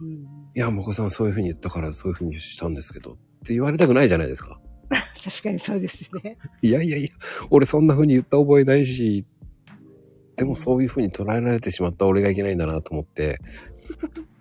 [0.00, 0.48] うん。
[0.54, 3.14] いや、もこさんそういう風に言ったからそういう風にしたんですけどっ
[3.44, 4.60] て言われたくないじゃないですか。
[4.88, 6.38] 確かにそうですね。
[6.62, 7.08] いやいやいや、
[7.50, 9.26] 俺そんな風に言った覚えないし、
[10.36, 13.40] でもそういう風に捉えられてしまった俺がいけないんだなと思って、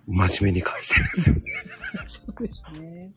[0.08, 1.42] 真面目に返してるんですよね。
[2.08, 3.12] そうですね。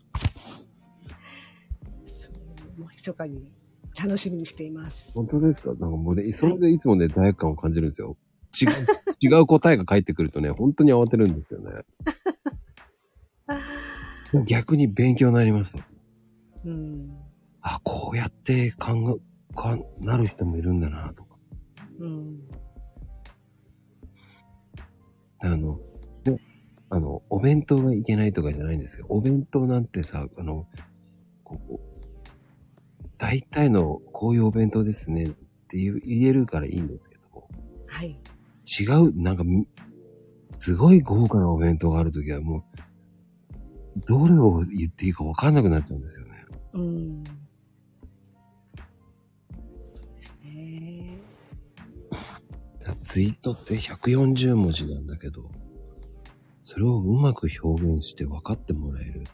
[2.06, 3.52] そう、もう密かに
[3.98, 5.12] 楽しみにしています。
[5.14, 5.70] 本当ですか？
[5.70, 8.16] なんかもうね、それでいつもね、罪悪感を感じるんですよ。
[8.60, 8.68] 違う、
[9.38, 11.70] 違う答えが返ってくるとね、本当に慌てるんですよね。
[14.46, 15.84] 逆に勉強になりました。
[16.64, 17.16] うん。
[17.62, 19.20] あ、こうやって考
[19.52, 21.36] え、かなる人もいるんだなとか。
[21.98, 22.40] うん。
[25.40, 25.80] あの、
[26.24, 26.38] で
[26.90, 29.06] あの、お弁当がいけないとかじゃないんですよ。
[29.08, 30.66] お弁当なんてさ、あの、
[31.44, 31.80] こう、
[33.20, 35.28] 大体のこういうお弁当ですねっ
[35.68, 37.46] て言えるからいいんですけど、
[37.86, 38.18] はい。
[38.66, 39.68] 違う、なんかみ、
[40.58, 42.64] すごい豪華なお弁当があるときはも
[43.96, 46.46] う、どれを言っていいかわかんなくなっちゃうんですよね。
[46.72, 47.24] うん。
[49.92, 51.18] そうですね。
[53.04, 55.50] ツイートって140文字なんだけど、
[56.62, 59.24] それをうまく表現して分かってもらえる。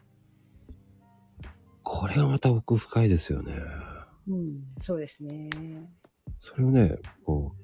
[1.89, 3.55] これがまた奥深いですよね。
[4.27, 4.65] うん。
[4.77, 5.49] そうですね。
[6.41, 7.55] それをね、こ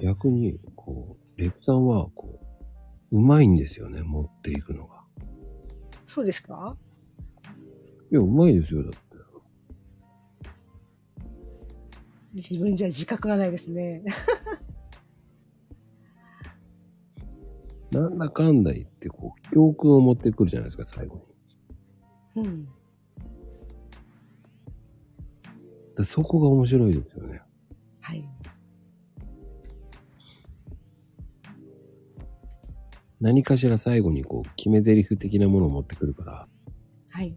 [0.00, 2.38] う、逆に、こう、レプさんは、こ
[3.10, 5.02] う、うまいんですよね、持っていくのが。
[6.06, 6.76] そうですか？
[8.12, 8.98] いや、うまいですよ、だって。
[12.48, 14.04] 自分じゃ自覚がないですね。
[17.90, 21.26] なんだかんだ言って、こう、教訓を持ってくるじゃないですか、最後
[22.36, 22.44] に。
[22.44, 22.68] うん。
[25.96, 27.40] でそこが面白いですよね。
[28.00, 28.24] はい。
[33.18, 36.48] 何かしら最後にこう、決め台詞的なものを持ってくるから、
[37.10, 37.34] はい。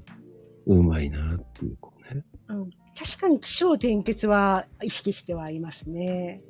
[0.66, 2.26] うまいなっていう、こうね。
[2.50, 6.44] うん、確かに気象転結は意識してはいますね。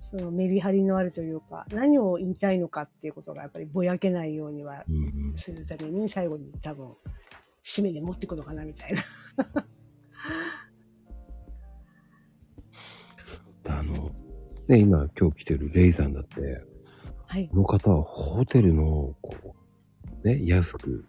[0.00, 5.36] そのメリハリのあるというか、何を言いたいのかっていうことがやっぱりぼやけないようにはうん。
[5.36, 6.90] するために最後に多分、
[7.64, 9.02] 締めで持ってくのかなみたいな。
[13.66, 14.10] あの、
[14.68, 16.62] ね、今今日来てるレイさんだって、
[17.26, 17.48] はい。
[17.48, 19.56] この方はホテルの、こ
[20.22, 21.04] う、ね、安く。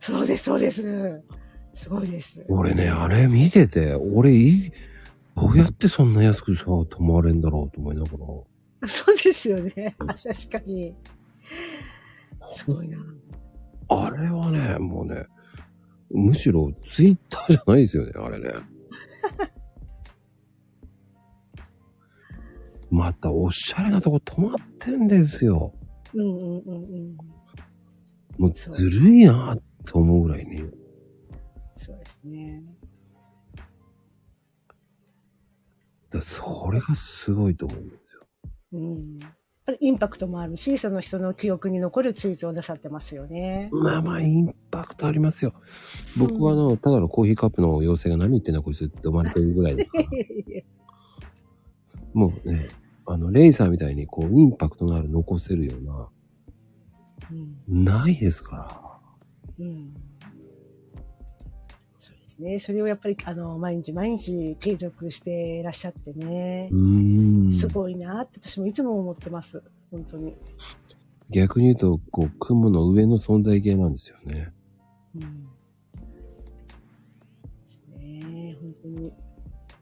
[0.00, 1.22] そうです、そうです。
[1.74, 2.44] すごいです。
[2.48, 4.72] 俺ね、あれ見てて、俺い、
[5.36, 8.08] どうやってそんな安くさ、泊まれんだろうと思いなが
[8.82, 8.88] ら。
[8.88, 9.96] そうですよね。
[9.98, 10.94] あ確かに。
[12.52, 12.98] すごいな。
[13.88, 15.26] あれはね、もうね、
[16.10, 18.50] むしろツイッターじゃないですよね、あれね。
[22.90, 25.72] またおしゃれなとこ泊まってんですよ。
[26.14, 27.16] うんうんうんうん。
[28.38, 30.58] もうずるいなと思うぐらいに。
[31.76, 32.62] そうですね。
[36.10, 38.26] だそれがすごいと思うんですよ。
[38.72, 39.18] うん。
[39.80, 43.68] インパクトもあるし、その人の記憶に残るツイートをなさってますよね。
[43.70, 45.52] まあまあ、インパクトありますよ。
[46.16, 50.04] 僕はあの、ただのコーヒーカップの妖精が何言ってんだこいつって思われてるぐらいですから。
[52.12, 52.68] もうね、
[53.06, 56.08] あの、レイさんみたいにこう、インパクトのある残せるような、
[57.30, 57.34] う
[57.70, 57.84] ん。
[57.84, 59.64] ないですから。
[59.64, 59.94] うん。
[61.98, 62.58] そうですね。
[62.58, 66.74] それをやっぱり、あの、毎日毎日継続していらっしゃってねう。
[66.74, 67.52] ーん。
[67.52, 69.62] すごいなって私もいつも思ってます。
[69.90, 70.34] 本当に。
[71.30, 74.52] 逆に言うと、こう、雲の上の存在系なんですよね。
[75.14, 75.22] うん。
[78.00, 79.12] ねえ、本当に。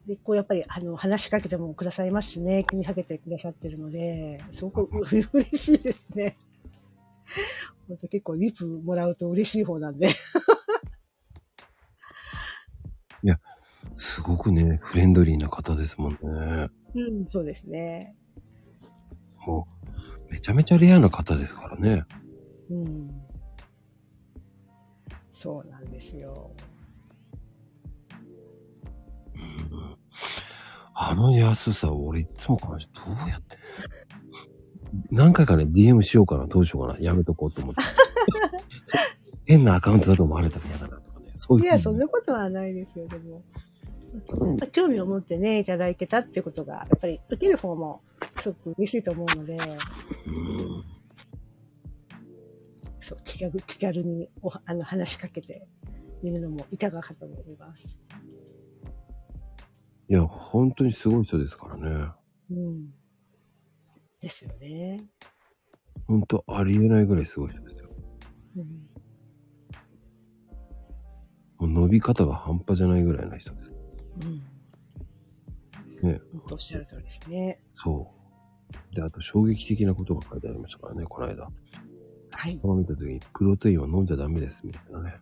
[0.07, 5.03] で、こうやっぱり、あの、話しかけてもくださいますしね、気にかけてくださってるので、すごくう
[5.33, 6.37] 嬉しいですね。
[7.89, 10.09] 本当結構リプもらうと嬉しい方なんで。
[13.97, 16.69] すごくね、フレンドリーな方ですもんね。
[16.95, 18.15] うん、そうですね。
[19.47, 19.67] も
[20.29, 22.05] う、めちゃめちゃレアな方ですからね。
[22.71, 23.11] うん。
[25.33, 26.51] そうなんですよ。
[29.35, 29.96] うん
[30.99, 33.57] あの安さ、俺いつも感じ、どうやって？
[35.11, 37.83] 何回かね、DM しようかな、どうしようかな、やめとこうと思って。
[39.45, 41.31] 変なアカウントだと思われたら嫌だなとかね。
[41.35, 41.65] そういう。
[41.65, 43.43] いや、そんなことはないですよ、でも。
[44.73, 48.01] 興味を持ってね、いただいてたってことが、やっぱり受ける方も
[48.41, 50.85] すごく嬉しいと思うので、うん
[53.01, 55.69] そう、気軽気軽におあの話しかけて
[56.23, 58.01] みるのもいかがかと思います。
[60.09, 62.09] いや、本当にすごい人ですからね。
[62.51, 62.91] うん。
[64.21, 65.05] ですよね。
[66.07, 67.91] 本当ありえないぐらいすごい人ですよ。
[68.57, 68.89] うん。
[71.59, 73.75] もう伸び方が半端じゃないぐらいな人です。
[74.23, 74.39] うん。
[76.09, 76.21] ね。
[76.33, 77.61] 本当おっしゃる通りですね。
[77.71, 78.13] そ
[78.93, 78.95] う。
[78.95, 81.49] で、あと衝撃的なことが書いてありましたからね、この間。
[82.31, 82.59] はい。
[82.59, 85.15] この見た時に、プロテインは飲んじゃダメです、みたいなね。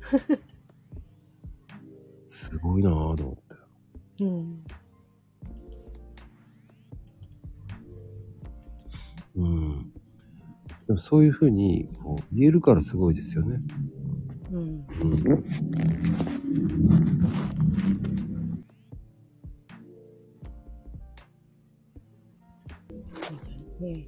[2.26, 3.41] すごいなぁと思って。
[4.22, 4.64] うん。
[9.36, 9.92] うん。
[10.86, 13.58] でもそういうふうにこう言えるからすごいですよね。
[14.50, 14.86] うん。
[15.00, 15.44] うん。
[23.80, 24.06] ね。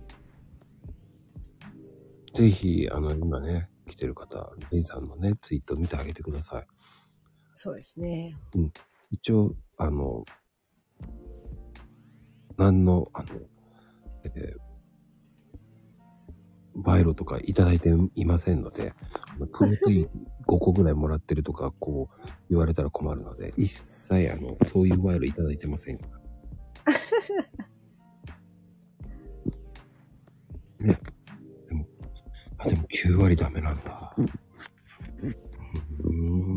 [2.33, 6.67] ぜひ、あの、今ね、来てる方、レイさんのね、ツイート見てあげてください。
[7.55, 8.37] そうですね。
[9.11, 10.25] 一応、あの、
[12.57, 13.29] 何の、あの、
[14.25, 14.65] えー
[16.77, 18.93] バイロとかいただいていませんので、
[19.37, 20.09] あのプロテイン
[20.47, 26.07] 5個ぐらいもらってるとか、こう、言われたら困るので、一切、あの、そういうバイロいただいてませんか
[30.81, 30.85] ら。
[30.87, 31.01] ね。
[31.69, 31.87] でも、
[32.59, 34.15] あ、でも9割ダメなんだ。
[34.19, 36.54] うーん。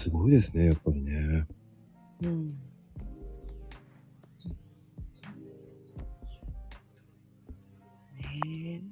[0.00, 1.46] すごいですね、やっぱりね。
[2.22, 2.48] うん。
[2.48, 2.54] ね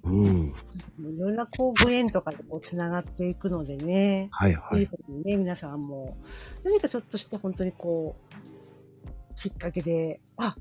[0.02, 0.54] うん。
[0.98, 1.02] え。
[1.02, 4.28] いろんなこうご縁とかでこう繋がっていくのでね。
[4.32, 4.82] はいはいい。
[4.82, 6.18] いふうにね、皆さんも、
[6.62, 10.56] 何かちょっとして本当にこう、きっかけで、あ、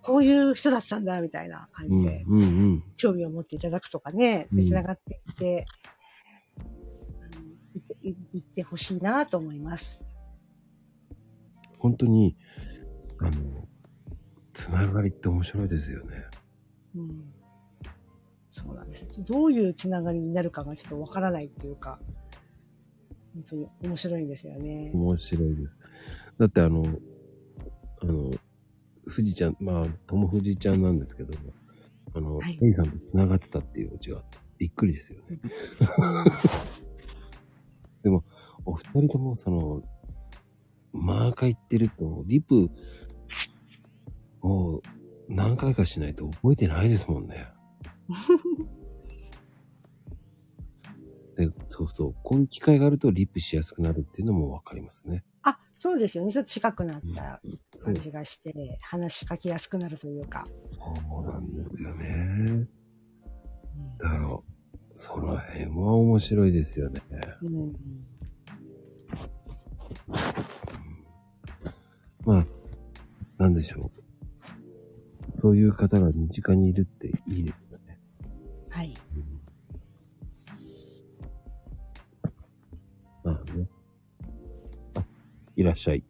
[0.00, 2.82] こういう人だったんだ、みたいな感うんじで、うんうん。
[2.96, 5.66] 興味を持っていただくとかね、うんで、繋がっていって、
[8.02, 10.04] いってほしいなと思います。
[11.78, 12.36] 本当に、
[13.18, 13.68] あの、
[14.52, 16.24] つながりって面白いですよね。
[16.94, 17.32] うん。
[18.50, 19.24] そうなんです。
[19.24, 22.00] どういうつながりになるかがちょっとわからないっていうか、
[23.34, 24.90] 本当に面白いんですよね。
[24.92, 25.78] 面白いです。
[26.36, 26.84] だってあの、
[28.02, 28.30] あの、
[29.04, 31.52] 富士ちゃん、まあ、友富士ちゃんなんですけども、
[32.14, 35.38] あの、はいさんと繋がってたっていうオチがあって、びっくりですよね。
[38.02, 38.24] でも、
[38.64, 39.82] お二人ともその、
[40.92, 42.70] マーカー行ってると、リプ、
[44.42, 44.82] もう、
[45.28, 47.46] 何回かしないと覚えてないですもんね。
[51.36, 55.24] で、そうそう、こういう機会があるとリプしやすくなるっていうのもわかりますね。
[55.42, 56.32] あ、そうですよね。
[56.32, 57.40] ちょっと近くなった
[57.82, 60.44] 感じがして、話しかけやすくなるというか。
[60.68, 62.66] そうなんですよね。
[63.98, 64.38] だから、
[65.00, 67.00] その辺は面白いですよね。
[67.40, 67.74] うんうん
[72.26, 72.46] まあ、
[73.38, 73.90] なんでしょ
[75.34, 75.38] う。
[75.38, 77.98] そういう方が身近にいるっていいですよね。
[78.68, 78.94] はい。
[83.24, 83.66] まあね。
[84.96, 85.04] あ、
[85.56, 86.04] いらっしゃい。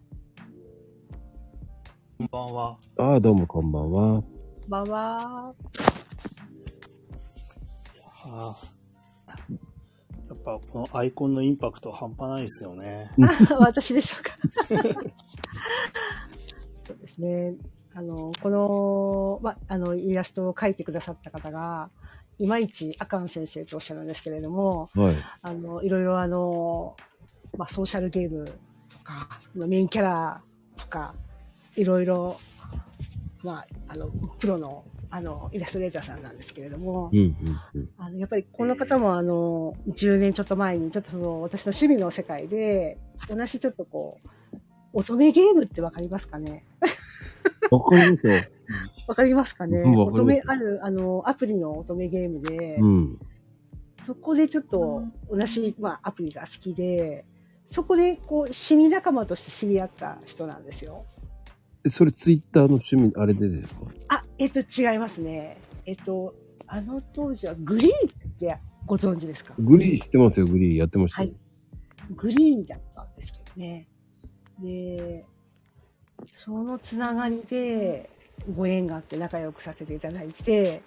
[2.19, 2.79] こんばんは。
[2.99, 4.25] ああ、どうもこんばんは。
[4.67, 5.55] ばばあ
[8.27, 8.80] あ
[10.31, 13.11] やっぱこのアイコンのインパクト半端ないですよね。
[13.19, 13.57] ー。
[13.59, 14.37] 私でしょうか。
[16.87, 17.57] そうですね。
[17.93, 21.91] あの、この、ま、あの、イラストを描いてくださった方が、
[22.39, 25.17] いまいちアカン先生とおっしゃるんですけれども、はい。
[25.43, 26.97] あの、いろいろあの、
[27.59, 28.45] まあ、ソーシャルゲーム
[28.89, 30.43] とか、まあメインキャラ
[30.77, 31.15] とか、
[31.75, 32.37] いろいろ、
[33.43, 34.07] まあ、あの、
[34.39, 37.91] プロの、あの、イラストレーターさんなんですけれどもう、ん、うん、うん。
[37.99, 44.29] あの、やっぱりこの方もあの、10年ちょっと前に、ちょっとその、私の趣味の世界で、同じちょっとこう、
[44.93, 46.65] 乙女ゲームってわかりますかね？
[47.71, 48.33] わかりますよ。
[49.07, 49.97] わかりますかね？
[49.97, 53.19] 乙女、ある、あの、アプリの乙女ゲームで、うん。
[54.03, 57.25] そこでちょっと同じ、まあ、アプリが好きで、
[57.67, 61.05] そこでこう、死に仲間として知り合った人なんですよ。
[61.85, 63.81] えそれツイッターの趣味、あれでですか？
[64.09, 65.59] あ、えっと、違いますね。
[65.87, 66.35] えっと、
[66.67, 69.55] あの当時はグリーってご存知ですか？
[69.59, 71.31] グリー知ってますよ、グリーやってましたよ。
[71.31, 72.15] はい。
[72.15, 73.89] グリーだったんですけどね。
[74.61, 75.25] で、
[76.33, 78.11] そのつながりで
[78.55, 80.83] ご縁があって仲良くさせていただいて、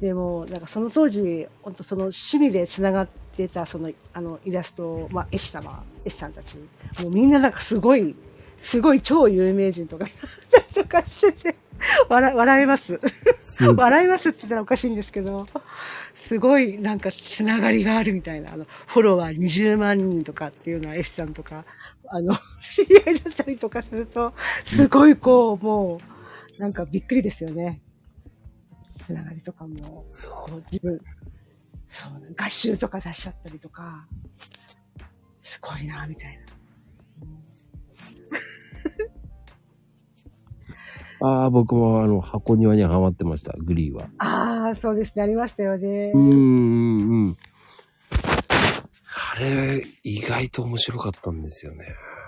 [0.00, 6.58] でも、なんかその当時、本当その趣味でつながってたその、あの、イラスト、まあ、絵師様、絵師さんたち、
[7.02, 8.14] もうみんななんかすごい、
[8.64, 11.56] すごい超有名人とかになったりとかしてて、
[12.08, 12.98] 笑、笑えます。
[13.38, 15.46] す 笑いますって言ったらおかしいんですけど、
[16.14, 21.66] すごいなんかつながりがあるみたいな、あの、フォロワー20万人とかっていうのは、エスさんとか、
[22.08, 24.32] あの、 知り合いだったりとかすると、
[24.64, 25.98] すごいこう、も
[26.58, 27.82] う、なんかびっくりですよね。
[29.04, 30.98] つながりとかも、そこう自分、
[31.86, 34.08] そう、合集とか出しちゃったりとか、
[35.42, 36.44] すごいな、みたいな。
[38.84, 39.10] う。
[41.26, 44.08] ああ、僕もあの、箱庭にはまってました、グリーは。
[44.18, 46.12] ああ、そうですね、ありましたよね。
[46.14, 47.36] うーん、うん、うん。
[49.36, 51.86] あれ、意外と面白かったんですよね。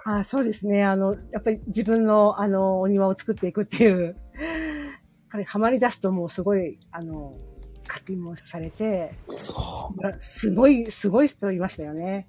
[0.08, 0.84] あそうですね。
[0.84, 4.14] あの、やっぱり自分の、あの、お庭を作っていくっていう、やっ
[5.32, 7.32] ぱりハマり出すともうすごい、あの、
[7.88, 12.28] 課金もされて、そすごい、すごい人いましたよね。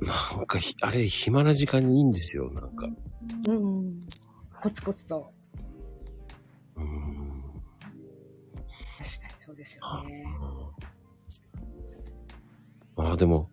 [0.00, 0.06] う。
[0.06, 2.88] なんかひ、あれ、暇な時間にいいんですよ、なんか。
[3.48, 4.00] うん。
[4.62, 5.32] コツコツと。
[6.76, 7.42] うーん。
[8.98, 10.24] 確かにそうですよね。
[12.96, 13.48] ああ、でも、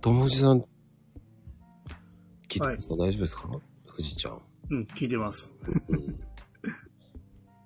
[0.00, 0.60] 友藤さん、
[2.48, 3.60] 聞いてますか、大丈夫ですか？
[3.86, 4.40] 藤ちゃん。
[4.70, 5.54] うん、聞いてます。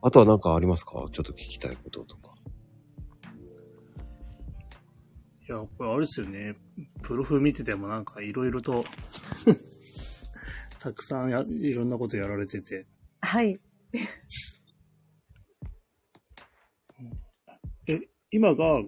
[0.01, 0.93] あとは何かありますか？
[1.13, 2.22] ちょっと聞きたいこととか。
[5.49, 6.55] いや、これあれですよね。
[7.03, 8.85] プロフ見ててもなんかいろいろと、
[10.79, 12.87] たくさんや、いろんなことやられてて。
[13.21, 13.59] はい。
[17.89, 17.99] え、
[18.31, 18.83] 今が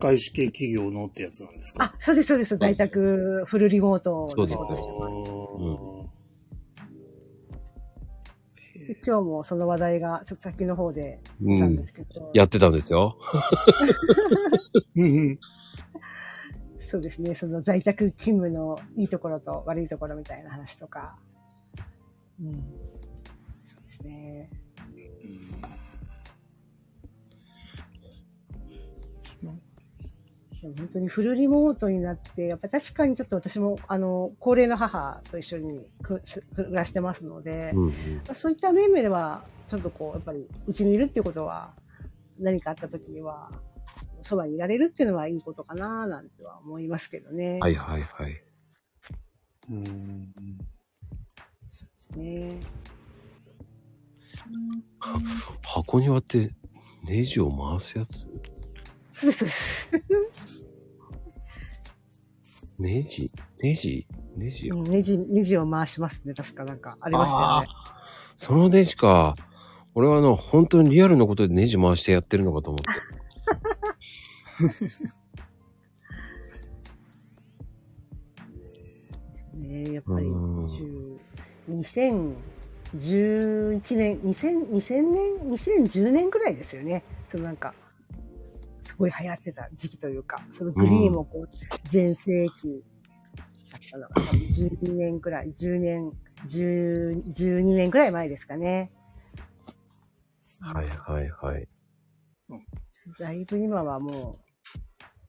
[0.00, 1.84] 外資系企業のってやつなんですか？
[1.84, 2.56] あ、そうです、そうです。
[2.56, 5.89] 在宅フルリモートの仕そうです事してます。
[9.04, 11.84] 今日もその話題がちょっと先の方でうん来たんで。
[11.84, 13.16] すけど、やってたんですよ。
[16.78, 21.16] そうですね、その在宅勤務のいいところと悪いところみたいな話とか。
[22.40, 22.89] うん。
[30.62, 37.94] でも本当にフルリモートになって、やっぱ確かにちょっと私も、あの、高齢の母と一緒にくす暮らしてますので、うんうん。
[38.34, 41.74] そういった面では、ちょっとこう、やっぱり、うちにいるっていうことは、
[42.38, 43.50] 何かあった時には、
[44.22, 47.58] そばにいられるっていうのはいいことかななんては思いますけどね。
[47.60, 48.42] はいはいはい。
[49.70, 50.32] うん。
[51.70, 52.60] そうですね。
[55.62, 56.50] 箱庭って
[57.04, 58.26] ネジを回すやつ？
[59.20, 60.64] そうです、そうです。
[62.78, 63.30] ネジ？
[63.62, 64.06] ネジ？
[64.36, 66.34] ネジうんネジ、ネジを回しますね。
[66.34, 67.68] 確かなんかありましたよね。
[68.36, 69.36] そのネジか。
[69.94, 72.88] 俺はあの、本当にリアルのことでネジ回してやってるのかと思って。
[79.66, 81.18] ねやっぱりうん10
[81.70, 82.36] 2011
[83.96, 87.04] 年、2000, 2000年、2010年ぐらいですよね。
[87.28, 87.74] そのなんか、
[88.82, 91.48] すごい流行ってた時期というか、そのグリーンもこう、
[91.88, 92.84] 全盛期
[93.70, 96.12] だったのが、多分12年ぐらい、10年、
[96.46, 98.90] 10 12年ぐらい前ですかね。
[100.60, 101.68] はいはいはい。
[103.18, 104.32] だいぶ今はも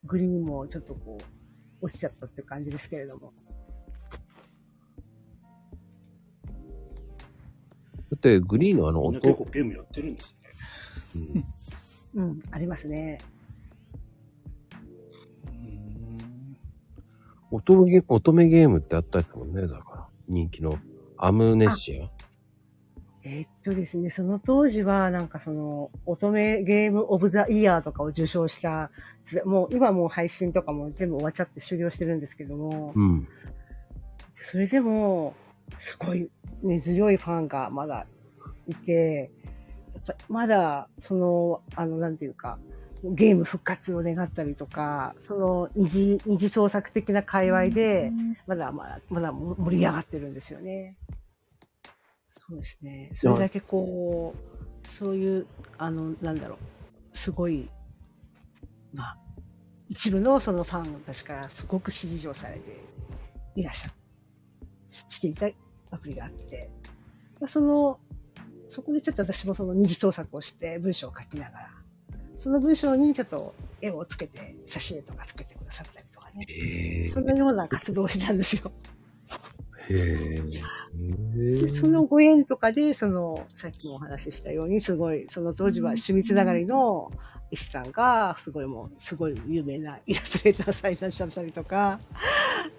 [0.04, 1.18] う、グリーンもちょっとこ
[1.82, 3.34] う、落ちちゃったって感じですけれども。
[8.12, 10.36] だってグリーンのあのみんな結音、構ゲームやってるんです
[11.14, 11.46] ね。
[12.16, 13.20] うんうん、ありますね。
[17.52, 20.08] 乙女ゲーム、乙女ゲームってあったやつもんね、だから。
[20.28, 20.80] 人気の。
[21.18, 22.10] アムネシア？
[23.24, 28.90] えーっとですね、その当時は、なんかその、乙女ゲームオブザイヤーとかを受賞した、
[29.46, 33.28] もう今もう配信とかも全部終わっちゃって終了してるんですけども、うん。
[34.34, 35.36] それでも、
[35.78, 36.32] すごい
[36.64, 38.08] 根強いファンがまだ
[38.66, 39.30] いて、
[39.94, 42.58] やっぱまだ、その、あの、なんていうか、
[43.04, 48.12] ゲーム復活を願ったりとか、その二次、二次創作的な界隈で、
[48.46, 50.98] まだまだ、まだ盛り上がってるんですよね。
[52.30, 53.12] そうですね。
[53.14, 54.36] それだけこ
[54.84, 55.48] う、そういう、
[55.78, 57.70] あの、なんだろう、すごい、
[58.94, 59.18] まあ、
[59.90, 62.78] 一部のそのファンたちからすごく支持をされて
[63.56, 63.94] いらっしゃる、
[64.88, 65.48] していた
[65.92, 66.72] アプリがあって、
[67.40, 68.00] まあその、
[68.70, 71.81] そこでちょっと私もその二次創作をして文章を書きながら、
[72.42, 77.08] その文章にちょっと絵をつけて、写真とかつけてくださったりとかね。
[77.08, 78.72] そのような活動をしてたんですよ。
[79.90, 81.62] へえ。
[81.62, 87.12] でそのご縁とかで、その、さっきもお話ししたように、すごい、その当時は趣味つながりの
[87.52, 92.00] 医師さんが、すごいもう、すごい有名なイラストレーターさんになっちゃったりとか、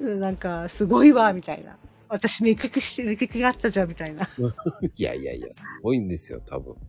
[0.00, 1.78] う んなんか、すごいわ、みたいな。
[2.08, 4.28] 私目利きして、目利きがあったじゃん、みたいな。
[4.96, 6.74] いやいやいや、すごいんですよ、多分。
[6.74, 6.80] だ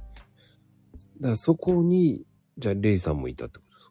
[1.22, 2.26] からそこに、
[2.57, 3.85] じゃあレイさんもいたってことです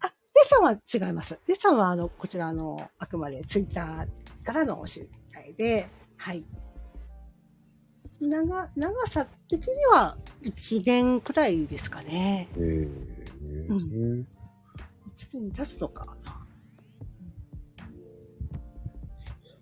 [0.00, 0.14] か？
[0.34, 1.38] レイさんは違います。
[1.48, 6.44] レイさんは、あの、こちらの、あくまでツイッターからのお知り合いで、はい。
[8.20, 12.48] 長、長さ的には1年くらいですかね。
[12.56, 12.88] へえ。
[13.68, 14.26] う1
[15.34, 16.14] 年経つのかな。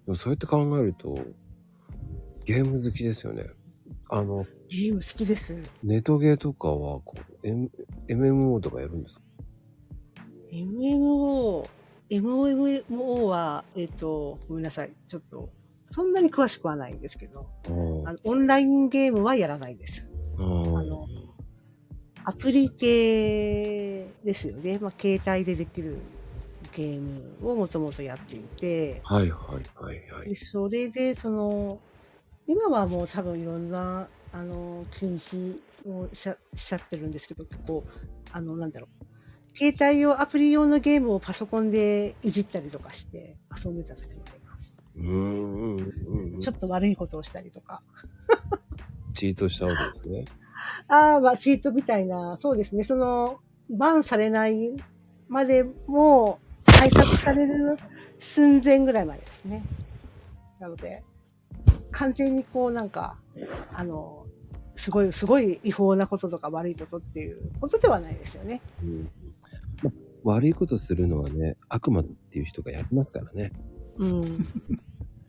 [0.06, 1.18] でもそうやって考えると、
[2.44, 3.44] ゲーム好きですよね。
[4.08, 5.58] あの、ゲーム好きです。
[5.82, 7.70] ネットゲーとかは、こう、M、
[8.08, 9.22] MMO とかやるんですか
[10.52, 11.68] ？MMO、
[12.10, 14.92] MMO は、えっ、と、ごめんなさい。
[15.08, 15.48] ちょっと、
[15.86, 17.46] そんなに詳しくはないんですけど、
[18.06, 20.10] あのオンラインゲームはやらないです。
[22.24, 24.78] アプリ系ですよね。
[24.80, 25.98] まあ、携帯でできる
[26.74, 30.34] ゲームをもともとやっていて、はいはいはいはいで。
[30.34, 31.78] それで、その、
[32.46, 37.44] 今はもう多分いろんな、あの、禁止をしちゃしちゃってるんですけど、
[38.32, 39.06] あの、なんだろう。
[39.56, 44.76] 携帯用、アプリ用のゲームをパソコンでいじったりとかして遊んでた時もあります。
[44.96, 46.40] うーんうんうん。
[46.40, 47.82] ちょっと悪いことをしたりとか。
[49.14, 50.24] チートしたわけですね。
[50.88, 52.84] ああ、まあ、チートみたいな、そうですね。
[52.84, 53.40] その、
[53.70, 54.76] バンされない
[55.28, 57.78] までも、対策される
[58.18, 59.62] 寸前ぐらいまでですね。
[60.60, 61.02] なので、
[61.90, 63.18] 完全にこうなんか、
[63.72, 64.25] あの、
[64.76, 68.60] すごい、すごい違法なこととか悪いことっていうことではないですよね。
[68.82, 69.10] うん
[69.82, 69.92] ま
[70.34, 73.52] 悪いことするのはね、悪魔っていう人がやりますからね。
[73.98, 74.46] うん。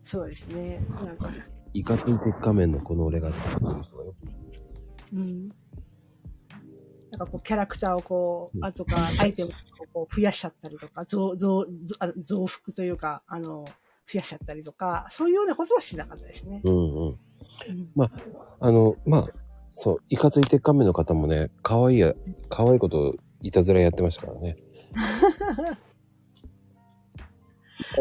[0.02, 0.80] そうですね。
[1.04, 1.30] なんか、
[1.72, 5.48] イカつい鉄仮面のこの俺がっていう人がよくうん。
[7.10, 11.66] なんかこう、キャラクターをこう、あとか、アイテムをこう増やしちゃったりとか、増、増、
[12.22, 13.64] 増幅というか、あの、
[14.10, 16.60] 増やしちゃったりとか、そういうようなことはしなかったですね。
[16.64, 17.18] うんうん。
[17.68, 17.90] うん
[18.60, 19.28] あの、まあ、
[19.72, 22.14] そう、イカつい鉄仮面の方もね、可愛いや、
[22.48, 24.56] 可愛いこといたずらやってましたからね。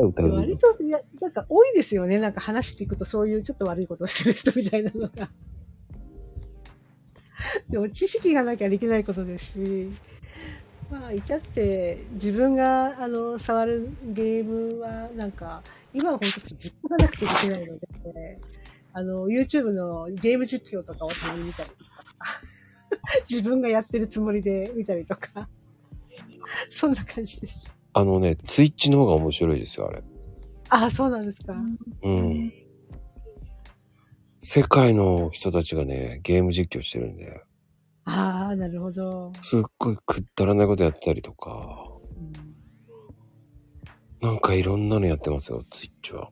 [0.01, 2.17] 歌う割と、いや、なんか多いですよね。
[2.19, 5.29] なんか話聞くとそういうちょっと悪いことをしてる人みたいなのが。
[7.69, 9.91] でも知識がなきゃできないことですし、
[10.89, 15.61] まあ、至って自分があの触るゲームはなんか、
[15.93, 18.39] 今は本当に実況がなくてできないので、
[18.97, 22.03] あの、YouTube のゲーム実況とかをたまに見たりとか、
[23.29, 25.47] 自分がやってるつもりで見たりとか、
[26.71, 27.77] そんな感じです。
[27.93, 30.03] あのね、ツイッチの方が面白いですよ、あれ。
[30.69, 31.53] ああ、そうなんですか。
[32.01, 32.51] うん。
[34.41, 37.43] 世界の人たちがね、ゲーム実況してるんで、
[38.05, 39.31] ああ、なるほど。
[39.43, 41.87] すっごいくったらないことやってたりとか、
[44.21, 46.31] なんかいろんなのやってますよ、ツイッチは。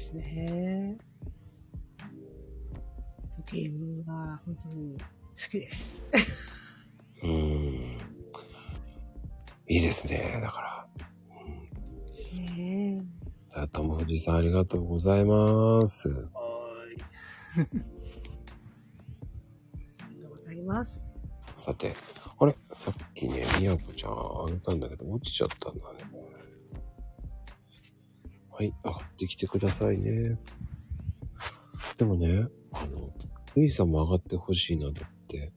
[0.00, 0.96] ですね。
[3.52, 5.04] ゲームは本当に好
[5.34, 5.98] きです。
[7.22, 7.98] うーん。
[9.68, 10.86] いいですね、だから。
[12.34, 13.04] ね
[13.52, 16.08] じゃあ、ともふじさんありがとうございます。
[16.08, 16.14] は
[16.88, 17.62] え。
[20.02, 21.06] ありがとうございます。
[21.58, 21.92] さて、
[22.38, 22.56] あれ？
[22.72, 26.19] さっきね、みやこちゃんあげたんだけど、落ちちゃったんだね。
[28.60, 30.38] はい、上がってきてくださいね。
[31.96, 33.10] でもね、あの、
[33.56, 35.50] ルイさんも上がってほしいなと思って、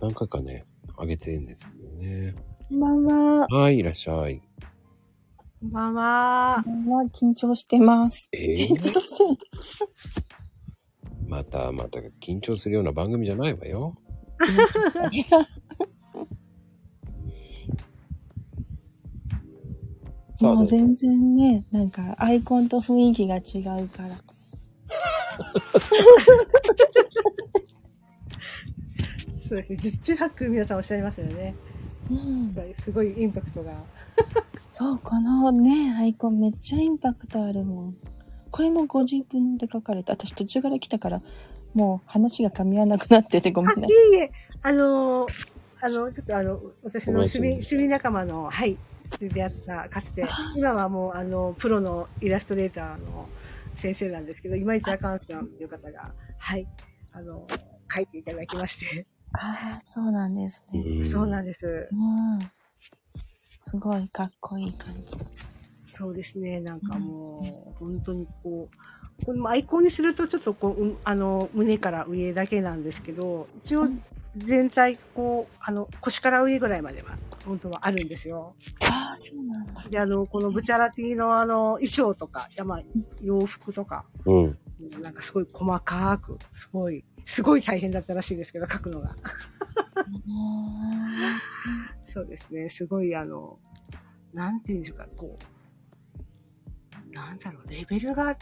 [0.00, 0.64] 何回かね、
[0.96, 2.36] 上げてんですけどね。
[2.68, 3.04] こんばん
[3.40, 3.46] は。
[3.48, 4.40] はい、いらっしゃい。
[4.40, 6.70] こんばんはこ。
[6.70, 7.02] んばんは。
[7.06, 8.28] 緊張してます。
[8.30, 9.36] え緊張ー、してる。
[11.26, 13.96] またまた緊張するような番組じゃないわよ。
[20.42, 24.08] もう全然ね、なんかアイコンと雰囲気が違うから。
[29.36, 29.78] そうですね。
[29.78, 31.54] 十中八九皆さんおっしゃいますよね。
[32.10, 32.54] うん。
[32.74, 33.74] すごいインパクトが。
[34.70, 37.96] そう、このね、アイコンめっちゃインパクトあるもん。
[38.50, 40.14] これもご自分で書かれた。
[40.14, 41.22] 私途中から来たから、
[41.74, 44.14] もう話が噛み合わなくなっててごめあ、んないさい。
[44.14, 44.32] えいえ、
[44.62, 45.28] あのー
[45.84, 48.78] あの、ちょっとあの、私の趣味、趣味仲間の、はい、
[49.18, 50.26] 出会った、 かつて、
[50.56, 53.28] 今はもう、あの、プロのイラストレーターの
[53.74, 56.66] 先生なんですけど、今市あかんさんという方が、はい、
[57.12, 57.46] あの、
[57.94, 60.80] 書いていただきまして、ああ、そうなんですね。
[60.80, 61.88] うんそうなんです。
[61.90, 62.38] うん。
[63.58, 65.16] すごいかっこいい感じ。
[65.86, 68.68] そうですね、なんかもう、本当にこ
[69.20, 73.88] う、このアイコンにするとちょっとこう、うんあの、胸から上だけなんですけど、一応
[74.36, 78.56] 全体、こう、あの、腰から上ぐらいまでは、本当はあるんですよ。
[78.80, 79.82] ああ、そうなんだ。
[79.90, 82.82] で、あの、このブチャラティのあの、衣装とか、やまあ、
[83.20, 84.58] 洋服とか、うん。
[85.00, 89.14] なんかすごい細かく、すごい、すごい大変だったらしいですけど、書くのが。
[92.04, 93.58] そうですね、すごいあの、
[94.32, 95.38] なんていうんでしょうか、こ
[97.10, 98.36] う、なんだろう、レベルが、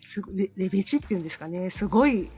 [0.00, 0.22] す
[0.56, 2.30] レベチっていうんですかね、すごい、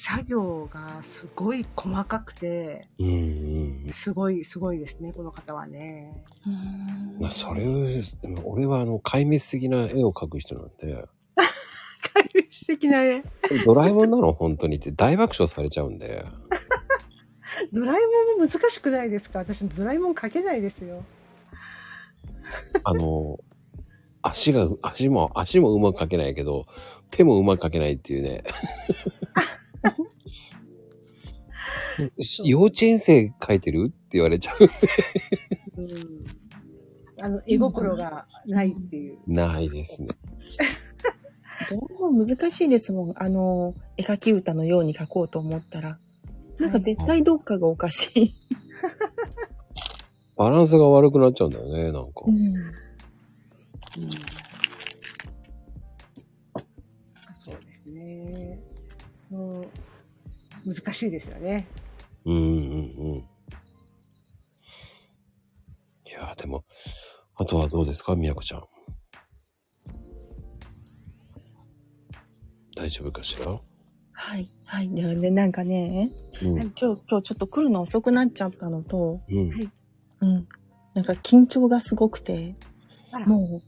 [0.00, 3.08] 作業がすごい細かくて、うん
[3.84, 3.90] うん。
[3.90, 6.22] すごい、すごいですね、この方はね。
[6.46, 7.84] うんまあ、それを、
[8.44, 11.04] 俺はあの、壊滅的な絵を描く人なんで、
[12.14, 13.24] 壊滅的なね。
[13.42, 16.24] これドラえもんなの本当にって大爆笑されちゃうんで。
[17.74, 18.00] ドラえ
[18.36, 19.40] もんも難しくないですか？
[19.40, 21.02] 私ドラえもん描けないですよ。
[22.84, 23.40] あの、
[24.22, 26.66] 足が、足も、足もうまく描けないけど、
[27.10, 28.44] 手もうまく描けないっていうね。
[32.44, 34.56] 幼稚園生描いてるって言われちゃう。
[35.80, 36.24] うん。
[37.20, 39.18] あの、絵心がないっていう。
[39.26, 40.08] ないですね。
[41.70, 43.14] どうも難しいですもん。
[43.16, 45.98] あの、絵描き歌のように描こうと思ったら。
[46.58, 48.34] なんか絶対どっかがおかしい。
[50.36, 52.22] バランスが悪くなっちゃうんだよね、なんか。
[52.26, 52.54] うん。
[53.94, 54.04] そう
[60.74, 61.66] 難しいですよね。
[62.24, 62.46] うんうんう
[63.14, 63.16] ん。
[63.16, 63.24] い
[66.12, 66.64] やーでも、
[67.36, 68.64] あとはどうですか、みやこちゃん。
[72.76, 73.60] 大丈夫かしら？
[74.12, 74.48] はい。
[74.64, 74.88] はい。
[74.94, 76.10] で、でなんかね、
[76.42, 76.48] うん。
[76.58, 79.52] 今日、今日ちょっと来るの遅くなっちゃったのと、うん。
[80.20, 80.48] うん。
[80.94, 82.56] なんか緊張がすごくて、
[83.26, 83.62] もう、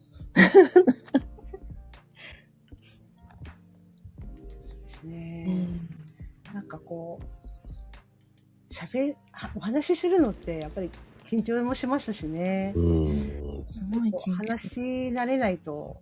[6.70, 10.90] かこう、喋、はお話しするのってやっぱり
[11.26, 12.72] 緊張もしますしね。
[12.76, 13.64] うん。
[13.66, 14.12] すごい。
[14.36, 16.00] 話し慣れないと、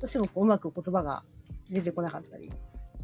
[0.00, 1.22] どうしてもこううまく言葉が
[1.70, 2.50] 出てこなかったり。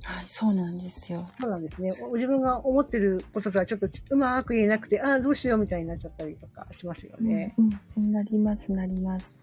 [0.03, 1.29] はい、そうなんですよ。
[1.39, 2.09] そうなんですね。
[2.09, 7.55] お自分が思ってることとはちょっとちうまく言えなくて、ああ、どうしようみたいになっちゃったりとかしますよね。
[7.59, 8.13] うん、うん。
[8.13, 9.35] なります、なります。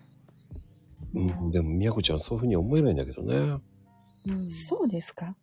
[1.13, 3.59] うん、でも、みやこちゃんそういうふうに思えないんだけどね。
[4.25, 5.35] うんそうですか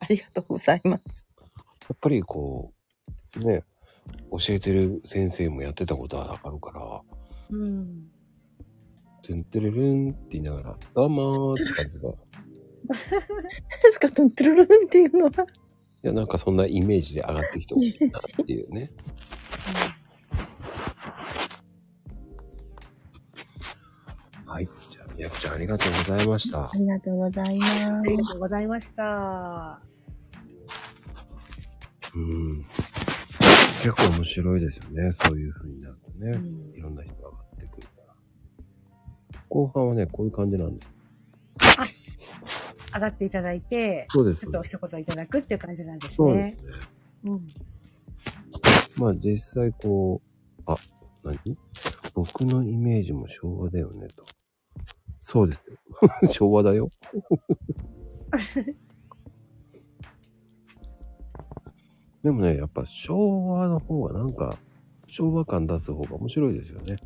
[0.00, 1.24] ありがとうございます。
[1.88, 2.72] やっぱりこ
[3.36, 3.64] う、ね、
[4.32, 7.00] 教えてる先生もやってたことはわかるから、
[7.50, 8.08] うん。
[9.22, 12.10] トゥントゥルルンって言いながら、どうもーって感じが。
[12.10, 12.12] い
[13.82, 15.46] ですかトゥントゥルルンっていうのは。
[16.02, 18.90] や、なんかそんなイメージで上がってきてほしいなっていうね。
[24.46, 24.68] はい。
[24.90, 26.70] じゃあ、みやこちゃんありがとうございましたあ。
[26.74, 28.02] りがとうございますあ。
[28.04, 29.89] りがとうございました。
[32.14, 32.66] うん。
[33.82, 35.16] 結構面白いですよね。
[35.22, 36.30] そういう風になるとね。
[36.32, 38.14] うんいろんな人が上がってくるから。
[39.48, 41.00] 後半はね、こういう感じなんです。
[42.92, 46.56] 上がっていただいて、そうですちょっと一言いただくっていう感じなんですねそうです。
[46.56, 46.62] ね。
[47.24, 47.46] うん。
[48.98, 50.20] まあ実際こ
[50.58, 50.76] う、あ、
[51.22, 51.56] 何？
[52.14, 54.24] 僕のイメージも昭和だよねと。
[55.20, 55.76] そうですよ。
[56.28, 56.90] 昭和だよ。
[62.22, 64.56] でもね、やっぱ昭和の方がなんか、
[65.06, 66.96] 昭和感出す方が面白いですよね。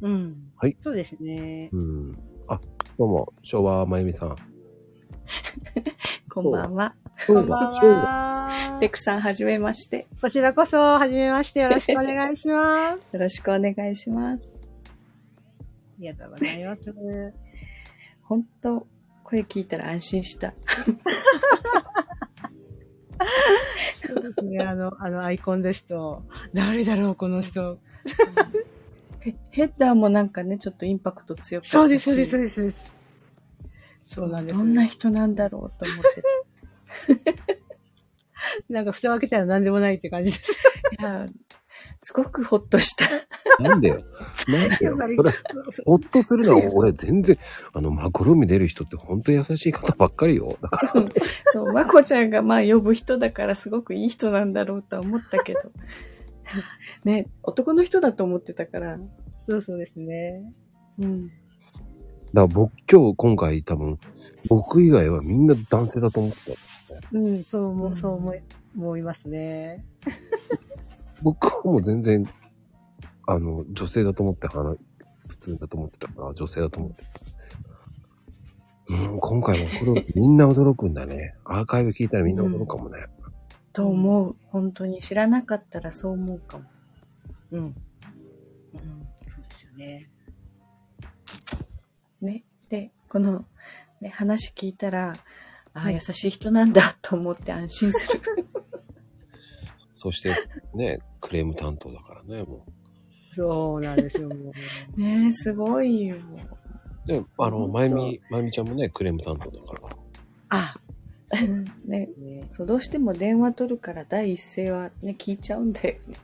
[0.00, 0.52] うん。
[0.56, 1.70] はいそうですね。
[1.72, 2.18] うん。
[2.48, 2.60] あ、
[2.98, 4.36] どうも、昭和まゆみさん。
[6.30, 6.92] こんばんは。
[7.26, 7.94] 昭こんばん和、昭和。
[7.96, 10.06] はペクさん、はじめまして。
[10.20, 12.98] こちらこそ、はじめまして、よろしくお願いします。
[13.12, 14.52] よろしくお願いします。
[15.98, 16.94] ありがとうございます。
[18.22, 18.86] 本当
[19.24, 20.54] 声聞いたら安心した。
[24.06, 26.22] そうですね、あの、あのアイコンですと、
[26.52, 27.78] 誰だろう、この人。
[29.20, 31.70] ヘヘッダーもなんかね、ちょっとインパクト強かったし。
[31.72, 32.96] そうです、そうです、そうですそうです。
[34.04, 34.58] そうなんです。
[34.58, 36.22] どんな人なんだろうと思って
[38.68, 40.58] なんか蓋を開けたら何でもないって感じです。
[40.98, 41.02] た。
[41.02, 41.28] いや、
[42.04, 43.06] すごくほっとした。
[43.62, 44.04] なんでよ。
[44.46, 44.98] なんでよ。
[45.16, 45.32] それ、
[45.86, 47.38] ほっとするのは俺全然、
[47.72, 50.58] あの、マコロミ出る人ってほんと優しい方ばっかりよ。
[50.60, 50.92] だから、
[51.46, 55.60] そう、まこちゃんがまあ呼ぶ人だからすごくいい人なんだろうとは思ったけど。
[57.04, 58.98] ね、男の人だと思ってたから。
[59.46, 60.52] そうそうですね。
[60.98, 61.28] うん。
[61.28, 61.36] だか
[62.34, 63.98] ら僕今日今回多分、
[64.46, 67.08] 僕以外はみんな男性だと思ってた。
[67.12, 68.42] うん、そうそう思い、
[68.76, 69.86] 思いますね。
[71.24, 72.22] 僕はもう全然、
[73.26, 74.76] あの、女性だと思って話、
[75.26, 77.04] 普通だと思ってたから、女性だと思って。
[78.86, 81.34] うん、今回もこれみんな驚くんだね。
[81.46, 83.06] アーカイブ聞いたらみんな驚くかもね。
[83.72, 84.36] と思う。
[84.48, 86.64] 本当に知らなかったらそう思うかも。
[87.52, 87.60] うん。
[87.60, 87.74] うん。
[87.74, 90.10] そうですよね。
[92.20, 92.44] ね。
[92.68, 93.46] で、この、
[94.02, 95.12] ね、話聞いたら、
[95.72, 98.20] ああ、はい優しい人なんだと思って安心する。
[100.04, 100.34] そして、
[100.74, 102.58] ね、クレーム担当だからね、も
[103.32, 104.52] そうなんですよ、も
[104.98, 105.00] う。
[105.00, 106.16] ねすごいよ。
[106.16, 107.08] う。
[107.08, 109.96] で、あの、まゆみ、まゆみちゃんもね、クレーム担当だから。
[110.50, 110.74] あ、
[111.40, 112.04] うんねで。
[112.04, 112.46] すね。
[112.50, 116.16] そう、どうしても電話取るから第一声はね、聞いちゃうんだよね。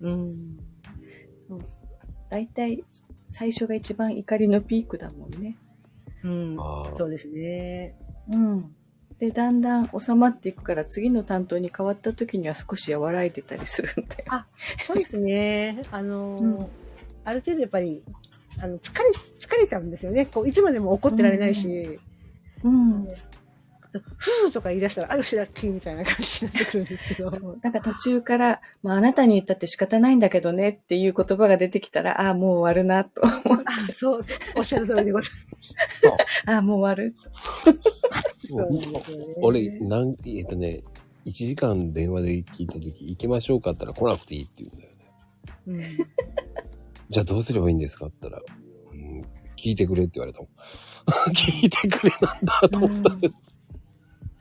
[0.00, 0.58] うん。
[1.48, 1.58] そう
[2.28, 2.82] 大体、
[3.30, 5.56] 最初が一番怒りのピークだもんね。
[6.24, 6.56] うん。
[6.58, 7.94] ああそうですね。
[8.32, 8.74] うん。
[9.22, 14.24] で、だんだん収まっていくから、次の担当に変わった時には少し和らいでたりするんだよ。
[14.78, 15.84] そうですね。
[15.92, 16.66] あのーうん
[17.24, 18.02] ある程度やっぱり、
[18.60, 20.26] あの、疲れ、疲れちゃうんですよね。
[20.26, 22.00] こう、いつまでも怒ってられないし、
[22.64, 23.06] うん。
[24.00, 27.30] ふーとか言い出したら、あよしラッキーみたいな感じになってくるんですけど。
[27.34, 27.58] そう。
[27.62, 33.64] なんか途中から、まああなたに言ったって仕方ないんだけどねっていう言葉が出てきたら、ああ、もう終わるなと思う。
[33.66, 35.76] あ、そうそう、おっしゃる通りでございます。
[36.46, 37.14] ああ、もう終わる。
[38.48, 39.34] そうなんですよね。
[39.38, 40.82] 俺、なん、えっとね、
[41.26, 44.96] 1時間電話で聞いたとき、行きましょうかって言ったら来なくていいって言うんだよね。
[45.66, 45.82] うん。
[47.10, 48.42] じゃあどうすればいいんですかって言ったら、
[48.92, 49.20] うん、
[49.56, 50.48] 聞いてくれって言われたもん。
[51.32, 53.51] 聞いてくれなんだと思った。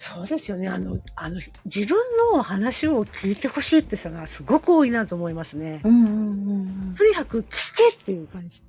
[0.03, 0.67] そうですよね。
[0.67, 1.95] あの、あの、自分
[2.33, 5.79] の話を聞いてほしいって人がすごく多いなと思いますね。
[5.83, 8.63] うんうんうんとにかく聞けっていう感じ。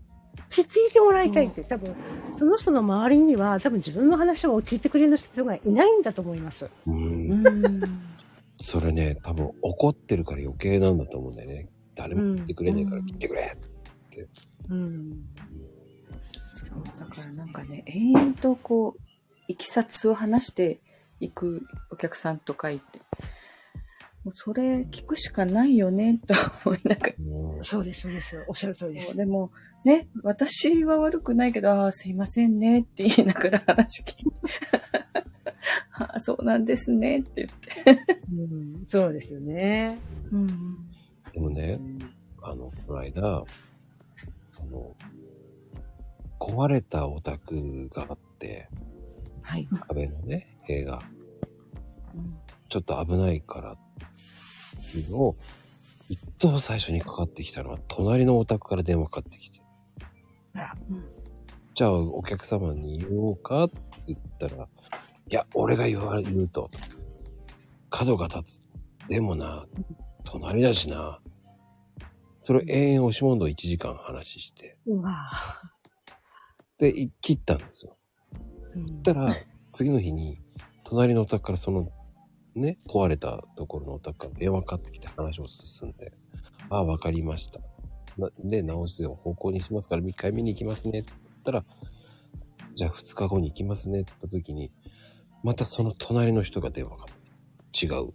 [0.50, 1.96] 聞いてもらいたいって、多分、
[2.36, 6.68] その人の周りには多分自分の話を聞いてくれる人がいないんだと思います。
[6.86, 7.32] うんうん。
[7.32, 7.82] うん。
[8.58, 11.70] それね、多分怒ってるから余計なんだと思うんだよね。
[11.94, 13.56] 誰も聞いてくれねえから聞いてくれ。
[14.68, 15.12] うん。
[16.50, 19.00] そう、だからなんかね、延々とこう、
[19.48, 20.80] いきさつを話して
[21.22, 23.00] いくお客さんとかいて、
[24.24, 26.34] もうそれ聞くしかないよね、と
[26.64, 27.14] 思いながら。
[27.18, 28.44] うんそうです、そうです。
[28.48, 29.16] おっしゃる通りです。
[29.16, 29.52] でも、
[29.84, 34.30] ね、私は悪くないけど、ああ、すいませんねって言いながら 話聞いて、
[35.94, 38.00] ああ、そうなんですねって言って。
[38.32, 38.34] う
[38.82, 39.98] ん、そうですよね。
[40.32, 40.46] うん。
[41.32, 41.78] でもね、
[42.42, 43.44] あの、この間、あ
[44.70, 44.96] の、
[46.40, 48.68] 壊れたお宅があって、
[49.42, 49.68] はい。
[49.88, 51.02] 壁のね、塀が、
[52.14, 53.76] うんちょっと危ないからっ
[54.92, 55.36] ていうのを
[56.08, 59.60] 一等最初にかかってきたのは、隣のお宅から電話かかってきて。
[60.90, 61.04] うん
[61.74, 63.76] じゃあ、お客様に言おうかって
[64.06, 64.68] 言ったら、
[65.28, 66.70] いや、俺が言わ言うと、
[67.88, 68.62] 角が立つ。
[69.08, 69.66] でもな、
[70.24, 71.20] 隣だしな。
[72.42, 74.76] それを延々押し問答1時間話して、
[76.76, 77.96] で、い切ったんですよ。
[78.74, 79.34] うんたら、
[79.72, 80.41] 次の日に、
[80.92, 81.90] 隣のお宅からその、
[82.54, 86.12] ね、壊れたところのお宅から電話かかってきて話を進んで、
[86.68, 87.60] ああ、わかりました。
[88.44, 91.64] で、直すよ方向にしますから3日目に行きますねって言ったら、
[92.74, 94.70] じゃあ2日後に行きますねって言った時に、
[95.42, 97.06] またその隣の人が電話が
[97.98, 98.12] 違う。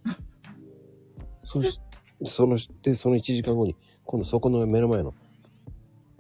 [1.41, 1.81] そし
[2.25, 3.75] そので、その1時間後に、
[4.05, 5.15] 今度そこの目の前の、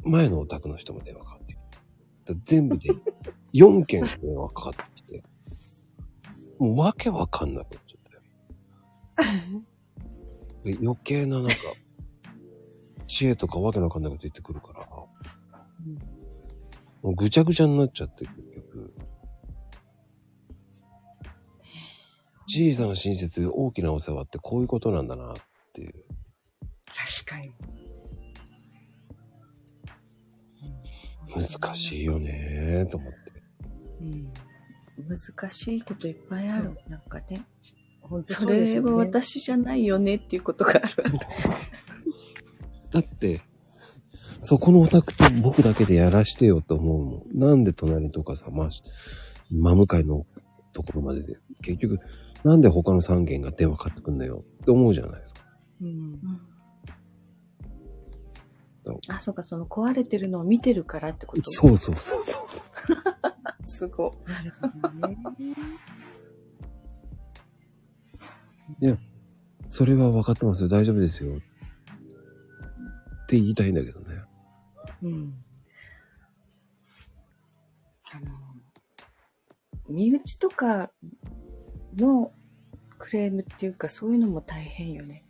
[0.01, 1.55] 前のお宅の人も電話かかって。
[2.45, 2.89] 全部で
[3.53, 4.96] 4件電話かかって、
[6.59, 8.01] わけわかんなくなっちゃっ
[10.63, 10.71] て。
[10.73, 11.55] で、余計ななんか、
[13.07, 15.09] 知恵とかわけのわかんないこと言ってくるから、も
[17.03, 18.89] うぐちゃぐちゃになっちゃって、結局。
[22.49, 25.35] 小さな親切で大きなお世話ってこういうことなんだなっ
[25.73, 25.93] ていう。
[26.85, 27.51] 確かに。
[31.35, 33.17] 難しいよねーと思って。
[34.01, 34.33] うん。
[34.97, 36.77] 難しいこといっぱいある。
[36.89, 37.45] なんかね。
[38.01, 38.93] 本当そそうですれは。
[38.93, 40.87] 私じゃないよねっていうことがある。
[42.91, 43.41] だって、
[44.39, 47.39] そこのお宅って僕だけでやらしてよと思うもん。
[47.39, 48.69] なんで隣とかさ、ま、
[49.51, 50.25] 真向かいの
[50.73, 51.99] ところまでで、結局、
[52.43, 55.41] なんで他の3軒が電話かかってくんだよって思うじゃないですか。
[55.81, 56.19] うん。
[59.09, 61.41] あ、そうか、その壊れてるのを見てるからってこと？
[61.43, 62.43] そうそうそうそう。
[63.63, 64.31] すごい。
[64.31, 65.17] なるほどね。
[68.79, 68.97] いや、
[69.69, 70.69] それは分かってますよ。
[70.69, 71.37] 大丈夫ですよ。
[71.37, 71.39] っ
[73.27, 74.05] て言いたいんだけどね。
[75.03, 75.33] うん。
[78.13, 78.31] あの、
[79.89, 80.91] 身内とか
[81.95, 82.31] の
[82.97, 85.23] クレームっていうかそういうのも大変よね。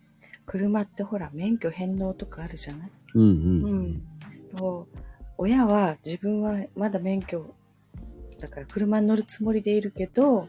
[0.46, 2.90] 車ってほら免許返納とかあるじゃない？
[3.14, 3.64] うんうん。
[3.64, 4.02] うん。
[4.56, 4.88] と
[5.36, 7.54] 親は自分はまだ免許
[8.40, 10.48] だから車に乗るつもりでいるけど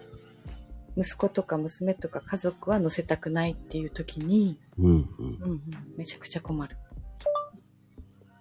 [0.97, 5.39] 息子とか娘とか家族は乗せたくないっていう時にうんうん。
[5.41, 5.61] うん。
[5.97, 6.77] めちゃくちゃ困る。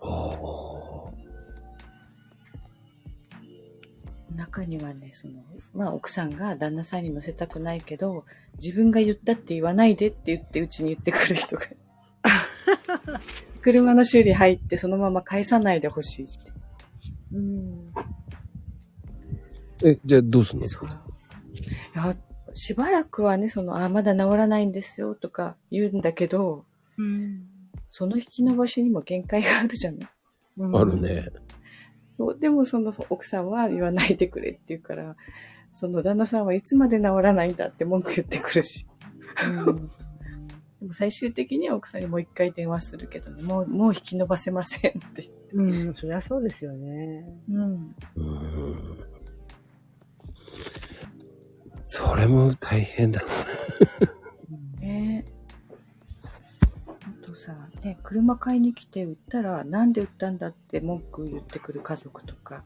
[0.01, 0.79] ああ。
[4.37, 5.43] 中にはね、その、
[5.75, 8.25] まあ奥さんが旦那さんに乗せたくないけど、
[8.63, 11.63] 自分が言ったって言わないでって言ってうちに言ってくる人が。
[13.61, 16.53] 車の修理入ってそのまま返さないでほしいって。
[17.33, 17.88] うん。
[19.85, 20.67] え、じゃあどうすんの？
[20.67, 20.89] そう。
[20.89, 20.91] い
[21.95, 22.17] や、
[22.55, 26.65] しばらくはね、その、あ、まだ治らないんですよとか言うんだけど、
[26.97, 27.45] うん。
[27.87, 30.09] その引き伸ばしにも限界があるじゃない？
[30.75, 31.29] あるね。
[32.13, 35.17] そう、でもその奥さんは言わないでくれって言うから、
[35.73, 38.87] その旦那さんはいつまで治らないんだって文句言ってくるし。
[39.47, 39.91] うん。
[40.81, 45.31] でも最終的には奥さんにもう一回電話するけどね、もう、もう引き伸ばせませんって。
[45.53, 45.95] うん。
[45.95, 47.25] そりゃそうですよね。
[47.51, 47.65] うん。
[47.65, 49.08] うーん。
[51.91, 53.27] それも大変だな。
[54.79, 55.25] ね
[57.03, 62.63] あとさ、ね、車買いに来て売ったら、なんで売ったんだって文句言ってくる家族とか、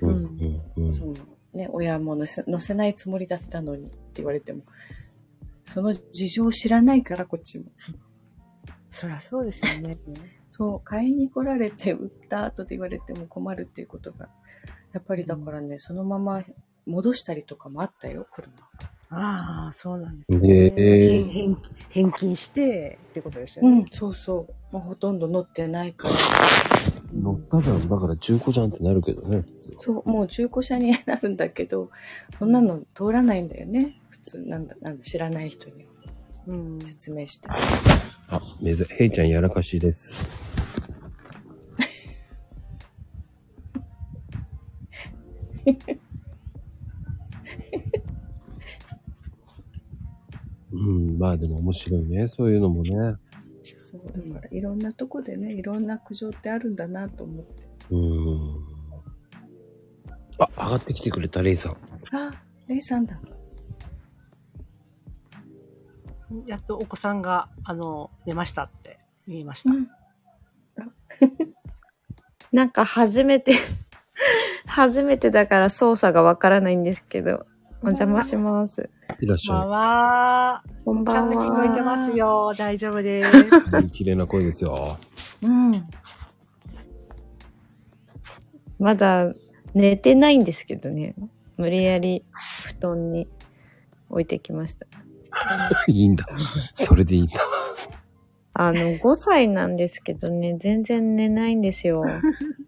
[0.00, 0.92] うんうんうん。
[0.92, 1.14] その
[1.52, 4.62] ね、親も乗せ乗せないつもりだったのにって言われても、
[5.64, 7.64] その事情を知らないから、こっちも。
[8.88, 9.98] そりゃそうですよね。
[10.48, 14.28] そう、買いに来られて売った後で言われても困るっていうことが、
[14.92, 16.44] やっぱりだからね、そのまま
[16.86, 18.48] 戻したりとかもあったよ、車。
[19.10, 20.38] ああ、そうなんですね。
[20.38, 21.56] ねえ返返
[21.90, 23.80] 返金してってことですよね。
[23.80, 24.74] うん、そうそう。
[24.74, 26.14] もうほとんど乗ってないから。
[27.14, 27.88] 乗ったじゃん。
[27.88, 29.44] だから中古じゃんってなるけどね。
[29.78, 31.90] そう、もう中古車になるんだけど、
[32.38, 34.00] そんなの通らないんだよね。
[34.08, 35.86] 普通、なんだ、なんだ、知らない人に
[36.46, 36.80] うん。
[36.84, 37.48] 説明して。
[37.50, 40.26] あ、めず、へいちゃんやらかしです。
[50.72, 50.73] うん、
[51.18, 52.28] まあでも面白いね。
[52.28, 53.16] そういうのもね。
[53.82, 57.68] そう、だからいろんなとこでね、いろんな苦情ってあるんだなと思って。
[57.90, 58.74] うん。
[60.38, 61.72] あ、上がってきてくれた、レイさん。
[62.12, 62.32] あ、
[62.66, 63.20] レイさんだ。
[66.46, 68.98] やっとお子さんが、あの、出ましたって
[69.28, 69.72] 言いました。
[69.72, 69.88] ん。
[72.52, 73.54] なんか初めて、
[74.66, 77.46] 初めてだから操作がわからないんですけど、
[77.84, 78.88] お邪魔します。
[79.20, 79.66] いらっしゃい。
[79.66, 81.96] まあ、こんばんちゃんと聞こえては。
[81.96, 82.54] ますよ。
[82.56, 83.30] 大丈夫です。
[83.70, 84.96] は い綺麗な声ですよ。
[85.42, 85.72] うん。
[88.78, 89.34] まだ
[89.74, 91.14] 寝てないんですけどね。
[91.58, 92.24] 無理やり
[92.64, 93.28] 布団に
[94.08, 94.86] 置いてきました。
[95.86, 96.26] いいんだ。
[96.74, 97.34] それでいいんだ。
[98.54, 102.02] あの、5歳なんですけどね、全然寝ないんですよ。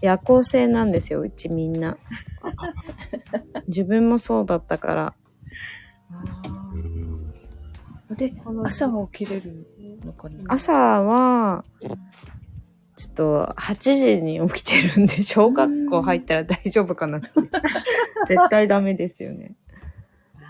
[0.00, 1.96] 夜行性なんですよ、うちみんな。
[3.68, 5.14] 自分もそうだったから。
[6.74, 8.32] うんで、
[8.64, 9.66] 朝は起きれる
[10.02, 10.36] のかな？
[10.48, 11.62] 朝は、
[12.96, 17.28] ちょっと8時に起きてるんで、小学校入ったら大丈夫かなって。
[18.28, 19.54] 絶対ダメですよね。
[20.36, 20.40] あ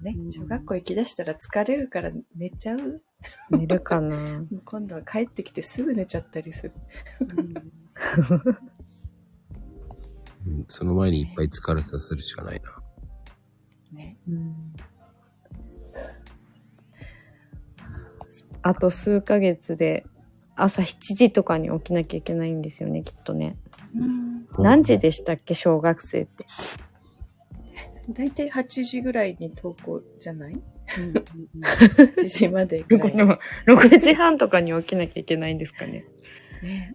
[0.00, 3.02] ーでもね、小学校行き出したら疲れるから寝ちゃう？
[3.50, 6.72] 寝るかな 今度は帰ってきてすぐ寝ちゃったりする。
[7.20, 7.54] う ん
[10.68, 12.82] その前にいっぱい疲れさせるしかないな。
[13.96, 14.16] ね。
[18.62, 20.06] あと数ヶ月で
[20.54, 23.56] 朝7時とかに起きなきゃいけないんですよね、きっとね。
[23.96, 24.46] うん。
[24.58, 26.46] 何時でしたっけ、小学生って。
[28.10, 33.12] だいたい8時ぐらいに登校じゃない ?8 時までぐらい。
[33.66, 36.04] 6時半とかに起きなきゃいけないんですかね。
[36.62, 36.94] ね。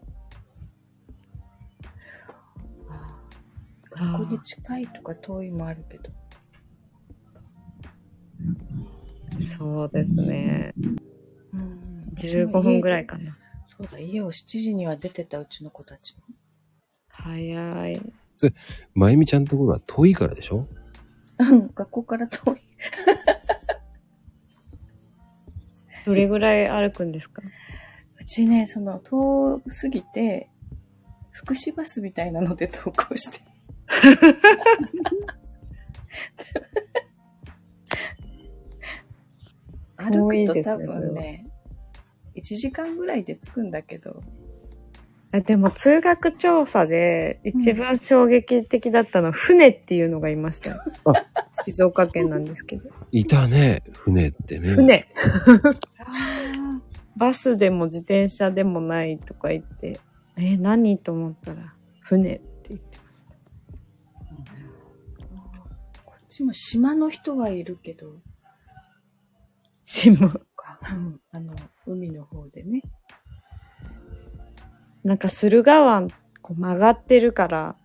[3.97, 6.09] ー学校に近いとか遠いもあるけど。
[9.57, 10.73] そうですね。
[11.53, 12.01] うん。
[12.15, 13.37] 15分ぐらいかな。
[13.77, 16.23] そうだ、家を7時には出てたうちの子たちも。
[17.09, 18.01] 早い。
[18.93, 20.67] まゆみちゃんのところは遠いからでしょ？
[21.39, 22.59] うん、学校から遠い。
[26.05, 27.41] どれぐらい歩くんですか？
[28.19, 30.49] うちね、その、遠すぎて、
[31.31, 33.39] 福祉バスみたいなので登校して。
[39.97, 41.47] 歩くと多分ね、
[42.35, 44.21] 1時間ぐらいで着くんだけど、
[45.31, 50.71] あでも通学調査で一番衝撃的だったのは船っていうのがいました。
[50.71, 50.81] よ。
[51.65, 52.89] 静岡県なんですけど。
[53.11, 54.69] いたね、船ってね。
[54.69, 55.07] 船。
[55.99, 56.79] あ
[57.17, 59.99] バスでも自転車でもないとか言って、
[60.37, 60.99] え、何？
[60.99, 62.39] と思ったら、船
[66.37, 68.11] こっちも島の人はいるけど、
[69.83, 70.29] 島。
[70.29, 71.55] かうんあの、
[71.87, 72.83] 海の方でね。
[75.03, 76.09] なんか駿河湾、
[76.43, 77.75] こう曲がってるから、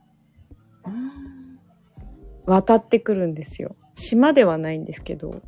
[0.85, 1.59] うん
[2.45, 3.75] 渡ってくるんですよ。
[3.95, 5.41] 島ではないんですけど、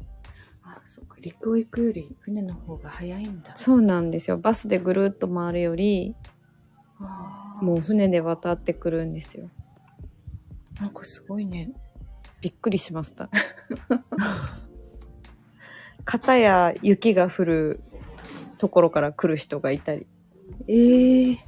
[0.63, 1.17] あ、そうか。
[1.21, 3.55] 陸を行くより船の方が早いんだ。
[3.55, 4.39] そうなんですよ。
[4.39, 6.15] バスでぐるっと回るより、
[7.61, 9.51] もう船で渡ってくるんですよ。
[10.81, 11.75] なんかすごいね。
[12.45, 13.31] びっくりしました。
[16.05, 17.81] 片や雪が降る
[18.59, 20.07] ところから来る人がいたり。
[20.69, 21.39] ええ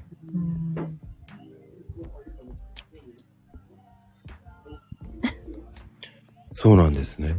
[6.50, 7.36] そうなんですね。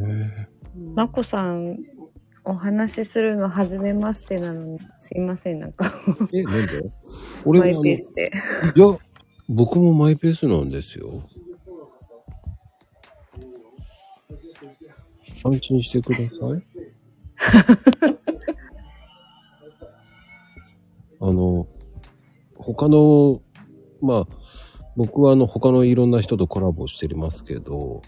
[0.93, 1.79] まこさん、
[2.45, 5.91] お話しするの初めましてなのに、すいません、なんか、
[6.31, 6.91] え、なんで？
[7.43, 8.31] 俺マイペースで。
[8.75, 8.85] や、
[9.49, 11.27] 僕もマイペースなんですよ。
[15.43, 16.29] 安心してください。
[21.19, 21.67] あの、
[22.55, 23.41] 他の、
[24.01, 24.27] まあ、
[24.95, 28.01] 僕はあの、他のいろんな人とコラボしてますけど、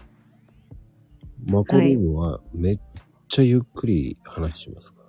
[1.46, 2.80] マコルームはめっ
[3.28, 5.02] ちゃゆっくり話しますか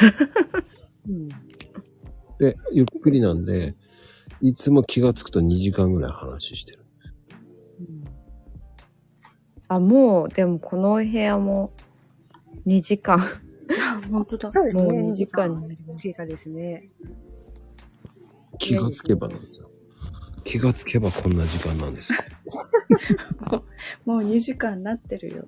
[0.00, 0.62] ら。
[2.38, 3.74] で、ゆっくりなんで、
[4.40, 6.81] いつも気がつくと2時間ぐらい話してる。
[9.74, 11.72] あ、もう、でもこのお部屋も
[12.66, 13.20] 2時間。
[14.10, 14.44] 本当だ。
[14.44, 15.10] もうそうですね。
[15.10, 16.02] 2時間になります。
[16.02, 16.90] 経過ですね。
[18.58, 19.70] 気がつけばなんですよ。
[20.44, 22.18] 気がつけばこんな時間なんですよ。
[24.04, 25.44] もう2時間なってるよ。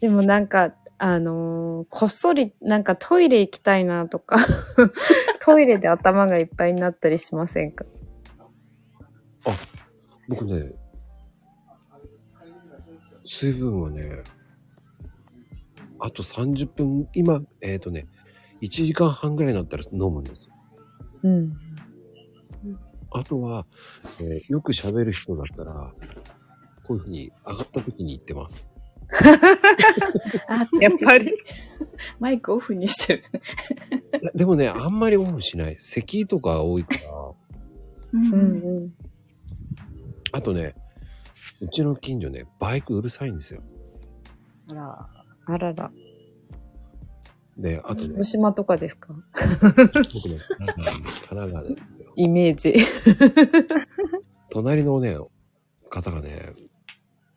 [0.00, 4.36] でもなんか、あのーこっそり、なんかトイレ行きたいなとか、
[5.40, 7.84] トイレで頭がいっぱいになったりしませんか？
[10.28, 10.72] 僕ね、
[13.24, 14.22] 水分はね、
[15.98, 18.06] あと30分、今、えっ、とね、
[18.60, 20.54] 1時間半ぐらいになったら飲むんですよ。
[21.22, 21.56] うん。
[23.10, 23.66] あとは、
[24.20, 25.92] えーよく喋る人だったら、
[26.84, 28.66] こういうふうに上がった時に言ってます。
[30.48, 31.32] あ、やっぱり。
[32.18, 33.22] マイクオフにしてる。
[34.34, 35.76] でもね、あんまりオフしない。
[35.78, 37.00] 咳とか多いから、
[38.12, 38.94] うんうんうん。
[40.32, 40.74] あとね、
[41.64, 43.62] うちの近所ね、バイクうるさいんですよ。
[44.70, 45.08] あら。
[45.46, 45.90] あらら。
[47.56, 49.14] で、あとね、広島とかですか？
[49.32, 50.72] 僕ね、神
[51.28, 51.76] 奈川で。
[52.16, 52.74] イメージ。
[54.50, 55.16] 隣のね、
[55.88, 56.52] 方がね、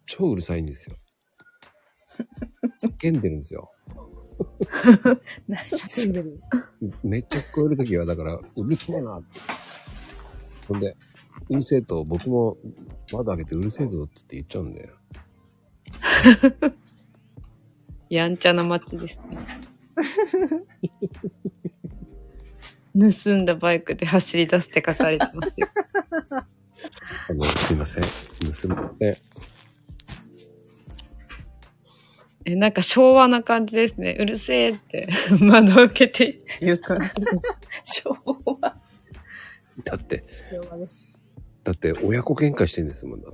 [0.06, 0.98] 超うるさいんですよ。
[2.76, 3.72] 叫んでるんですよ。
[5.48, 6.42] 何住んでる。
[7.04, 9.40] めっちゃ聞こえるときは、だから、うるせえなって。
[10.68, 10.96] ほんで、
[11.50, 12.58] うるせえと、僕も
[13.12, 14.90] 窓開けてうるせえぞって言っちゃうんだよ。
[18.10, 19.18] やんちゃな街ですね。
[22.94, 25.68] 盗んだバイクで走り出すって書かれてますよ。
[27.30, 28.04] あの、すいません。
[28.54, 29.18] すいません。
[32.46, 34.16] え、なんか昭和な感じですね。
[34.20, 35.08] うるせえって
[35.42, 37.08] 窓開けて言う感じ。
[37.84, 38.58] 昭和。
[39.84, 41.17] だって、昭和です。
[41.68, 43.34] だって親子喧嘩してんですもん、だっ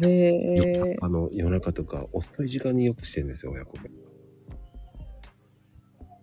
[0.00, 0.08] て。
[0.08, 0.96] へえ。
[1.02, 3.90] あの、夜中とか遅い時間によくしてんですよ、親子喧嘩。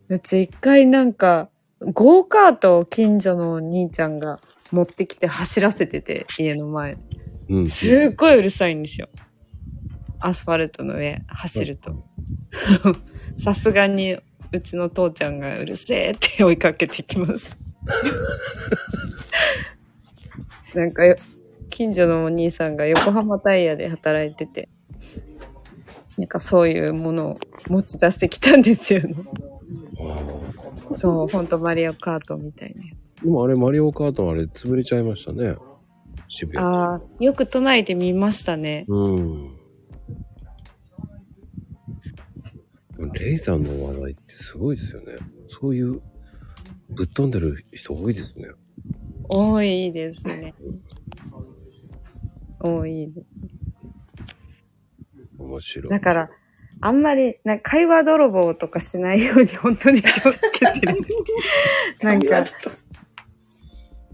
[0.10, 1.50] うち一回なんか、
[1.80, 4.40] ゴーカートを近所のお兄ちゃんが
[4.72, 6.98] 持ってきて走らせてて、家の前。
[7.50, 7.70] うん。
[7.70, 9.08] すっごいうるさいんですよ。
[10.20, 12.04] アスファルトの上走ると。
[13.44, 14.18] さすがに、
[14.52, 17.56] うちの父ちゃんがうるせえって追いかけてきます。
[20.76, 21.16] なんかよ、
[21.70, 24.70] 近所のお兄さんが横浜タイヤで働いてて、
[26.18, 27.38] なんかそういうものを
[27.68, 29.16] 持ち出してきたんですよね。
[30.98, 32.94] そう、ほんとマリオカートみたいなや
[33.24, 35.56] でもあれ、マリオカートあれ、潰れちゃいましたね。
[36.28, 36.56] 渋つ。
[36.56, 36.66] 谷。
[36.66, 38.86] ああ、よく都内で見ましたね。
[38.88, 39.58] うん。
[43.14, 45.16] レイさんの話題ってすごいですよね。
[45.48, 46.02] そういう、
[46.90, 48.48] ぶっ飛んでる人多いですね。
[49.30, 50.54] 多いですね。
[52.60, 53.28] 多いです。
[55.38, 55.92] 面白い。
[55.92, 56.30] だから、
[56.82, 60.98] あんまり、な会話泥棒とかしないように本当に気をつけてる。
[62.02, 62.44] なんか、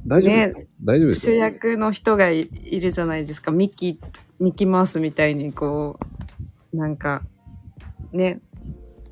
[0.05, 3.51] 大丈夫ですか、大丈夫ですか主役の人がいいるじゃないですか。
[3.51, 4.07] ミッキー、
[4.39, 5.99] ミッキーマウスみたいにこ
[6.73, 7.23] う、なんか、
[8.11, 8.41] ね、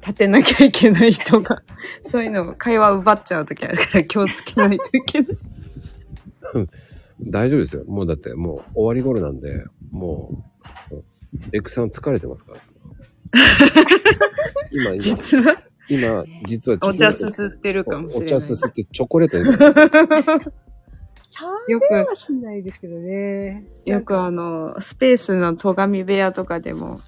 [0.02, 1.62] 立てなきゃいけない人が、
[2.06, 5.38] そういうの、会話奪っちゃうときあるから気をつけないといけない。
[7.22, 7.84] 大丈夫ですよ。
[7.86, 10.46] もうだってもう終わり頃なんで、も
[10.92, 11.04] う、
[11.52, 12.60] レックさん疲れてますから。
[14.72, 18.36] 今、今、実は、今、実はお茶すすってるかもしれない。
[18.36, 19.44] お茶すすってチョコレートで
[21.68, 23.66] よくはしないですけどね。
[23.86, 27.02] よくあの、スペースの戸上部屋とかでも、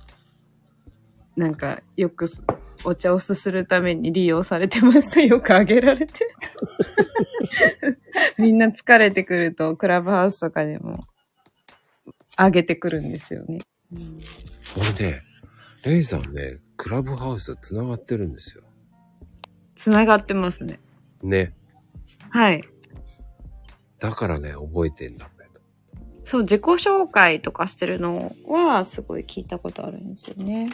[1.35, 2.43] なんか、よくす
[2.83, 5.21] お茶をすするために利用されてました。
[5.21, 6.13] よくあげられて。
[8.37, 10.99] みんな疲れてくると、クラブハウスとかでも、
[12.37, 13.59] あげてくるんですよね。
[14.73, 15.21] これね、
[15.83, 18.63] レイさんね、クラブハウスと繋がってるんですよ。
[19.77, 20.79] つながってますね。
[21.21, 21.53] ね。
[22.29, 22.63] はい。
[23.99, 25.31] だからね、覚えてんだね。
[26.31, 30.71] そう、自己紹介とかしてるのは、すごい聞いたことあるんですよね。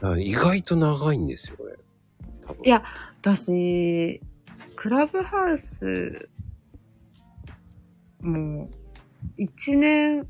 [0.00, 1.76] だから意外と長いんですよ、これ。
[2.42, 2.64] 多分。
[2.64, 2.82] いや、
[3.20, 4.20] 私、
[4.76, 6.28] クラブハウス、
[8.20, 8.70] もう、
[9.36, 10.26] 一年、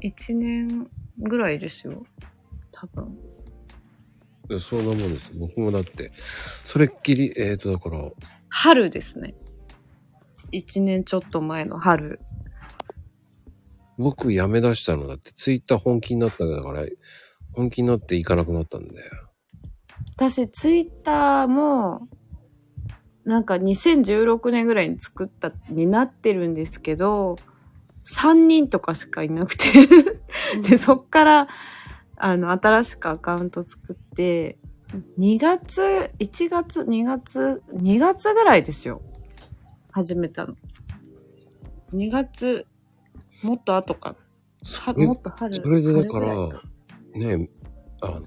[0.00, 2.04] 一年ぐらいですよ。
[2.70, 3.18] 多分。
[4.60, 5.30] そんなもんです。
[5.34, 6.12] 僕もだって、
[6.64, 8.10] それっきり、えっ、ー、と、だから、
[8.48, 9.34] 春ですね。
[10.50, 12.20] 一年ちょっと前の春。
[13.98, 16.84] 僕辞め出したのだって、ツイッター本気になったから、
[17.52, 18.94] 本気になって行かなくなったんで。
[20.16, 22.08] 私、ツイッターも、
[23.24, 27.36] なんか2016年ぐらいに作った、になってるんですけど、
[28.04, 29.66] 3人とかしかいなくて
[30.68, 31.48] で、そっから、
[32.16, 34.58] あの、新しくアカウント作って、
[35.18, 39.02] 2月、1月、2月、2月ぐらいですよ。
[39.90, 40.54] 始めたの。
[41.94, 42.66] 2月、
[43.42, 44.16] もっと後か。
[44.96, 45.54] もっと春。
[45.54, 46.34] それでだから
[47.14, 47.48] ね、
[48.00, 48.26] あの、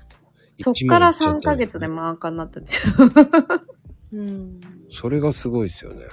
[0.58, 2.94] そっから3一万いっちゃったヶ月でマーカーになったんですよ。
[4.14, 4.62] うん。
[4.92, 6.06] それがすごいですよね。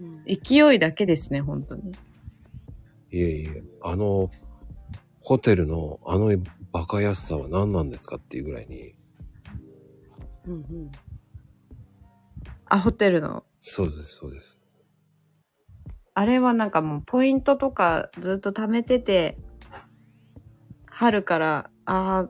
[0.00, 1.90] うん勢いだけですね、本当に。
[3.10, 4.30] いえいえ、あの、
[5.20, 6.30] ホテルのあの
[6.72, 8.94] バカ安さは何なんですかっていうぐらいに、
[10.46, 10.90] うんうん
[12.66, 13.44] あ、ホテルの。
[13.60, 14.58] そうです、そうです。
[16.14, 19.38] あれはなんかもうポイントとかずっと貯めてて、
[20.98, 22.28] 春から、ああ、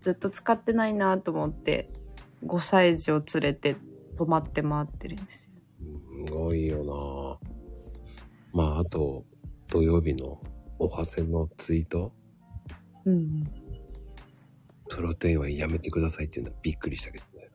[0.00, 1.88] ずっと使ってないなと思って、
[2.44, 3.76] 5歳児を連れて
[4.18, 5.52] 泊まって回ってるんですよ。
[6.26, 7.38] すごいよ
[8.52, 9.24] なまあ、あと、
[9.68, 10.42] 土曜日の
[10.80, 12.12] おはせのツイート、
[13.04, 13.44] うん。
[14.88, 17.50] プロテインはやめてくださいっていうのはびっくりしたけどね。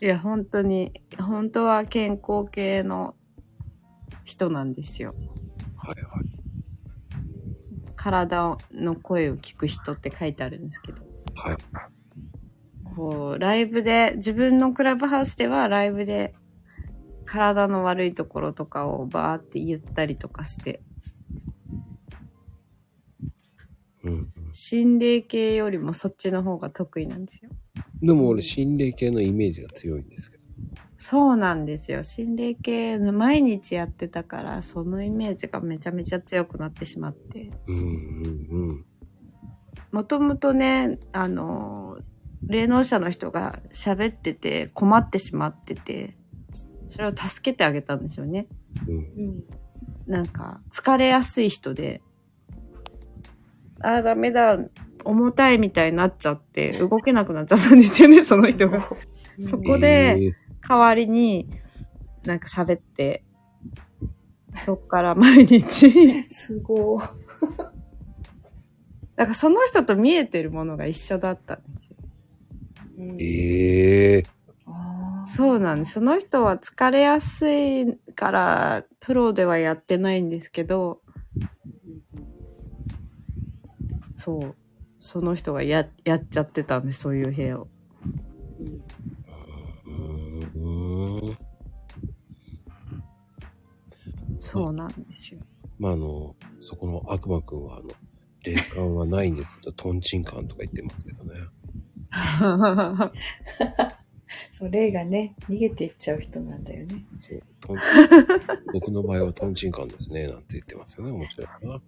[0.00, 3.14] いや、本当に、本当は健康系の
[4.24, 5.14] 人なんですよ。
[5.76, 6.45] はいはい。
[8.06, 11.02] 体の声を聞く人って書いてあるんですけど。
[11.34, 11.56] はい。
[12.94, 16.32] こう、ライブで、自分のクラブハウスではライブで
[17.24, 20.80] 体の悪いところとかをバーって言ったりとかして、
[24.04, 24.32] うん。
[24.52, 27.50] 心霊系よりもそっちの方が得意なんですよ。
[28.00, 30.35] でも俺、心霊系のイメージが強いんですけど。
[30.98, 32.02] そうなんですよ。
[32.02, 37.50] 心霊系毎日やってたから、そのイメージがめちゃめちゃ強くなってしまって。
[39.92, 41.98] もともとね、あの、
[42.46, 46.16] 霊能者の人が喋ってて困ってしまってて、
[46.88, 48.46] それを助けてあげたんですよね。
[48.88, 49.44] うん。
[50.06, 52.00] なんか、疲れやすい人で、
[53.80, 54.58] ああ、ダメだ、
[55.04, 58.80] 重たいみたいになっちゃって、動けなくなっちゃったんですよね、その人が。
[59.44, 61.48] そこで、えー代わりに、
[62.24, 63.24] なんか喋って、
[64.64, 67.02] そっから毎日、すごい。
[69.16, 71.96] なんかその人と見えてるものが一緒だったんですよ。
[73.18, 74.24] ええ
[74.66, 75.94] あーそうなんです。
[75.94, 81.00] その人は疲れやすいから、プロではやってないんですけど、
[84.14, 84.54] そう。
[84.98, 87.68] その人がや、やっちゃってたんです、そういう部屋を。
[94.40, 95.40] そうなんですよ。
[95.78, 97.88] まあ、あの、そこの悪魔くんは、あの、
[98.42, 101.34] 霊感はないんですけど、トンチンカンとか言ってますけどね。
[104.50, 107.04] そう、霊がね、逃げていっちゃう人なんだよね。
[107.18, 107.78] そう、トン、
[108.72, 111.12] 僕の場合はトンチンカンですね、なんて言ってますよね。
[111.12, 111.76] 面白いな。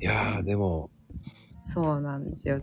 [0.00, 0.90] いやー、でも、
[1.72, 2.60] そうなんですよ。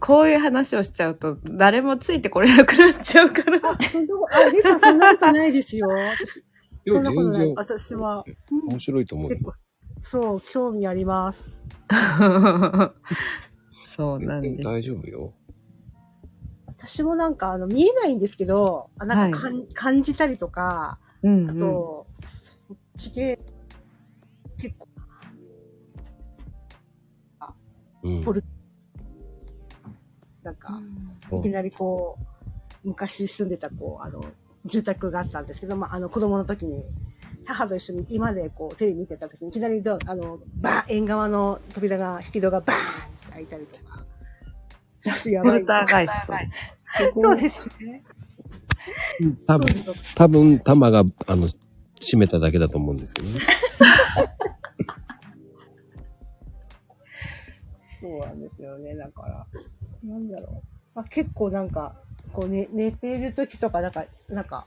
[0.00, 3.58] こういう話をしちゃうと、誰もついてこれなくなっちゃうから。
[3.58, 5.88] あ、そんなこと、あ、リさんそんなことないですよ。
[5.88, 6.44] 私、
[6.86, 7.52] そんなことない。
[7.56, 8.24] 私は、
[8.68, 9.44] 面白いと思うよ結。
[9.44, 9.52] 構、
[10.00, 11.64] そう、興味あります。
[13.96, 14.62] そうなんです。
[14.62, 15.32] 大丈夫よ。
[16.66, 21.58] 私もなんか、あの、見えないんですけど、あなんかかん、感じたりとか、うん、あうん。
[21.58, 22.06] と、
[22.96, 23.38] 地形、
[28.24, 28.42] ポル
[30.42, 30.80] なんか、
[31.32, 32.18] いきなりこ
[32.84, 34.24] う、昔住んでた、こう、あの、
[34.64, 36.84] 住宅があったんですけど、まあ、あの、子供の時に、
[37.44, 44.04] 母と一緒に今でこう、テレビ見てた時に、いきなりドア、あの、バー、縁側の扉が、引き戸がバーンって開いたりとか。
[45.02, 45.64] ちょっとやばい。
[46.84, 47.12] そう。
[47.14, 48.04] そうですね。
[49.48, 49.66] 多分、
[50.14, 51.48] 多分、玉が、あの、
[52.00, 53.40] 閉めただけだと思うんですけどね。
[58.16, 58.96] そうなんですよね。
[58.96, 59.46] だから、
[60.02, 60.62] なんだろう。
[60.94, 61.94] まあ、結構なんか、
[62.32, 64.66] こうね、寝ている時とか、なんか、なんか、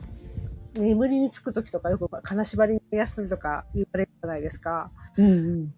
[0.74, 4.92] 眠りにつく時とかよく金縛りにやすとか言われるじゃないですか。
[5.18, 5.30] うんう
[5.64, 5.74] ん。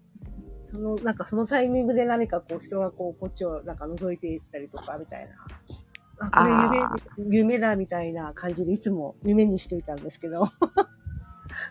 [0.66, 5.34] その、なんかそのタイミングで何かこう人がこう、こっちをなんか覗いていったりとか、みたいな。
[6.26, 10.46] あ、これあ夢、夢だみたいな感じでいつも夢にしていたんですけど。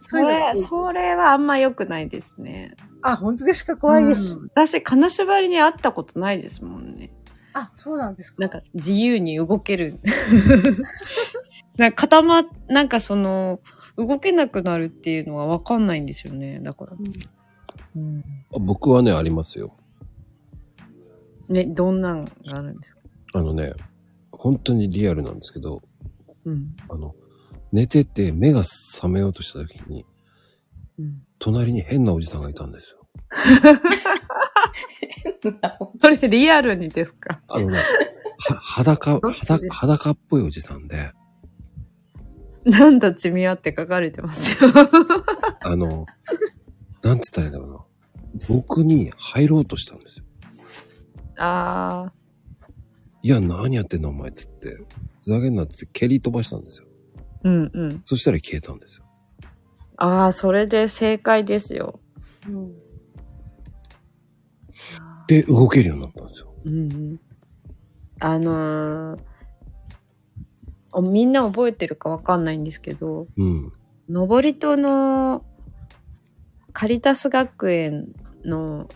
[0.02, 2.76] それ、それはあんま良くないですね。
[3.04, 3.78] あ、本当ですか？
[3.78, 4.38] 怖いです。
[4.38, 7.12] うん私、金縛りに会ったことないですもんね。
[7.54, 10.00] あ、そうなんですかなんか、自由に動ける。
[11.78, 13.60] なんか固ま、なんかその、
[13.98, 16.60] 動けなくなるっていうのはわかんないんですよね。
[16.62, 16.94] だから。
[17.96, 18.24] うん。
[18.56, 19.76] あ僕はね、ありますよ。
[21.50, 23.02] ね、どんなんがあるんですか？
[23.34, 23.74] あのね、
[24.32, 25.82] 本当にリアルなんですけど、
[26.46, 26.76] うん。
[26.90, 27.14] あの、
[27.72, 30.06] 寝てて目が覚めようとした時に、
[31.00, 31.22] うん。
[31.42, 32.98] 隣に変なおじさんがいたんですよ。
[36.00, 37.42] それリアルにですか？
[37.50, 37.84] あのね、は
[38.56, 41.12] 裸、裸で裸っぽいおじさんで、
[42.64, 44.72] なんだちみわって書かれてますよ。
[45.62, 46.06] あの、
[47.02, 47.80] なんつったらいいんだろうな。
[48.48, 50.26] 僕に入ろうとしたんですよ。
[51.38, 52.12] あ
[53.24, 54.78] いや、何やってんのお前っつって、
[55.24, 56.88] ふざけんなっつって蹴り飛ばしたんですよ。
[57.44, 57.50] ー。
[57.50, 58.02] うんうん。
[58.04, 59.01] そしたら消えたんですよ。
[60.04, 62.00] ああ、それで正解ですよ。
[62.48, 62.74] うん。
[65.28, 66.56] で、動けるようになったんですよ。
[66.66, 67.20] うんうん。
[68.20, 69.22] あのー
[70.94, 73.72] おみんな覚えてるかわかんないんですけど、うん。
[74.10, 75.46] 登戸の
[76.74, 78.08] カリタス学園
[78.44, 78.90] の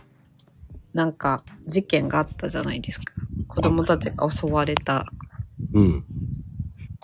[0.92, 3.14] なんか事件があったじゃないですか。
[3.48, 5.06] 子供たちが襲われた。
[5.72, 6.04] うん。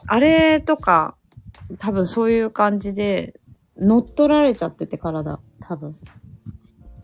[0.09, 1.16] あれとか、
[1.79, 3.41] 多分そういう感じで、
[3.78, 5.97] 乗っ取られちゃってて体、多分。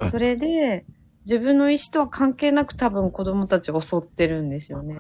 [0.01, 0.85] あそれで、
[1.25, 4.99] 自分の意思とは関係なく多分子供たちを襲ってるんですよね。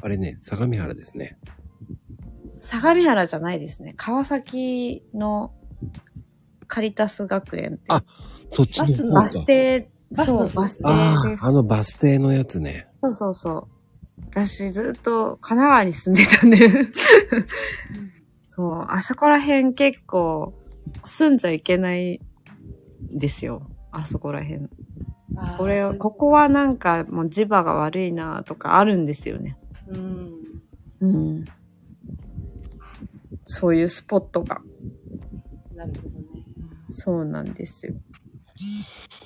[0.00, 1.36] あれね、相模原ですね。
[2.60, 3.94] 相模原じゃないですね。
[3.96, 5.52] 川崎の
[6.68, 7.84] カリタス学園って。
[7.88, 8.02] あ
[8.50, 9.40] そっちのバ方か。
[9.40, 11.46] ス停、そう、バスのバス停あですあ、。
[11.46, 12.86] あのバス停のやつね。
[13.02, 13.66] そうそうそう。
[14.30, 16.58] 私ずっと神奈川に住んでたんで。
[18.54, 20.52] そう、あそこら辺結構
[21.04, 22.20] 住んじゃいけない
[23.14, 23.66] んですよ。
[23.90, 24.68] あそこら辺。
[25.56, 29.56] これここはなんかもう磁場が悪いなとかあるんですよね。
[29.88, 30.32] うん。
[31.00, 31.44] うん。
[33.44, 34.60] そういうスポットが。
[35.74, 36.44] なるほどね。
[36.90, 37.94] そうなんですよ。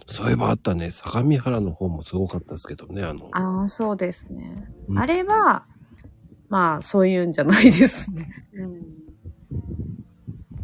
[0.06, 0.92] そういえばあったね。
[0.92, 3.02] 相模原の方もすごかったですけどね。
[3.02, 4.68] あの、ああ、そうですね。
[4.86, 5.64] うんあれは、
[6.48, 8.28] まあ、そういうんじゃないですね。
[8.54, 9.05] うん。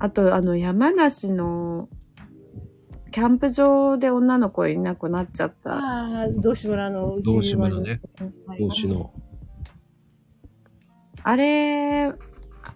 [0.02, 1.88] あと、あの、山梨の、
[3.12, 5.76] キャンプ場で女の子いなくなっちゃった。
[5.76, 8.00] ああ、道志村のうち道志村ね。
[8.48, 9.12] はい投資の。
[11.22, 12.12] あれ、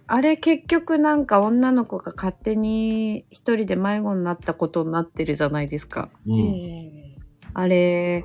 [0.07, 6.09] あれ結局なんか女の子が勝手に一人で迷子になったことになってるじゃないですか。
[6.25, 6.39] うん。
[6.39, 7.17] ええ
[7.53, 8.23] あれ、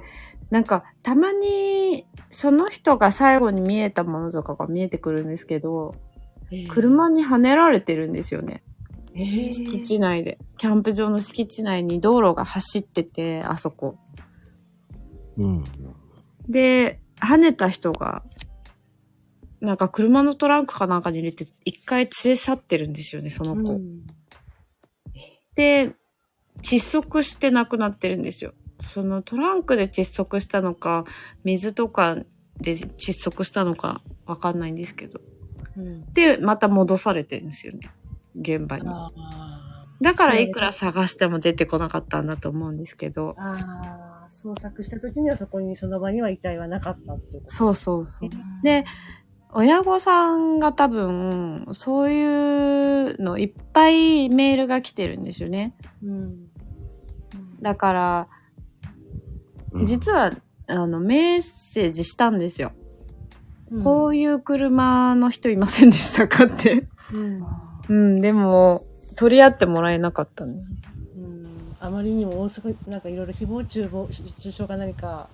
[0.50, 5.96] なんかたまにその人が最後に見えたものとかが見えてくるんですけど、
[6.52, 8.62] ええ車にはねられてるんですよね。
[9.14, 10.38] ええ敷地内で。
[10.58, 13.98] キャンプ場の敷地内に道路が走ってて、あそこ。
[15.36, 15.64] うん。
[16.48, 18.22] で、跳ねた人が、
[19.60, 23.72] なんか車のトランクかなんかに入れて、一回連れ去ってるんですよね、その子。
[23.72, 24.06] うん
[25.54, 25.94] で、
[26.62, 28.54] 窒息して亡くなってるんですよ。
[28.80, 31.04] そのトランクで窒息したのか、
[31.44, 32.16] 水とか
[32.60, 35.20] で窒息したのかわかんないんですけど。
[35.76, 37.90] うんで、また戻されてるんですよね。
[38.36, 38.88] 現場に。
[38.88, 39.10] あ
[40.02, 43.34] だからいくら探しても出てこなかったんだと思うんですけど。
[43.38, 47.54] あああ、捜索した時にはそこに、その場には遺体はなかったっていうこと。
[47.54, 48.30] そうそうそう。
[48.64, 48.84] で、
[49.52, 55.76] 親御さんが多分、そういうのいっぱいメールが来てるんですよね。
[56.02, 56.48] うん。
[57.60, 58.28] だから、
[59.72, 60.32] うん実は、
[60.66, 62.72] あの、メッセージしたんですよ。
[63.70, 66.86] うんこういう車の人いませんでしたかって。
[67.10, 67.42] うん。
[67.92, 68.86] うん、でも、
[69.16, 70.62] 取り合ってもらえなかったね。
[71.14, 71.76] うん。
[71.78, 75.28] あまりにも大阪、なんかいろいろ誹謗中傷、中傷が何か、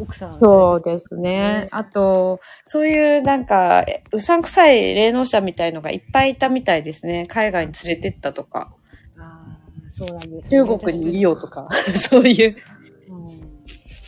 [0.00, 0.34] 奥さん。
[0.34, 1.22] そうですね
[1.62, 1.68] ね。
[1.70, 7.26] あと、そういうなんか、えうさんくさい霊能者みたいのがいっぱいいたみたいですね。
[7.26, 8.72] 海外に連れてったとか、
[9.18, 11.48] ああ、そうなんです、中国にいようと。
[11.48, 12.56] か、 そういう。
[13.08, 13.26] うん。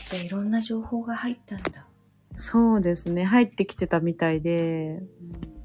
[0.06, 1.86] じゃあいろんな情報が入ったんだ。
[2.36, 3.24] そうですね。
[3.24, 5.00] 入ってきてたみたいで。
[5.00, 5.59] うん。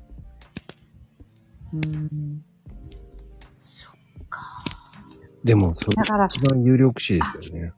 [5.43, 7.73] でも、それだから一番有力視ですよね。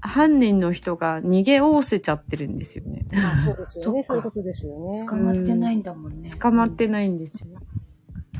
[0.00, 3.04] 犯人の人が逃げおおせちゃってるんですよね。
[3.12, 4.02] まあ、そうですよね。
[4.02, 5.04] そっかそういうことですよね。
[5.08, 6.30] 捕まってないんだもんね。
[6.30, 7.48] 捕まってないんですよ。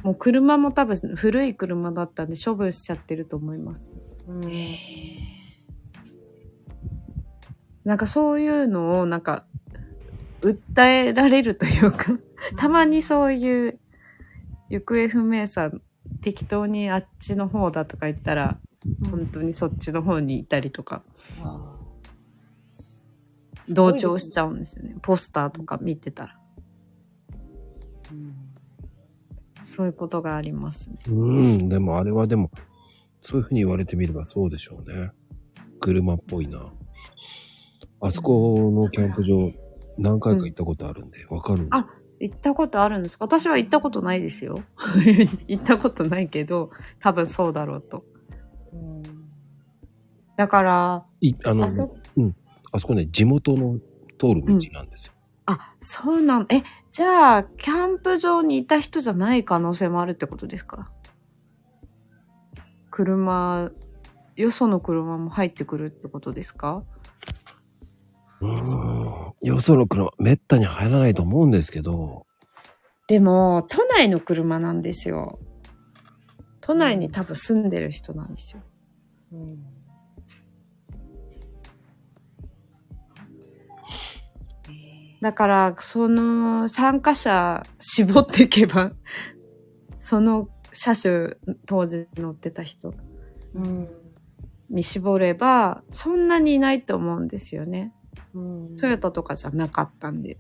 [0.05, 3.89] もう車も多分古い車だったんで処分しちゃってると思います。
[4.29, 4.43] うん。
[7.85, 9.45] なんかそういうのをなんか
[10.43, 12.17] 訴えられるというか、
[12.57, 13.81] たまにそういう
[14.71, 15.71] 行方不明さ
[16.21, 18.59] 適当にあっちの方だとか言ったら、
[19.11, 21.03] 本当にそっちの方にいたりとか、
[21.43, 21.77] あ
[23.69, 24.97] 同調しちゃうんですよね。
[25.03, 26.41] ポスターとか見てたら。
[29.65, 30.97] そういうことがありますね。
[31.09, 32.51] うん、でもあれはでも、
[33.21, 35.11] そういうふうに言われてみればそうでしょうね。
[35.81, 36.73] 車っぽいな。
[38.01, 39.53] あそこのキャンプ場、
[39.99, 41.87] 何回か行ったことあるんで、わかるんであ
[42.21, 43.25] 行ったことあるんですか？
[43.25, 44.61] 私は行ったことないですよ。
[45.49, 46.71] 行ったことないけど、
[47.01, 48.05] 多分そうだろうと。
[48.73, 49.03] うん
[50.37, 51.91] だから、いあのあそ
[52.73, 53.79] あそこね、地元の
[54.19, 55.13] 通る道なんですよ。
[55.47, 60.91] あ、そうなん、え、じゃあ、キャンプ場にいた人じゃない可能性もあるってことですか？
[62.91, 63.71] 車、
[64.37, 66.83] よその車も入ってくるってことですか？
[68.41, 69.33] うん。
[69.43, 72.27] よその車、めったに入らないと思うんですけど、
[73.07, 75.39] でも、都内の車なんですよ。
[76.61, 78.61] 都内に多分住んでる人なんですよ。
[79.33, 79.77] うん
[85.23, 88.93] だから、その参加者絞っていけば、
[89.99, 92.95] その車種当時乗ってた人。
[93.55, 93.89] うん
[94.69, 97.93] に絞れば、そんなにいないと思うんですよね。
[98.37, 100.37] うんトヨタとかじゃなかったんで。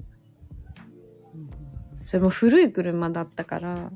[2.05, 3.90] それも古い車だったから、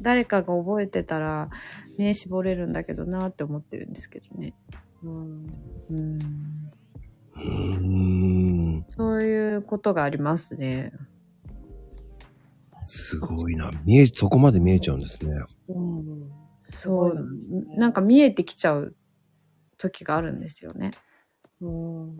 [0.00, 1.50] 誰かが覚えてたら、
[1.98, 4.54] ね、絞れるんだけどなって思ってるんですけどね。
[5.02, 5.46] うん
[5.90, 6.18] うん。
[7.34, 8.84] うーん。
[8.88, 10.92] そういうことがありますね。
[12.84, 13.70] すごいな。
[13.84, 15.34] 見え、そこまで見えちゃうんですね。
[15.68, 16.30] うん
[16.62, 17.28] そう。
[17.76, 18.94] なんか見えてきちゃう
[19.76, 20.92] 時があるんですよね。
[21.60, 22.16] うん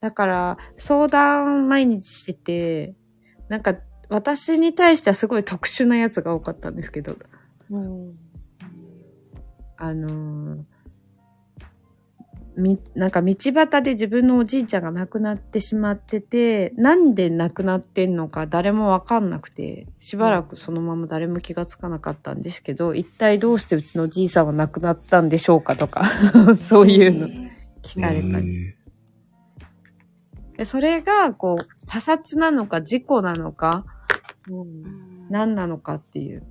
[0.00, 2.94] だから、相談毎日してて、
[3.48, 3.76] なんか、
[4.08, 7.16] 私に対してはすごい特殊なやつが多かったんですけど、
[7.70, 8.18] うん。
[9.76, 10.62] あのー
[12.58, 26.04] み、なんか道端で自分のおじいちゃんが亡くなってしまってて、なんで亡くなってんのか誰もわかんなくて、しばらくそのまま誰も気がつかなかったんですけど、一体どうしてうちのおじいさんは亡くなったんでしょうかとか、
[26.58, 27.28] そういうの
[27.82, 28.77] 聞かれたりして
[30.58, 33.86] でそれが、こう、他殺なのか事故なのか、
[34.50, 36.42] うん何なのかっていう。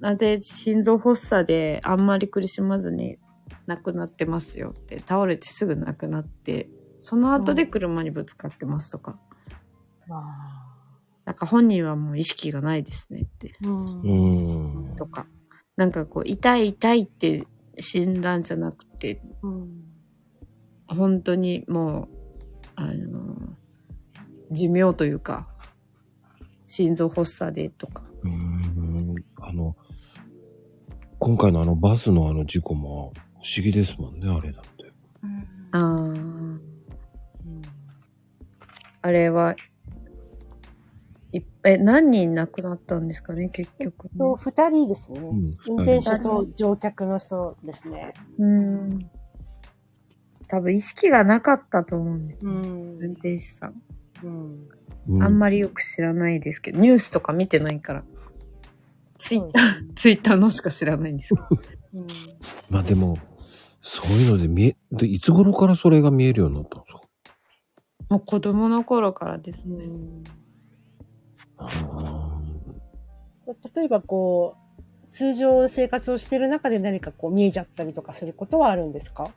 [0.00, 3.18] なんで、心臓発作であんまり苦しまずに
[3.66, 6.70] 亡くなってますよって、倒れてすぐ亡くなって、
[7.00, 9.18] その後で車にぶつかってますとか。
[10.08, 10.64] あ
[11.26, 14.96] なんか本人はもう意識がないですねって、ーうん。
[14.96, 15.26] とか。
[15.76, 17.46] なんかこう、痛い痛いって
[17.78, 19.84] 診断じゃなくて、うん
[20.88, 22.17] 本当にもう、
[22.80, 23.56] あの、
[24.52, 25.48] 寿命というか、
[26.68, 28.04] 心臓発作でとか。
[28.22, 29.14] うーん。
[29.40, 29.74] あの、
[31.18, 34.92] 今回のあのバスのあの事故も不思議ですもんね、あれだって。
[35.72, 36.14] ああ。
[39.02, 39.56] あれは、
[41.32, 44.10] いえ、何人亡くなったんですかね、結局、ね。
[44.18, 45.18] と、二人ですね。
[45.18, 45.58] うん。
[45.66, 48.14] 運転手と乗客の人ですね。
[48.38, 49.10] うん。
[50.48, 52.46] 多分意識がなかったと思うんです。
[52.46, 53.82] うん運転手さん。
[54.24, 54.68] うん。
[55.20, 58.04] うあんまりよく知らないですけど、ニュースとか見てないから。
[59.18, 61.34] ツイッター、 ツイッターのしか知らないんです。
[61.94, 62.06] うん
[62.70, 63.16] まあでも、
[63.82, 67.00] そういうので見え、で、いつ頃からそれが見えるようになったんですか？
[68.10, 69.84] もう子供の頃からですね。
[73.74, 74.56] 例えばこ
[75.04, 79.30] う、通常生活をしている中で何かこう見えちゃったりとかすることはあるんですか？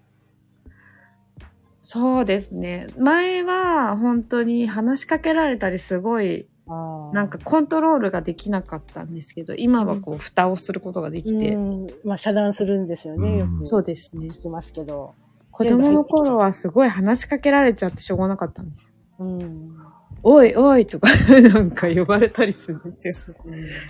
[1.94, 2.88] そうですね。
[2.98, 11.50] 前は本当に話しかけられたりすごい、なんかコントロールができなかったんですけど、今はこう蓋をすることができて。
[11.54, 13.66] うん、まあ遮断するんですよね、ようんく。
[13.66, 14.28] そうですね。
[14.28, 15.16] 聞きますけど。
[15.52, 18.90] 子供の頃はすごい話しかけられちゃってしょうがなかったんですよ。
[19.20, 19.78] うん。
[20.24, 21.10] おいおいとか
[21.54, 23.38] なんか呼ばれたりするんですよ。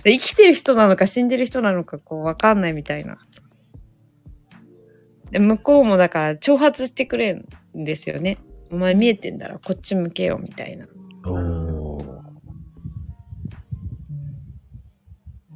[0.02, 3.16] で生きてる人なのか死んでる人なのかこうわかんないみたいな。
[5.30, 8.38] で向こうもだから挑発してくれるんですよね。
[8.70, 10.86] お前見えてんだろ、こっち向けよみたいな。
[11.24, 11.30] あ。
[11.30, 12.06] おー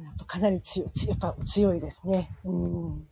[0.03, 2.29] やっぱかなり強い、やっぱ強いですね。
[2.43, 3.07] うん。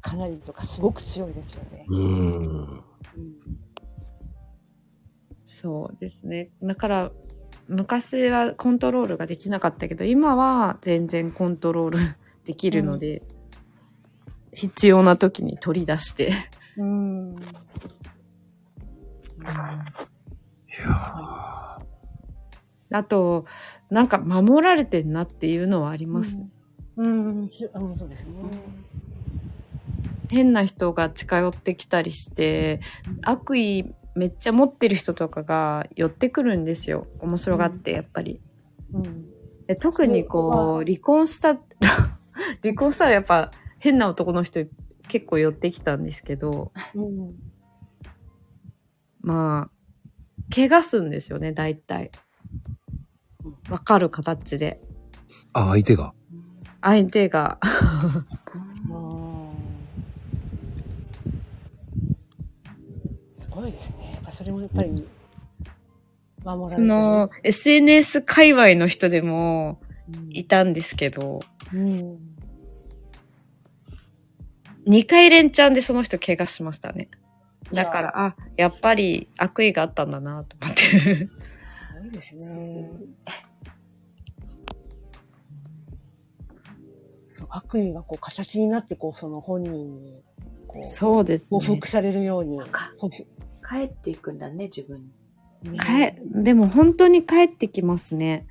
[0.00, 1.86] かなりとかすごく強いですよね。
[1.88, 2.32] うーん。
[2.32, 3.56] うん
[5.60, 6.50] そうですね。
[6.62, 7.10] だから、
[7.66, 11.98] 昔はコントロールができなかったけど、今は全然コントロール
[12.44, 13.22] できるので、
[14.52, 16.32] 必要な時に取り出して。
[16.76, 17.36] うん。
[19.46, 21.66] いやー
[22.92, 23.46] あと、
[23.90, 26.36] なんか守られてんなっていうのはあります。
[26.96, 28.32] うん、しうん、そうですね。
[30.30, 32.80] 変な人が近寄ってきたりして、
[33.22, 37.06] 悪意めっちゃ持ってる人とかが寄ってくるんですよ。
[37.20, 38.40] 面白がって、やっぱり。
[38.92, 39.26] うん。
[39.66, 41.58] で特にこう、離婚した、
[42.62, 44.64] 離婚したらやっぱ変な男の人
[45.08, 47.34] 結構寄ってきたんですけど、うん。
[49.26, 52.12] まあ、怪我すんですよね、大体。
[53.68, 54.80] わかる形で。
[55.52, 56.14] あ、相手が。
[56.80, 57.58] 相手が。
[63.34, 64.12] すごいですね。
[64.14, 65.08] やっぱそれもやっぱり、
[66.44, 66.86] 守られあてる。
[66.86, 69.80] の、SNS 界隈の人でも
[70.30, 71.40] いたんですけど、
[71.74, 72.18] うん。
[74.86, 77.08] 2回連チャンでその人怪我しましたね。
[77.72, 81.28] だから、あ、やっぱり悪意があったんだなと思って。
[81.64, 82.90] すごいですね。
[87.28, 90.22] そう、悪意がこう形になって、こう、その本人に、
[90.66, 91.66] こう、そうです報ね。
[91.66, 92.60] 復されるように。
[93.68, 95.02] 帰っていくんだね、自分
[95.62, 95.72] に。
[95.72, 98.46] ねかえ、でも本当に帰ってきますね。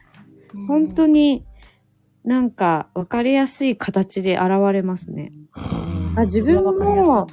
[0.68, 1.16] 本当に。
[1.16, 1.45] に
[2.26, 5.32] なんか分かりやすい形で現れますね。
[5.56, 7.27] うーんあ自分も、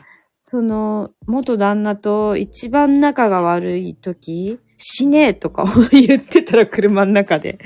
[0.53, 7.59] その、元旦那と一番仲が悪い時、死ねえとか言ってたら車の中で、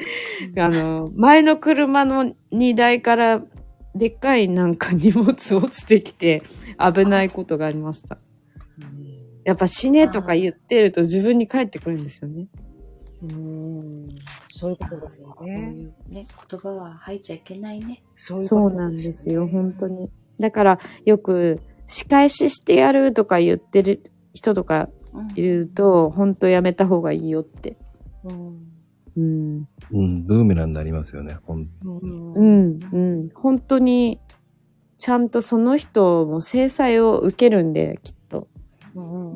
[0.56, 3.42] あの、前の車の荷台から
[3.97, 6.44] でっかいなんか荷物落ちてきて
[6.78, 8.18] 危ないことがありました。
[9.42, 12.47] やっぱ死ねとか言ってると自分に返ってくるんですよね。
[13.20, 14.08] うん。
[14.48, 15.73] そういうことですよそうね。
[15.73, 18.05] いうね、言葉は吐いちゃいけないね。
[18.15, 20.08] そういうことそうなんですよ、本当に。
[20.39, 27.76] だからよく仕返ししてやるとか言ってる人とかうんいると、本当やめた方がいいよって。
[28.24, 28.76] うん。
[29.16, 29.68] うん。
[29.92, 31.39] うん、ブーメランになりますよね。
[31.44, 33.31] ほんうんうん、うん。
[33.34, 34.20] 本当に、
[34.98, 38.48] ちゃんとその人も制裁を受けるんで、きっと。
[38.94, 39.34] うんう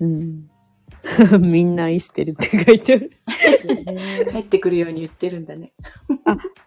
[0.00, 0.50] うんんうん。
[1.40, 3.12] みんな愛してるって書いてある。
[4.32, 5.72] 帰ってくるように言ってるんだね。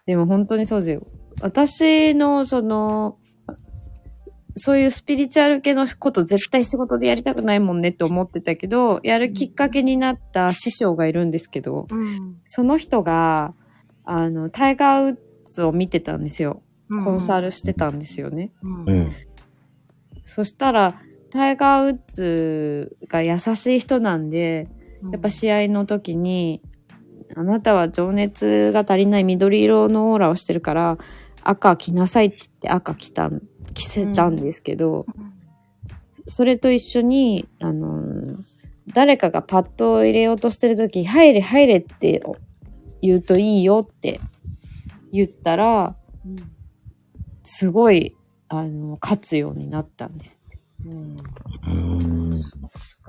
[0.06, 1.08] でも本当にそうですよ。
[1.42, 3.18] 私の、その、
[4.60, 13.54] そういうスピリチュアル系のこと絶対仕事でやりたくないもんねって思ってたけど、やるきっかけになった師匠がいるんですけど、うんその人が、
[14.04, 16.62] あの、タイガー・ウッズを見てたんですよ。
[16.90, 18.52] コンサルしてたんですよね。
[18.64, 19.12] うんうん。
[20.26, 24.68] そしたら、タイガー・ウッズが優しい人なんで、
[25.12, 26.62] やっぱ試合の時に、
[27.36, 30.98] あなたは情熱が足りない緑色のオーラをしてるから、
[31.44, 33.42] 赤着なさいって言って赤着たん、
[33.74, 35.06] 着せたんですけど、
[36.28, 38.44] それと一緒に、あのー
[38.94, 42.24] 誰かがパッドを入れようとしてる時、入れ入れって
[43.04, 44.20] 言うといいよって
[45.12, 46.36] 言ったら、うん
[47.44, 48.16] すごい、
[48.48, 50.40] あの、勝つようになったんです。
[50.86, 51.18] うん
[51.66, 52.42] うん。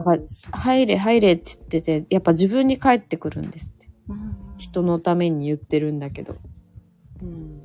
[0.04, 3.88] はい入れ入れって言ってて、やっぱ自分に返ってくるんですって。
[4.08, 6.36] うん人のために言ってるんだけど。
[7.22, 7.59] うん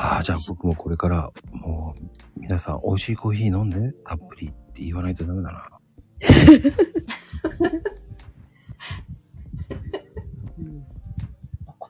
[0.00, 5.68] ああ、じゃあ僕もこれから、もう、皆さん美味しいコーヒー飲んで、たっぷりって言わないとダメだな。
[10.58, 10.86] うん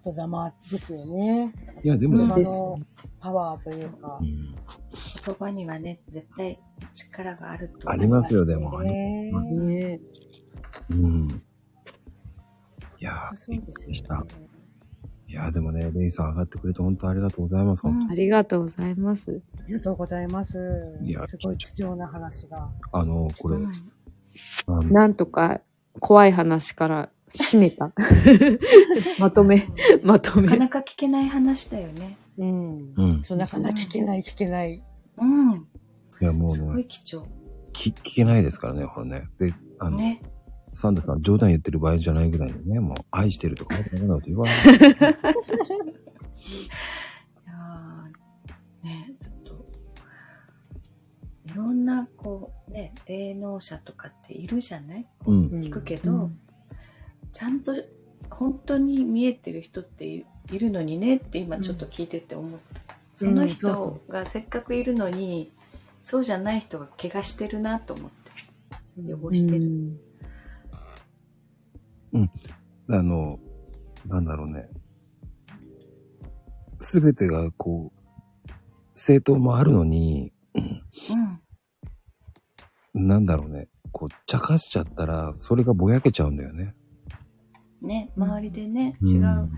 [0.04, 1.52] 言霊ですよね。
[1.84, 2.76] いや、でもね、言葉の
[3.20, 4.24] パワーというかう。
[4.24, 6.58] ん、言葉にはね、絶対
[6.94, 8.80] 力があるとありますよ、でも。
[8.80, 10.00] ねね
[10.88, 11.42] うん。
[13.00, 14.47] いやー、そうですよね。
[15.28, 17.86] いやーでもね、レイさん上がってくれて本当ありがとうございます。
[17.86, 19.42] うんありがとうございます。
[19.58, 21.26] ありがとうございますいや。
[21.26, 22.70] すごい貴重な話が。
[22.92, 23.70] あの、これ、うん
[24.90, 25.60] なんとか
[26.00, 27.92] 怖い話から締めた。
[29.18, 29.68] まとめ、
[30.02, 30.46] まとめ。
[30.46, 32.16] なかなか聞けない話だよね。
[32.38, 32.94] うん。
[32.96, 33.22] うん。
[33.22, 34.82] そう、なかなか聞けない、聞けない。
[35.18, 35.54] うん。
[36.20, 37.26] いや、もうすごね、い貴重。
[37.72, 39.28] 聞聞けないですからね、これね。
[39.38, 40.22] で、あの、ね。
[40.78, 44.54] サンダさん冗談言ってる場合じゃないぐらいにね、もう愛してるとか、わけわかんないこと言わない。
[48.84, 49.66] いね、ちょっと、
[51.52, 55.06] いろんな、こう、ね、霊能者とかっているじゃない？
[55.26, 55.46] うん。
[55.62, 56.38] 聞くけど、うん
[57.32, 57.74] ちゃんと
[58.30, 62.96] 本当に見えてる人っていいるのにねって今ちょっと聞いてて思った。
[63.16, 65.52] そのうんそうそ人がせっかくいるのに、
[66.02, 68.32] そうじゃない人が怪我してるなと思って。
[69.14, 70.00] 汚してる。
[72.90, 73.38] あの、
[74.06, 74.68] なんだろうね。
[76.80, 78.50] すべてがこう、
[78.94, 80.32] 正当もあるのに、
[82.94, 83.08] うん。
[83.08, 83.68] なんだろうね。
[83.92, 86.74] こう、茶化しちゃったら、それがぼやけちゃうんだよね。
[87.80, 89.50] ね、周りでね、ん違う、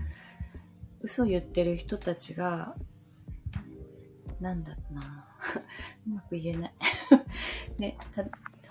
[1.01, 2.75] 嘘言ってる人たちが、
[4.39, 5.27] なんだろうな。
[6.07, 6.73] うまく言えない。
[7.79, 8.23] ね、た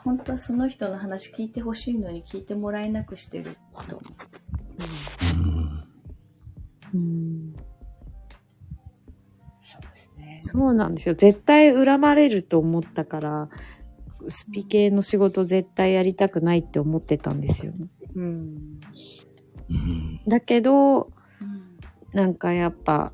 [0.05, 3.57] 本当はその人の話聞いてほしいのに聞いてもらえなくしてる
[3.89, 4.03] と思
[6.95, 6.99] うん。
[6.99, 7.55] うん
[9.61, 10.41] そうですね。
[10.43, 11.15] そうなんですよ。
[11.15, 13.49] 絶対恨まれると思ったから、
[14.29, 17.89] スピ系の仕事絶対やりたくないって思ってたんですよね。
[18.15, 18.81] うん。
[20.27, 21.13] だけど、う。
[21.43, 21.61] うん
[22.13, 23.13] なんかやっぱ、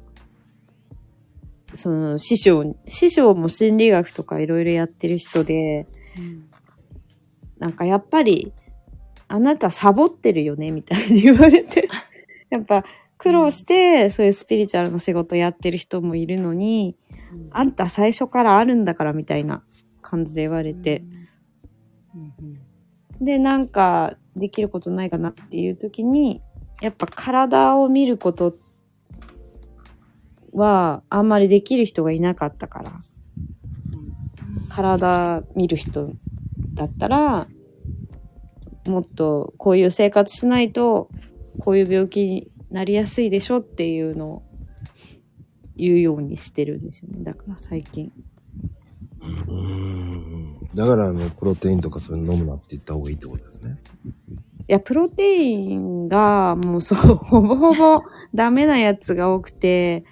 [1.74, 5.86] その師匠、師匠も心理学とかいろいろやってる人で、
[7.58, 8.52] なんかやっぱり、
[9.28, 11.88] あなたサボってるよねみたいに言われて、
[12.50, 12.84] やっぱ
[13.18, 16.96] 苦労してそういうスピリチュアルの仕事やってる人もいるのに、
[17.50, 19.64] あんた最初からあるんだからみたいな
[20.00, 21.02] 感じで言われて、
[23.20, 26.40] で、なんかできることないかなっていう時に、
[26.80, 28.56] やっぱ体を見ること
[30.52, 32.92] はあんまりできる人がいなかったから、
[34.68, 36.12] 体見る人
[36.76, 37.48] だったら、
[38.86, 41.08] もっとこういう生活しないと、
[41.58, 44.42] こういう病気になりやすいでしょっていうのを
[45.74, 47.24] 言うようにしてるんですよね。
[47.24, 48.12] だから最近。
[49.20, 50.68] うーん。
[50.74, 53.78] だから、あの、プロテインとかそういうの飲むなって言った方がいいってことですね。
[54.68, 58.02] いや、プロテインがもうそう、ほぼほぼ
[58.34, 60.04] ダメなやつが多くて、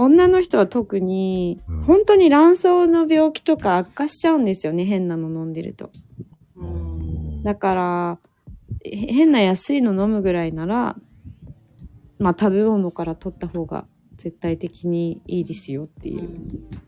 [0.00, 5.90] 女の人は特にうん、本当に卵巣の病気とか悪化しちゃうんですよね、変なの飲んでると。
[6.56, 7.42] うん。
[7.42, 8.18] だから、
[8.84, 10.96] へ変な安いの飲むぐらいなら、
[12.20, 13.86] まあ食べ物から取った方が
[14.16, 16.28] 絶対的にいいですよっていう。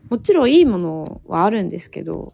[0.09, 2.33] もちろんいいものはあるんですけど、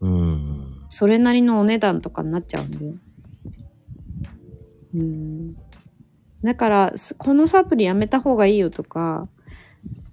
[0.00, 0.86] うん。
[0.90, 2.94] それなりのお値段とかになっちゃうんで。
[4.94, 5.56] うん。
[6.44, 9.28] だから、すこのサプリやめた方がいいよとか、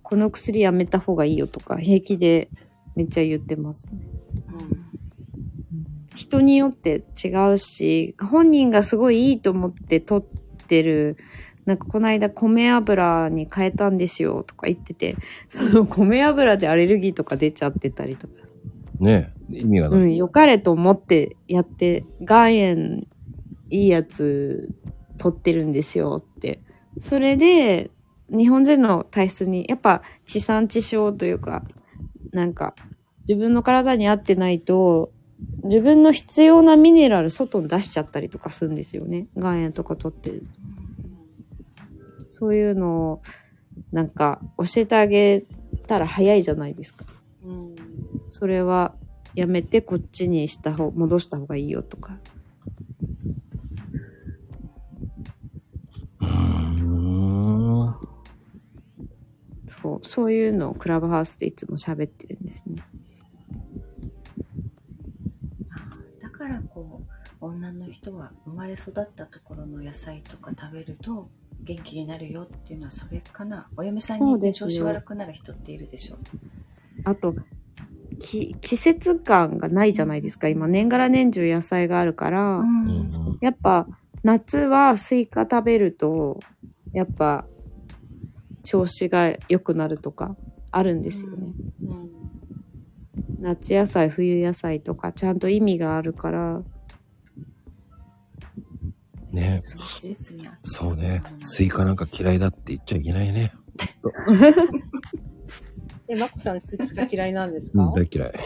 [0.05, 2.49] この薬やめた方がいいよとか、平気で
[2.95, 3.91] めっちゃ言ってますね。
[6.13, 11.17] 人によって違うし、本人がすごいいいと思って取ってる、
[11.65, 15.17] なんかこの間米油に変えたんですよとか言ってて、
[15.49, 18.33] その米油でアレルギーとか出ちゃってたりとか。
[18.99, 20.01] ねえ、意味がない。
[20.01, 23.07] うん、良かれと思ってやって、岩塩
[23.71, 24.69] いいやつ
[25.17, 26.61] 取ってるんですよって。
[27.01, 27.89] それで、
[28.29, 31.63] 日本人の体質に、やっぱ地産地消というか、
[32.31, 32.75] なんか、
[33.27, 35.11] 自分の体に合ってないと、
[35.63, 39.27] 自分の必要なミネラル外に出しちゃったりとかするんですよね。
[39.35, 40.43] 岩塩とか取ってる。
[42.29, 43.21] そういうのを、
[43.91, 45.43] なんか、教えてあげ
[45.87, 47.05] たら早いじゃないですか。
[47.43, 47.75] うん。
[48.27, 48.95] それは
[49.35, 52.17] やめてこっちにした方、戻した方がいいよとか。
[56.21, 57.95] うーん。
[59.85, 62.83] そう、そういうのをクラブハウスでいつも喋ってるんですね。
[66.21, 71.29] だからこう、女の人は生まれ育ったところの野菜とか食べると
[71.61, 73.67] 元気になるよっていうのはそれかな。
[73.77, 76.17] お嫁さんにね調子悪くなる人っているでしょ。
[77.03, 77.35] あと、
[78.19, 80.49] き季節感がないじゃないですか。
[80.49, 82.89] 今、年がら年中野菜があるから、うん。
[82.89, 83.85] うんやっぱ
[84.23, 86.39] 夏はスイカ食べると、
[86.93, 87.45] やっぱ
[88.65, 90.35] 調子が良くなるとか
[90.71, 91.53] あるんですよね。
[91.83, 92.09] うん。
[93.39, 96.61] 夏野菜、冬野菜とかちゃんと意味があるから、
[99.31, 99.61] ね
[100.63, 101.21] そう、ね。
[101.37, 103.53] スイカなんか嫌いだって言っちゃいけないね。
[106.07, 107.83] え、まこさん、スイカ嫌いなんですか？
[107.83, 108.33] うん、大嫌い。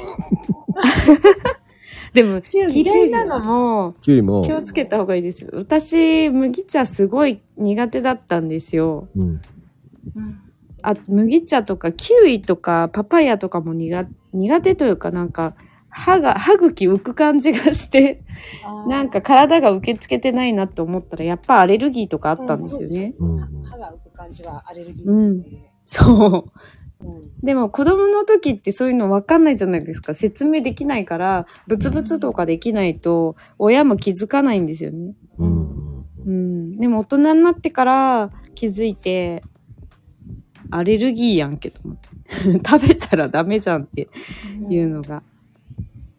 [2.14, 2.68] でも嫌
[3.06, 5.52] いなのもキュウリも、気をつけた方がいいですよ。
[5.54, 9.10] 私、麦茶すごい苦手だったんですよ。
[9.16, 9.42] うん。
[10.20, 10.42] うん。
[10.82, 15.56] あ、麦茶とかキウイとかパパイヤとかも苦苦手というかなんか
[15.90, 18.22] 歯が、歯茎浮く感じがして、
[18.88, 23.14] なんか体が受け付けてないなって思ったらやっぱアレルギーとかあったんですよね。
[23.20, 23.64] うん。
[23.64, 25.72] 歯が浮く感じはアレルギーですね。
[25.86, 26.32] そう。
[26.36, 30.14] うんでも子供の時ってそういうの分かんないじゃないですか。
[30.14, 35.14] 説明できないから、ブツブツとかできないと、親も気づかないんですよね。
[35.38, 36.06] うん。
[36.26, 36.78] うん。
[36.78, 39.44] でも大人になってから気づいて、
[40.72, 42.10] アレルギーやんけと思って。
[42.66, 44.08] 食べたらダメじゃんって
[44.70, 45.24] いうのが、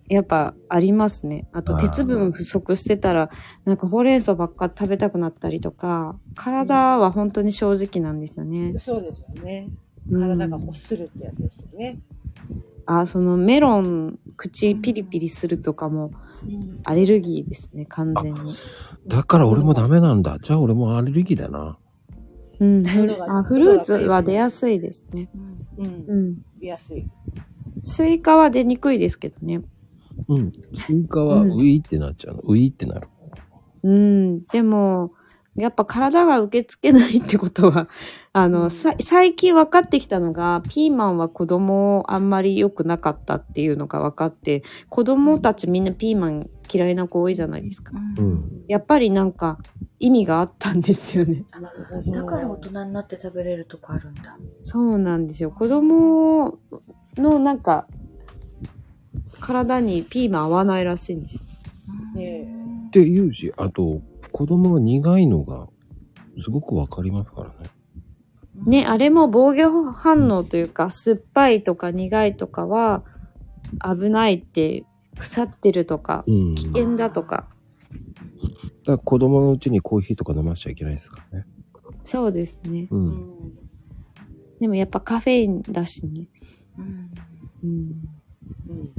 [0.09, 1.47] やっぱありますね。
[1.53, 3.31] あと鉄分不足してたら、
[3.65, 8.75] なんかほうれん草ばっか食べたくなったりとか、体は本当に正直なんですよね。
[8.79, 9.69] そうですよね。
[9.69, 9.79] うん
[10.13, 12.01] 体が欲するってやつですよね。
[12.87, 16.11] あ、そのメロン、口ピリピリするとかも
[16.45, 18.55] うんアレルギーですね、完全に。
[19.07, 20.39] だから俺もダメなんだ。
[20.41, 21.79] じゃあ俺もアレルギーだな。
[22.61, 22.85] うん。
[22.85, 25.29] フルーツは出やすいですね。
[25.79, 26.05] うん。
[26.07, 26.37] うん。
[26.59, 27.07] 出やすい。
[27.83, 29.63] スイカは出にくいですけどね。
[30.29, 30.53] うん。
[30.75, 32.41] スイカはうんウィーってなっちゃうの。
[32.43, 33.09] ウィーってなる。
[33.83, 34.45] うん。
[34.47, 35.13] でも、
[35.57, 37.89] やっぱ体が受け付けないってことは、
[38.33, 47.93] あの、うんさ最近分かってきたのが、ピーマンは子供あんまり良くなかったっていうのが分かって、子供たちみんなピーマン嫌いな子多いじゃないですか。
[48.19, 48.23] う。
[48.23, 48.65] うんん。
[48.69, 49.59] やっぱりなんか
[49.99, 51.45] 意味があったんですよね。
[52.13, 54.39] だから大人になって食べれるとこあるんだ。
[54.63, 55.51] そうなんですよ。
[55.51, 56.59] 子供
[57.17, 57.87] のなんか、
[59.41, 61.41] 体にピーマン合わないらしいんですよ。
[62.15, 65.69] ねって言うし、あと、子供は苦いのが
[66.39, 67.71] すごくわかりますからね。
[68.67, 73.05] ね、あれも防御反応というか、酸っぱいとか苦いとかは
[73.83, 74.85] 危ないって、
[75.21, 76.55] 腐ってるとか、うん。
[76.55, 77.49] 危だか険だとか。
[78.87, 81.47] ら子供のうちにコーヒーとか飲ましちゃいけないですからね。
[82.03, 82.89] そうですね。
[82.91, 82.97] う。
[82.97, 83.59] うんん。
[84.61, 86.27] でもやっぱカフェインだしね。
[86.79, 87.11] うん。
[87.63, 87.71] うん、
[88.69, 88.93] うん。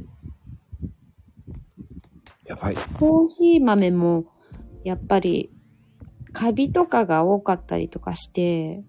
[2.45, 2.75] やばい。
[3.00, 4.25] コーヒー豆も、
[4.83, 5.51] やっぱり、
[6.33, 8.83] カビとかが多かったりとかして、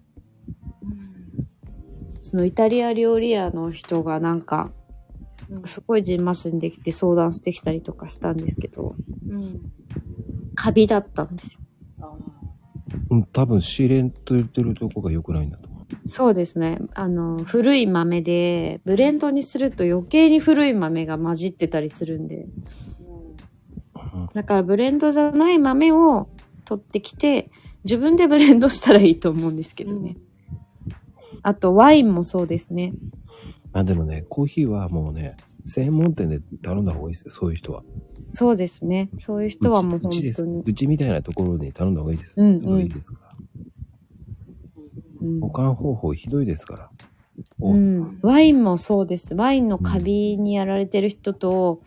[2.21, 4.71] そのイタリア料理屋の人がなんか、
[5.65, 8.95] すごいジンマシンできて相談してきたりとかしたんですけど、
[9.29, 9.61] うん。
[10.55, 11.59] カビだったんですよ。
[12.01, 12.13] あ
[13.09, 16.09] うん、多分、試練と言ってるとこが良くないんだと思う。
[16.09, 16.79] そうですね。
[16.93, 22.45] あの、古い豆で、ブレンドにすると余計に古い豆が混じってたりするんで。
[22.45, 22.83] うん
[24.33, 26.29] だからブレンドじゃない豆を
[26.65, 27.49] 取ってきて、
[27.83, 30.17] 自分でブレンドしたらいいと思うんですけどね。
[31.41, 32.93] あと、ワインもそうですね。
[33.73, 35.35] あ、でもね、コーヒーはもうね、
[35.65, 37.83] 専門店で頼んだ方がいいですよ、そういう人は。
[38.29, 39.09] そうですね。
[39.19, 40.63] そういう人はもう本うちうちです当に。
[40.65, 42.39] うちみたいなところに頼んだ方がいいです。
[42.39, 43.35] うんうん鋭いですから。
[45.21, 46.89] うん保管方法ひどいですから。
[47.61, 49.33] うん、ワインもそうです。
[49.33, 51.81] ワインのカビにやられてる人と、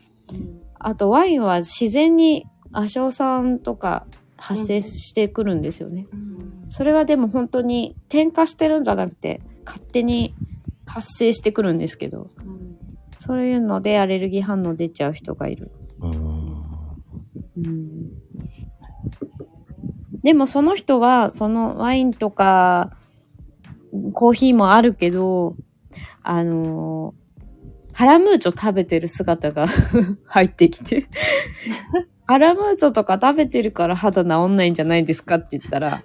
[0.78, 4.06] あとワインは自然に亜硝酸とか
[4.36, 6.06] 発生してくるんですよね。
[6.12, 6.66] うん。
[6.70, 10.34] それはでも本当に添加してるんじゃなくて、勝手に
[10.86, 12.78] 発生してくるんですけど、うん。
[13.18, 15.70] そういうのでアレルギー反応出ちゃう人がいる。
[16.00, 16.08] う
[20.22, 22.96] でもその人は、そのワインとか、
[24.12, 25.56] コーヒーもあるけど、
[26.22, 27.14] あの
[27.92, 29.68] カラムーチョ食べてる姿が
[30.26, 31.08] 入ってきて、
[32.26, 36.02] カラムーチョとか食べてるから肌治んないんじゃないですかって言ったら、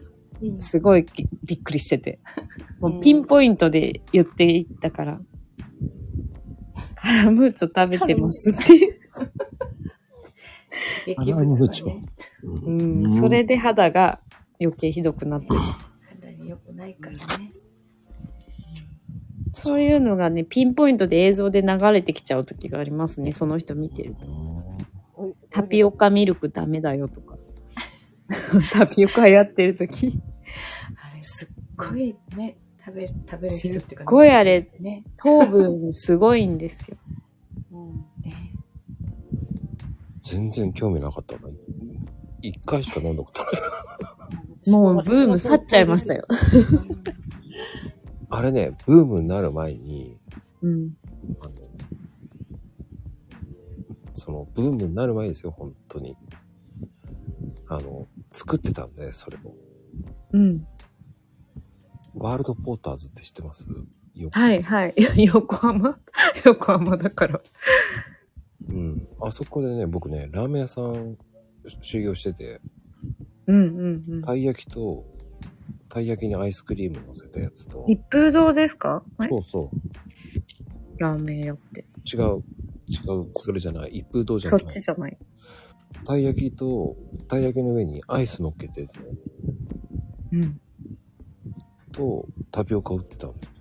[0.60, 2.20] すごいびびっくりしてて。
[2.80, 5.22] もうピンポイントで言っていったから、
[6.96, 9.02] カラムーチョ食べてますっていう。
[11.06, 12.06] 激物がね、
[12.44, 14.20] ううん、それで肌が
[14.60, 15.60] 余計ひどくなってる。
[16.22, 17.52] 肌に良くないからね。
[19.52, 23.32] そういうのがね、ピンポイントで映像で流れてきちゃう時がありますね。
[23.32, 24.28] その人見てると。
[25.50, 27.38] タピオカミルクダメだよとか。
[28.72, 30.20] タピオカやってる時。
[31.02, 35.04] あれ、すっごいね、食べ、食べる人っていうか、すっごいあれね。
[35.18, 36.98] 糖分すごいんですよ。
[38.24, 38.54] ね。
[40.22, 41.50] 全然興味なかったな。
[42.42, 43.52] 一回しか飲んだことない。
[44.70, 46.26] もうブーム去っちゃいましたよ。
[48.30, 50.18] あれね、ブームになる前に、
[50.62, 50.96] うん。
[51.42, 51.52] あの、
[54.14, 56.16] その、ブームになる前ですよ、本当に。
[57.68, 59.54] あの、作ってたんで、それを。
[60.34, 60.68] うん。
[62.16, 63.68] ワールドポーターズって知ってます？
[64.16, 64.94] よはいはい。
[65.26, 65.98] 横浜？
[66.46, 67.42] 横浜だから。
[68.68, 69.08] うん。
[69.22, 71.18] あそこでね、僕ね、ラーメン屋さん
[71.82, 72.62] 修行してて、
[73.48, 74.22] うんうんうん。
[74.22, 75.06] たい焼きと、
[75.90, 79.04] たい焼きにアイスクリーム乗せたやつと、一風堂ですか？
[79.18, 81.86] はいそうそう、ラーメン屋って。
[82.14, 84.66] 違う、違う、それじゃない、一風堂じゃそない。
[84.66, 85.18] っちじゃない。
[86.06, 86.96] たい焼きと、
[87.28, 88.94] たい焼きの上にアイス乗っけてて、
[90.32, 90.62] うん。
[91.92, 93.34] と、タピオカ売ってたの。
[93.34, 93.54] だか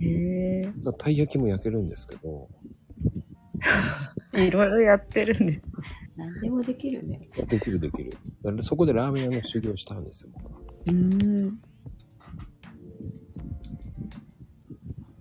[0.00, 0.72] へえ。
[0.84, 2.48] らたい焼きも焼けるんですけど、
[4.34, 5.62] いろいろやってるんです。
[6.16, 7.28] 何でもできるね。
[7.48, 8.12] できるできる。
[8.42, 10.60] だからそこでラーメン屋の修行したんですよ、僕は。
[10.86, 10.92] うー
[11.46, 11.60] ん。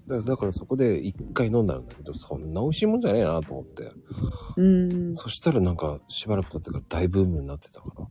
[0.07, 3.83] だからだからそこで一回飲んだんだけど、そんな美味しいもんじゃねえなと思って。
[4.57, 5.13] うーん。
[5.13, 8.07] そしたらなんかしばらく経ってから大ブームになってたから、あ、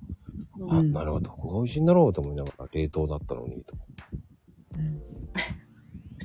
[0.58, 4.04] うんなるほど、ここが美味しいんだろうと思いながら冷凍だったのにと思って。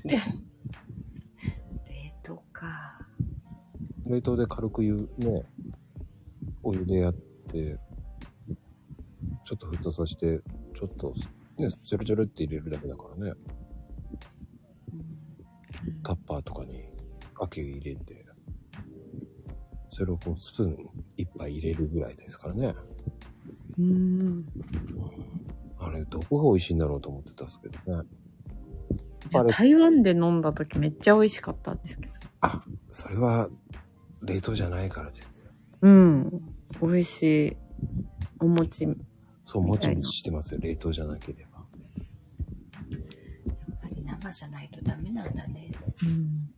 [0.09, 0.17] 冷
[2.23, 3.07] 凍か。
[4.05, 5.43] 冷凍で軽く湯ね、
[6.63, 7.79] お湯でやって、
[9.45, 10.41] ちょっと沸騰させて、
[10.73, 11.13] ちょっと
[11.57, 13.33] ね、ちょろちょろって入れるだけだからね、
[16.01, 16.83] タッパーとかに
[17.33, 18.25] かけ入れて、
[19.89, 22.73] それをこうスプーン一杯入れるぐらいですからね。
[23.77, 24.45] うーん。
[25.79, 28.07] あれ、どこが美味しいんだろうと思ってたんですけどね。
[29.47, 32.13] 台湾で飲んだ時めっちゃ美味しかったんですけど。
[32.41, 33.49] あ、それは
[34.21, 35.51] 冷凍じゃないからですよ。
[35.81, 36.41] うん。
[36.81, 37.57] 美味しい。
[38.39, 38.87] お餅。
[39.43, 40.59] そう、もちもちしてますよ。
[40.61, 41.65] 冷凍じゃなければ。
[44.05, 45.71] やっぱり生じゃないとダメなんだね。
[46.03, 46.52] うん。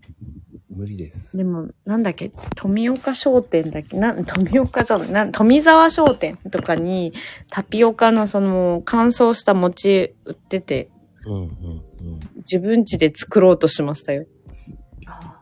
[0.76, 1.38] 無理です。
[1.38, 3.98] でも、なんだっけ、富岡商店だっけ？
[3.98, 7.14] なん、富岡じゃな富沢商店とかに
[7.50, 10.90] タピオカのその乾燥した餅売ってて、
[11.26, 12.20] うんうんうん。
[12.38, 14.28] 自分家で作ろうとしましたよ。
[15.08, 15.42] あ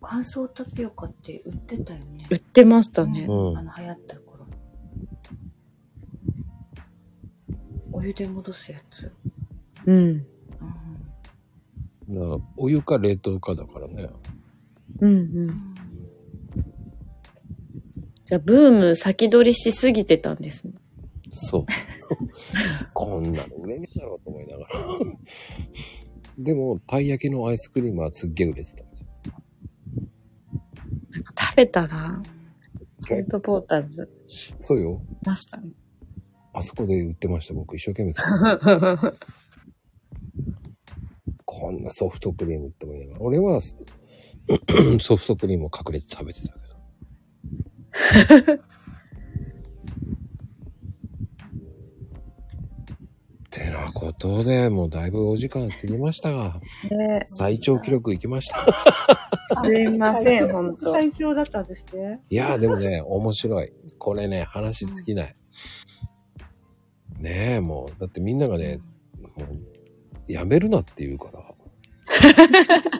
[0.00, 2.26] 乾燥タピオカって売ってたよね。
[2.30, 3.26] 売ってましたね。
[3.28, 4.46] うんあの、流行った頃。
[7.92, 9.12] お湯で戻すやつ。
[9.86, 10.24] うん。
[12.08, 12.42] うん。
[12.56, 14.08] お湯か冷凍かだからね。
[15.00, 15.16] うんう
[15.50, 15.74] ん。
[18.24, 20.74] じゃあ、ブーム先取りしすぎてたんですね。
[21.30, 21.66] そう。
[21.98, 22.18] そう
[22.94, 24.68] こんなの売れねえだろうと思いながら。
[26.38, 29.06] でも、たい焼きのアイスクリームはすっげえ売れてたんですよ。
[31.38, 32.22] 食べたな。
[33.08, 34.08] ホットポーターズ。
[34.60, 35.00] そうよ。
[35.24, 35.70] ましたね。
[36.52, 37.54] あそこで売ってました。
[37.54, 39.18] 僕一生懸命作って
[41.44, 43.20] こんなソフトクリームって思いながら。
[43.20, 43.60] 俺は
[45.00, 46.54] ソフトクリームを隠れて食べてた
[48.36, 48.62] けど。
[53.50, 56.60] てなことで、もうだいぶお時間過ぎましたが、
[56.90, 58.58] ね最長記録いきました。
[59.62, 60.92] すいません、最長ほんと。
[60.92, 62.20] 最長だったんですね。
[62.28, 63.72] いやーでもね、面白い。
[63.98, 65.34] これね、話尽きない。
[67.18, 68.78] ねえ、もう、だってみんながね、
[69.36, 71.42] もう、やめるなって言うから。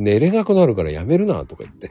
[0.00, 1.90] 寝れなくなるからやめるなとか言って。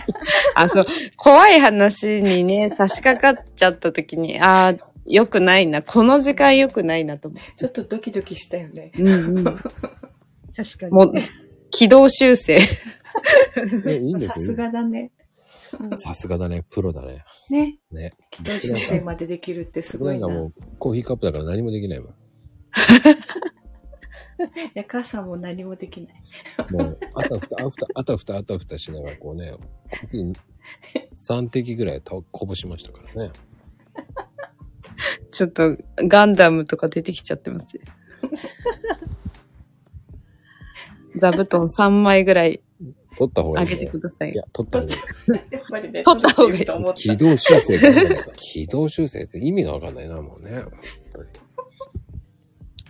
[0.56, 4.74] あ、そう、怖い話にね、 差し掛かっちゃった時に、ああ、
[5.04, 5.82] 良くないな。
[5.82, 8.92] この時間良くないなと思ちょっとドキドキしたよね。
[8.98, 9.02] う。
[9.02, 9.44] うんうん。
[9.44, 9.68] 確
[10.78, 10.92] かに。
[10.92, 11.12] もう、
[11.70, 12.58] 軌道修正。
[12.60, 15.12] さすがだね。
[15.98, 16.64] さすがだね。
[16.70, 17.24] プロだね。
[17.50, 17.78] ね。
[17.92, 18.12] ね。
[18.30, 20.14] 軌道修正までできるってすごな。
[20.14, 22.14] いないんかもう、コーヒーカップだから何もできないも
[24.46, 24.50] ん。
[24.74, 26.14] や、母さんも何もできない。
[26.70, 30.34] もう、あたふた、あふた、あたふた、あたふたしながら、こうね、コーヒー
[31.16, 33.32] 3滴ぐらいたこぼしましたからね。
[35.32, 37.82] ちょっと、ガンダムとか出てきちゃってますよ。
[41.16, 42.62] 座布団3枚ぐらい
[43.16, 43.92] 取った方があげていいね。
[43.92, 44.34] くださいい。
[44.34, 45.52] や、取った方がいい。
[45.52, 46.94] やっぱりね、取った方がいいと思った。
[46.94, 47.78] 軌道修正
[48.36, 50.62] 軌道修正って意味がわかんないな、もうね。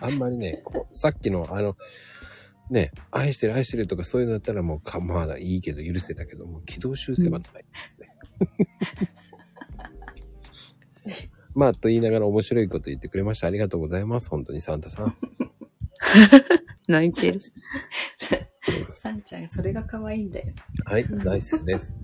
[0.01, 1.77] あんまりね、さっきのあの、
[2.71, 7.51] ね、愛してる愛してるとかそういうのだったらもうか、まだいいけど許せたけども、軌道修正はない。
[11.55, 13.49] まあ、と言いながら面白いこと言ってくれました。
[13.49, 14.31] ありがとうございます。
[14.31, 15.17] 本当にサンタさん。
[16.87, 17.41] 泣いてる。
[19.01, 20.47] さんちゃん、それが可愛いんだよ。
[20.85, 21.95] はい、ナイスです。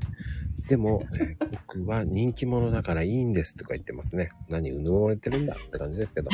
[0.68, 4.30] でも、えー僕は人気者だからいいんですとか言ってますね。
[4.48, 6.28] 何うぬぼれてるんだって感じですけど。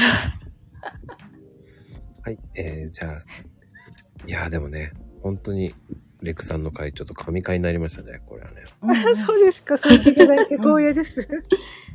[2.22, 3.20] はい、えー、じゃあ、
[4.26, 4.92] いやーでもね、
[5.22, 5.74] 本当に、
[6.20, 8.62] レクさんの会ちょっと神会になりましたね、これはね。
[9.16, 11.28] そうですか、そう言っていただいて光栄です。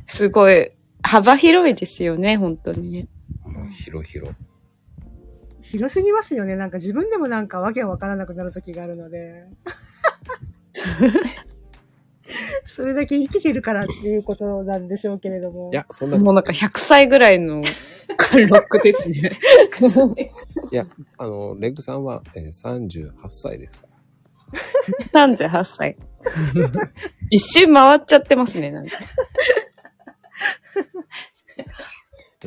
[0.06, 0.70] すごい、
[1.02, 3.08] 幅広いですよね、本当にね。
[3.44, 4.36] もう、広々。
[5.62, 6.56] 広すぎますよね。
[6.56, 9.46] なんか自分でもなんかわけわからなくなる時があるので。
[12.64, 15.70] それだけ生きてるからっていうことなんでしょうけれども。
[15.72, 17.62] いや、そんな、もうなんか100歳ぐらいの
[18.16, 19.38] 貫禄ですね。
[20.70, 20.84] いや、
[21.18, 23.88] あの、レグさんは、えー38歳ですか
[25.12, 25.26] ら。
[25.28, 25.96] 38歳。
[27.30, 28.98] 一周回っちゃってますね、なんか。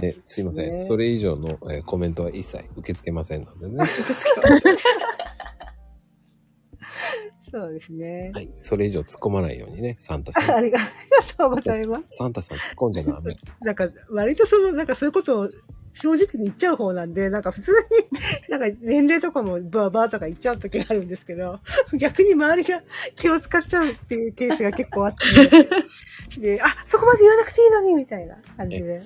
[0.01, 0.77] えーすいません。
[0.77, 3.84] ねそれ以上の、えーコメントは一切受け付けませんのでね。
[7.51, 8.31] そうですね。
[8.33, 8.49] はい。
[8.57, 10.55] それ以上突っ込まないようにね、サンタさん。
[10.57, 10.80] ありが
[11.38, 12.05] とうございます。
[12.09, 13.35] サンタさん突っ込んじゃダメ。
[13.61, 15.49] なんか、割とその、なんかそういうことを
[15.93, 17.77] 正直に言っちゃう方なんで、なんか普通に、
[18.49, 21.59] なんか年齢とかもバーバーとか言っちゃう時があるんですけど、
[21.97, 22.81] 逆に周りが
[23.15, 29.03] 気を使っちゃうっていうケースが結構あって、で、あ、そこまで言わなくていいのにみたいな感じで。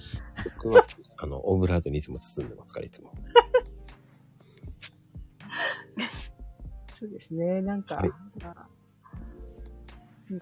[0.58, 0.86] 僕は、
[1.18, 3.12] あの、オブラートにいつも包んでますから、いつも。
[6.98, 8.10] そうですね、なんか、はい
[8.42, 8.76] まあ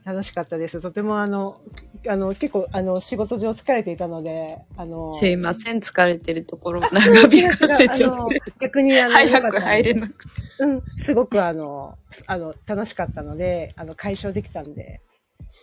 [0.06, 0.80] 楽しかったです。
[0.80, 1.60] とてもあの、
[2.08, 8.42] あの、結構、あの、仕事上疲れていたので、あの、すいません、疲れてるところ長引かせちゃあのって。
[8.60, 10.64] 逆にあの、 早く入れなくて。
[10.64, 15.02] うん、すごくあの、あの、楽しかったので、あの、解消できたんで、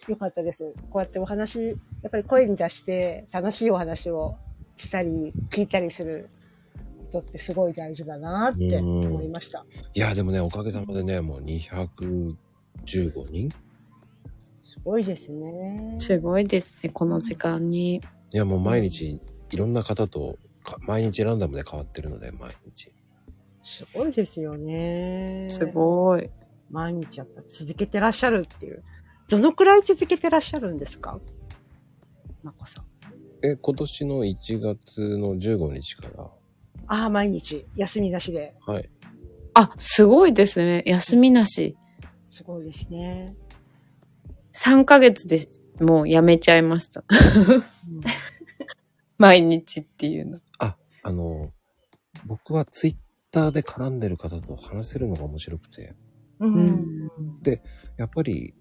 [0.07, 0.75] よかったです。
[0.91, 1.75] こうやってお話、や
[2.09, 4.37] っぱり声に出して、楽しいお話を
[4.77, 6.29] したり、聞いたりする
[7.11, 9.65] 人ってすごい大事だなって思いました。
[9.93, 12.37] いや、でもね、おかげさまでね、もう215
[13.31, 13.51] 人
[14.65, 15.97] すごいですね。
[15.99, 17.97] すごいですね、この時間に。
[17.97, 22.93] いや、もう毎日、いろんな方と、か毎日ランダムで変わってるので、毎日。
[23.63, 25.49] すごいですよね。
[25.51, 26.31] すごい。
[26.71, 28.85] 毎日やっぱ続けてらっしゃるっていう。
[29.29, 31.19] どのくらい続けてらっしゃるんですか？
[32.43, 32.85] まこさん。
[33.43, 36.31] え、今年の1月の15日から、
[36.93, 38.57] ああ、毎日、休みなしで。
[38.67, 38.91] はい。
[39.55, 40.83] あ、すごいですね。
[40.87, 41.77] 休みなし。
[42.31, 43.37] すごいですね。
[44.55, 45.39] 3ヶ月で
[45.85, 47.05] もうやめちゃいました。
[47.09, 48.03] うん
[49.19, 50.41] 毎日っていうの。
[50.59, 51.53] あ、あの、
[52.27, 52.97] 僕はツイッ
[53.31, 55.95] ターで絡んでる方と話せるのが面白くて、
[56.41, 57.11] うんうん
[57.99, 58.55] やっぱり、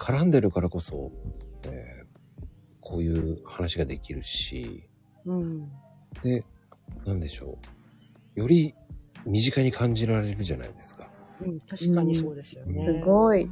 [0.00, 1.12] 絡んでるからこそ、
[1.64, 2.08] えー
[2.80, 4.88] こういう話ができるし、
[5.26, 5.68] うん。
[6.22, 6.42] で、
[7.04, 7.58] なんでしょ
[8.36, 8.40] う。
[8.40, 8.74] より
[9.26, 11.08] 身近に感じられるじゃないですか。
[11.40, 12.84] うん、確かにそうですよね。
[12.84, 13.48] すごい。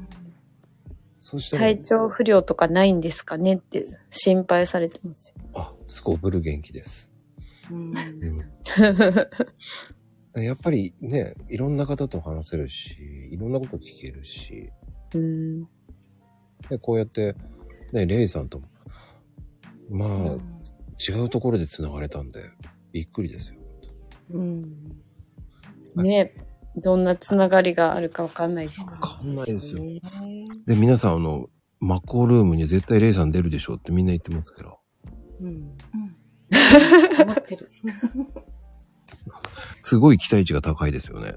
[1.21, 5.43] そしたら体、調不良とかないんですかねって心配されてますよ。
[5.55, 7.13] あ、すこぶる元気です。
[7.71, 7.95] うん。
[10.35, 12.97] うん、やっぱりね、いろんな方と話せるし、
[13.33, 14.71] いろんなこと聞けるし、
[15.15, 15.65] うん。
[16.69, 17.35] でこうやって、
[17.93, 18.69] ね、レイさんとも、
[19.91, 20.09] まあ、
[20.99, 22.41] 違うところで繋がれたんで、
[22.97, 23.59] びっくりですよ。
[24.31, 24.65] うん。
[25.97, 26.33] ね
[26.77, 28.81] どんなつながりがあるかわかんないです。
[28.81, 29.75] わかんないですよ。
[29.75, 30.01] ね
[30.67, 34.79] で、皆さん、あの、マッコールームに絶対レイさん出るでしょうってみんな言ってますけど、
[35.43, 35.77] うん。
[37.23, 37.67] 思ってる。
[39.83, 41.35] すごい期待値が高いですよね。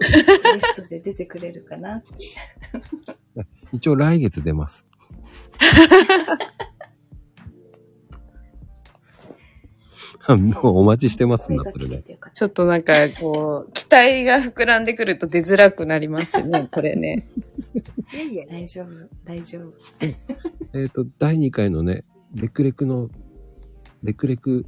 [0.00, 2.04] ゲストで出てくれるかな。
[3.72, 4.86] 一応来月出ます。
[10.28, 12.18] もうお待ちしてますんだ、それで。
[12.32, 17.26] ちょっとなんか、こう、期待が膨らんでくると出づらくなりますよね、 これね。
[18.14, 18.86] いやいや、大丈夫、
[19.24, 19.72] 大丈夫。
[20.74, 23.10] えっ、と、第2回のね、レクレクの、
[24.04, 24.64] レクレク、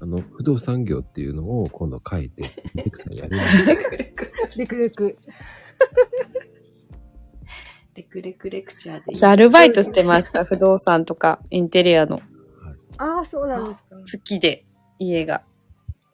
[0.00, 2.42] あの、不動産業っていうのを今度書いて、
[2.74, 3.66] レクさんやります。
[4.58, 5.18] レクレク。
[7.94, 10.44] レクレクレクチャーでいい私、アルバイトしてました。
[10.44, 12.20] 不動産とか、インテリアの。
[12.98, 13.96] ああ、そうなんですか。
[13.96, 14.64] 好きで、
[14.98, 15.42] 家が。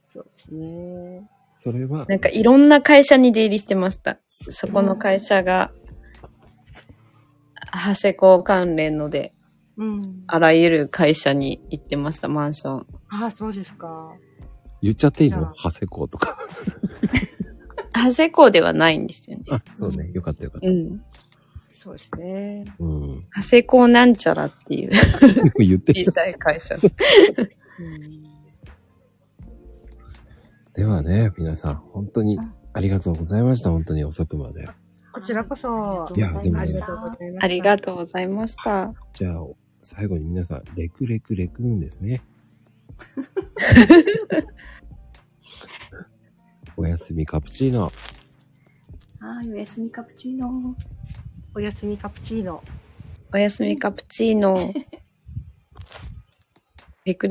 [0.08, 1.28] そうですね。
[1.56, 4.18] それは、なんか、いろんな会社に出入りしてました。
[4.26, 5.72] そこの会社が、
[7.70, 9.34] ハセコ関連ので、
[9.76, 10.24] うん。
[10.26, 12.86] あらゆる会社に行ってました、マンション。
[13.10, 14.14] ああ、そうですか。
[14.82, 15.52] 言っちゃっていいの？
[15.56, 16.38] ハセコとか。
[17.92, 19.44] ハセコではないんですよね。
[19.50, 20.10] あ、そうね。
[20.12, 20.66] よかったよかった。
[20.68, 21.02] うん。
[21.66, 22.64] そうですね。
[22.78, 23.26] うん。
[23.30, 24.90] ハセコなんちゃらっていう
[25.58, 26.12] 言ってる小。
[26.12, 26.76] さい会社。
[26.76, 26.78] う
[27.82, 28.27] ん。
[30.78, 32.38] ではね、皆さん、本当に
[32.72, 33.70] ありがとうございました。
[33.70, 34.68] 本当に遅くまで。
[35.12, 36.08] こちらこそ。
[36.14, 37.44] いやでもねありがとうございました。
[37.44, 38.94] ありがとうございました。
[39.12, 39.44] じゃあ、
[39.82, 42.22] 最後に皆さん、レクレクレクーンですね。
[46.76, 47.90] おやすみカプチーノ。
[49.18, 50.76] はい、おやすみカプチーノ。
[51.56, 52.62] おやすみカプチーノ。
[53.34, 54.72] おやすみカプチーノ。
[57.04, 57.26] レ ク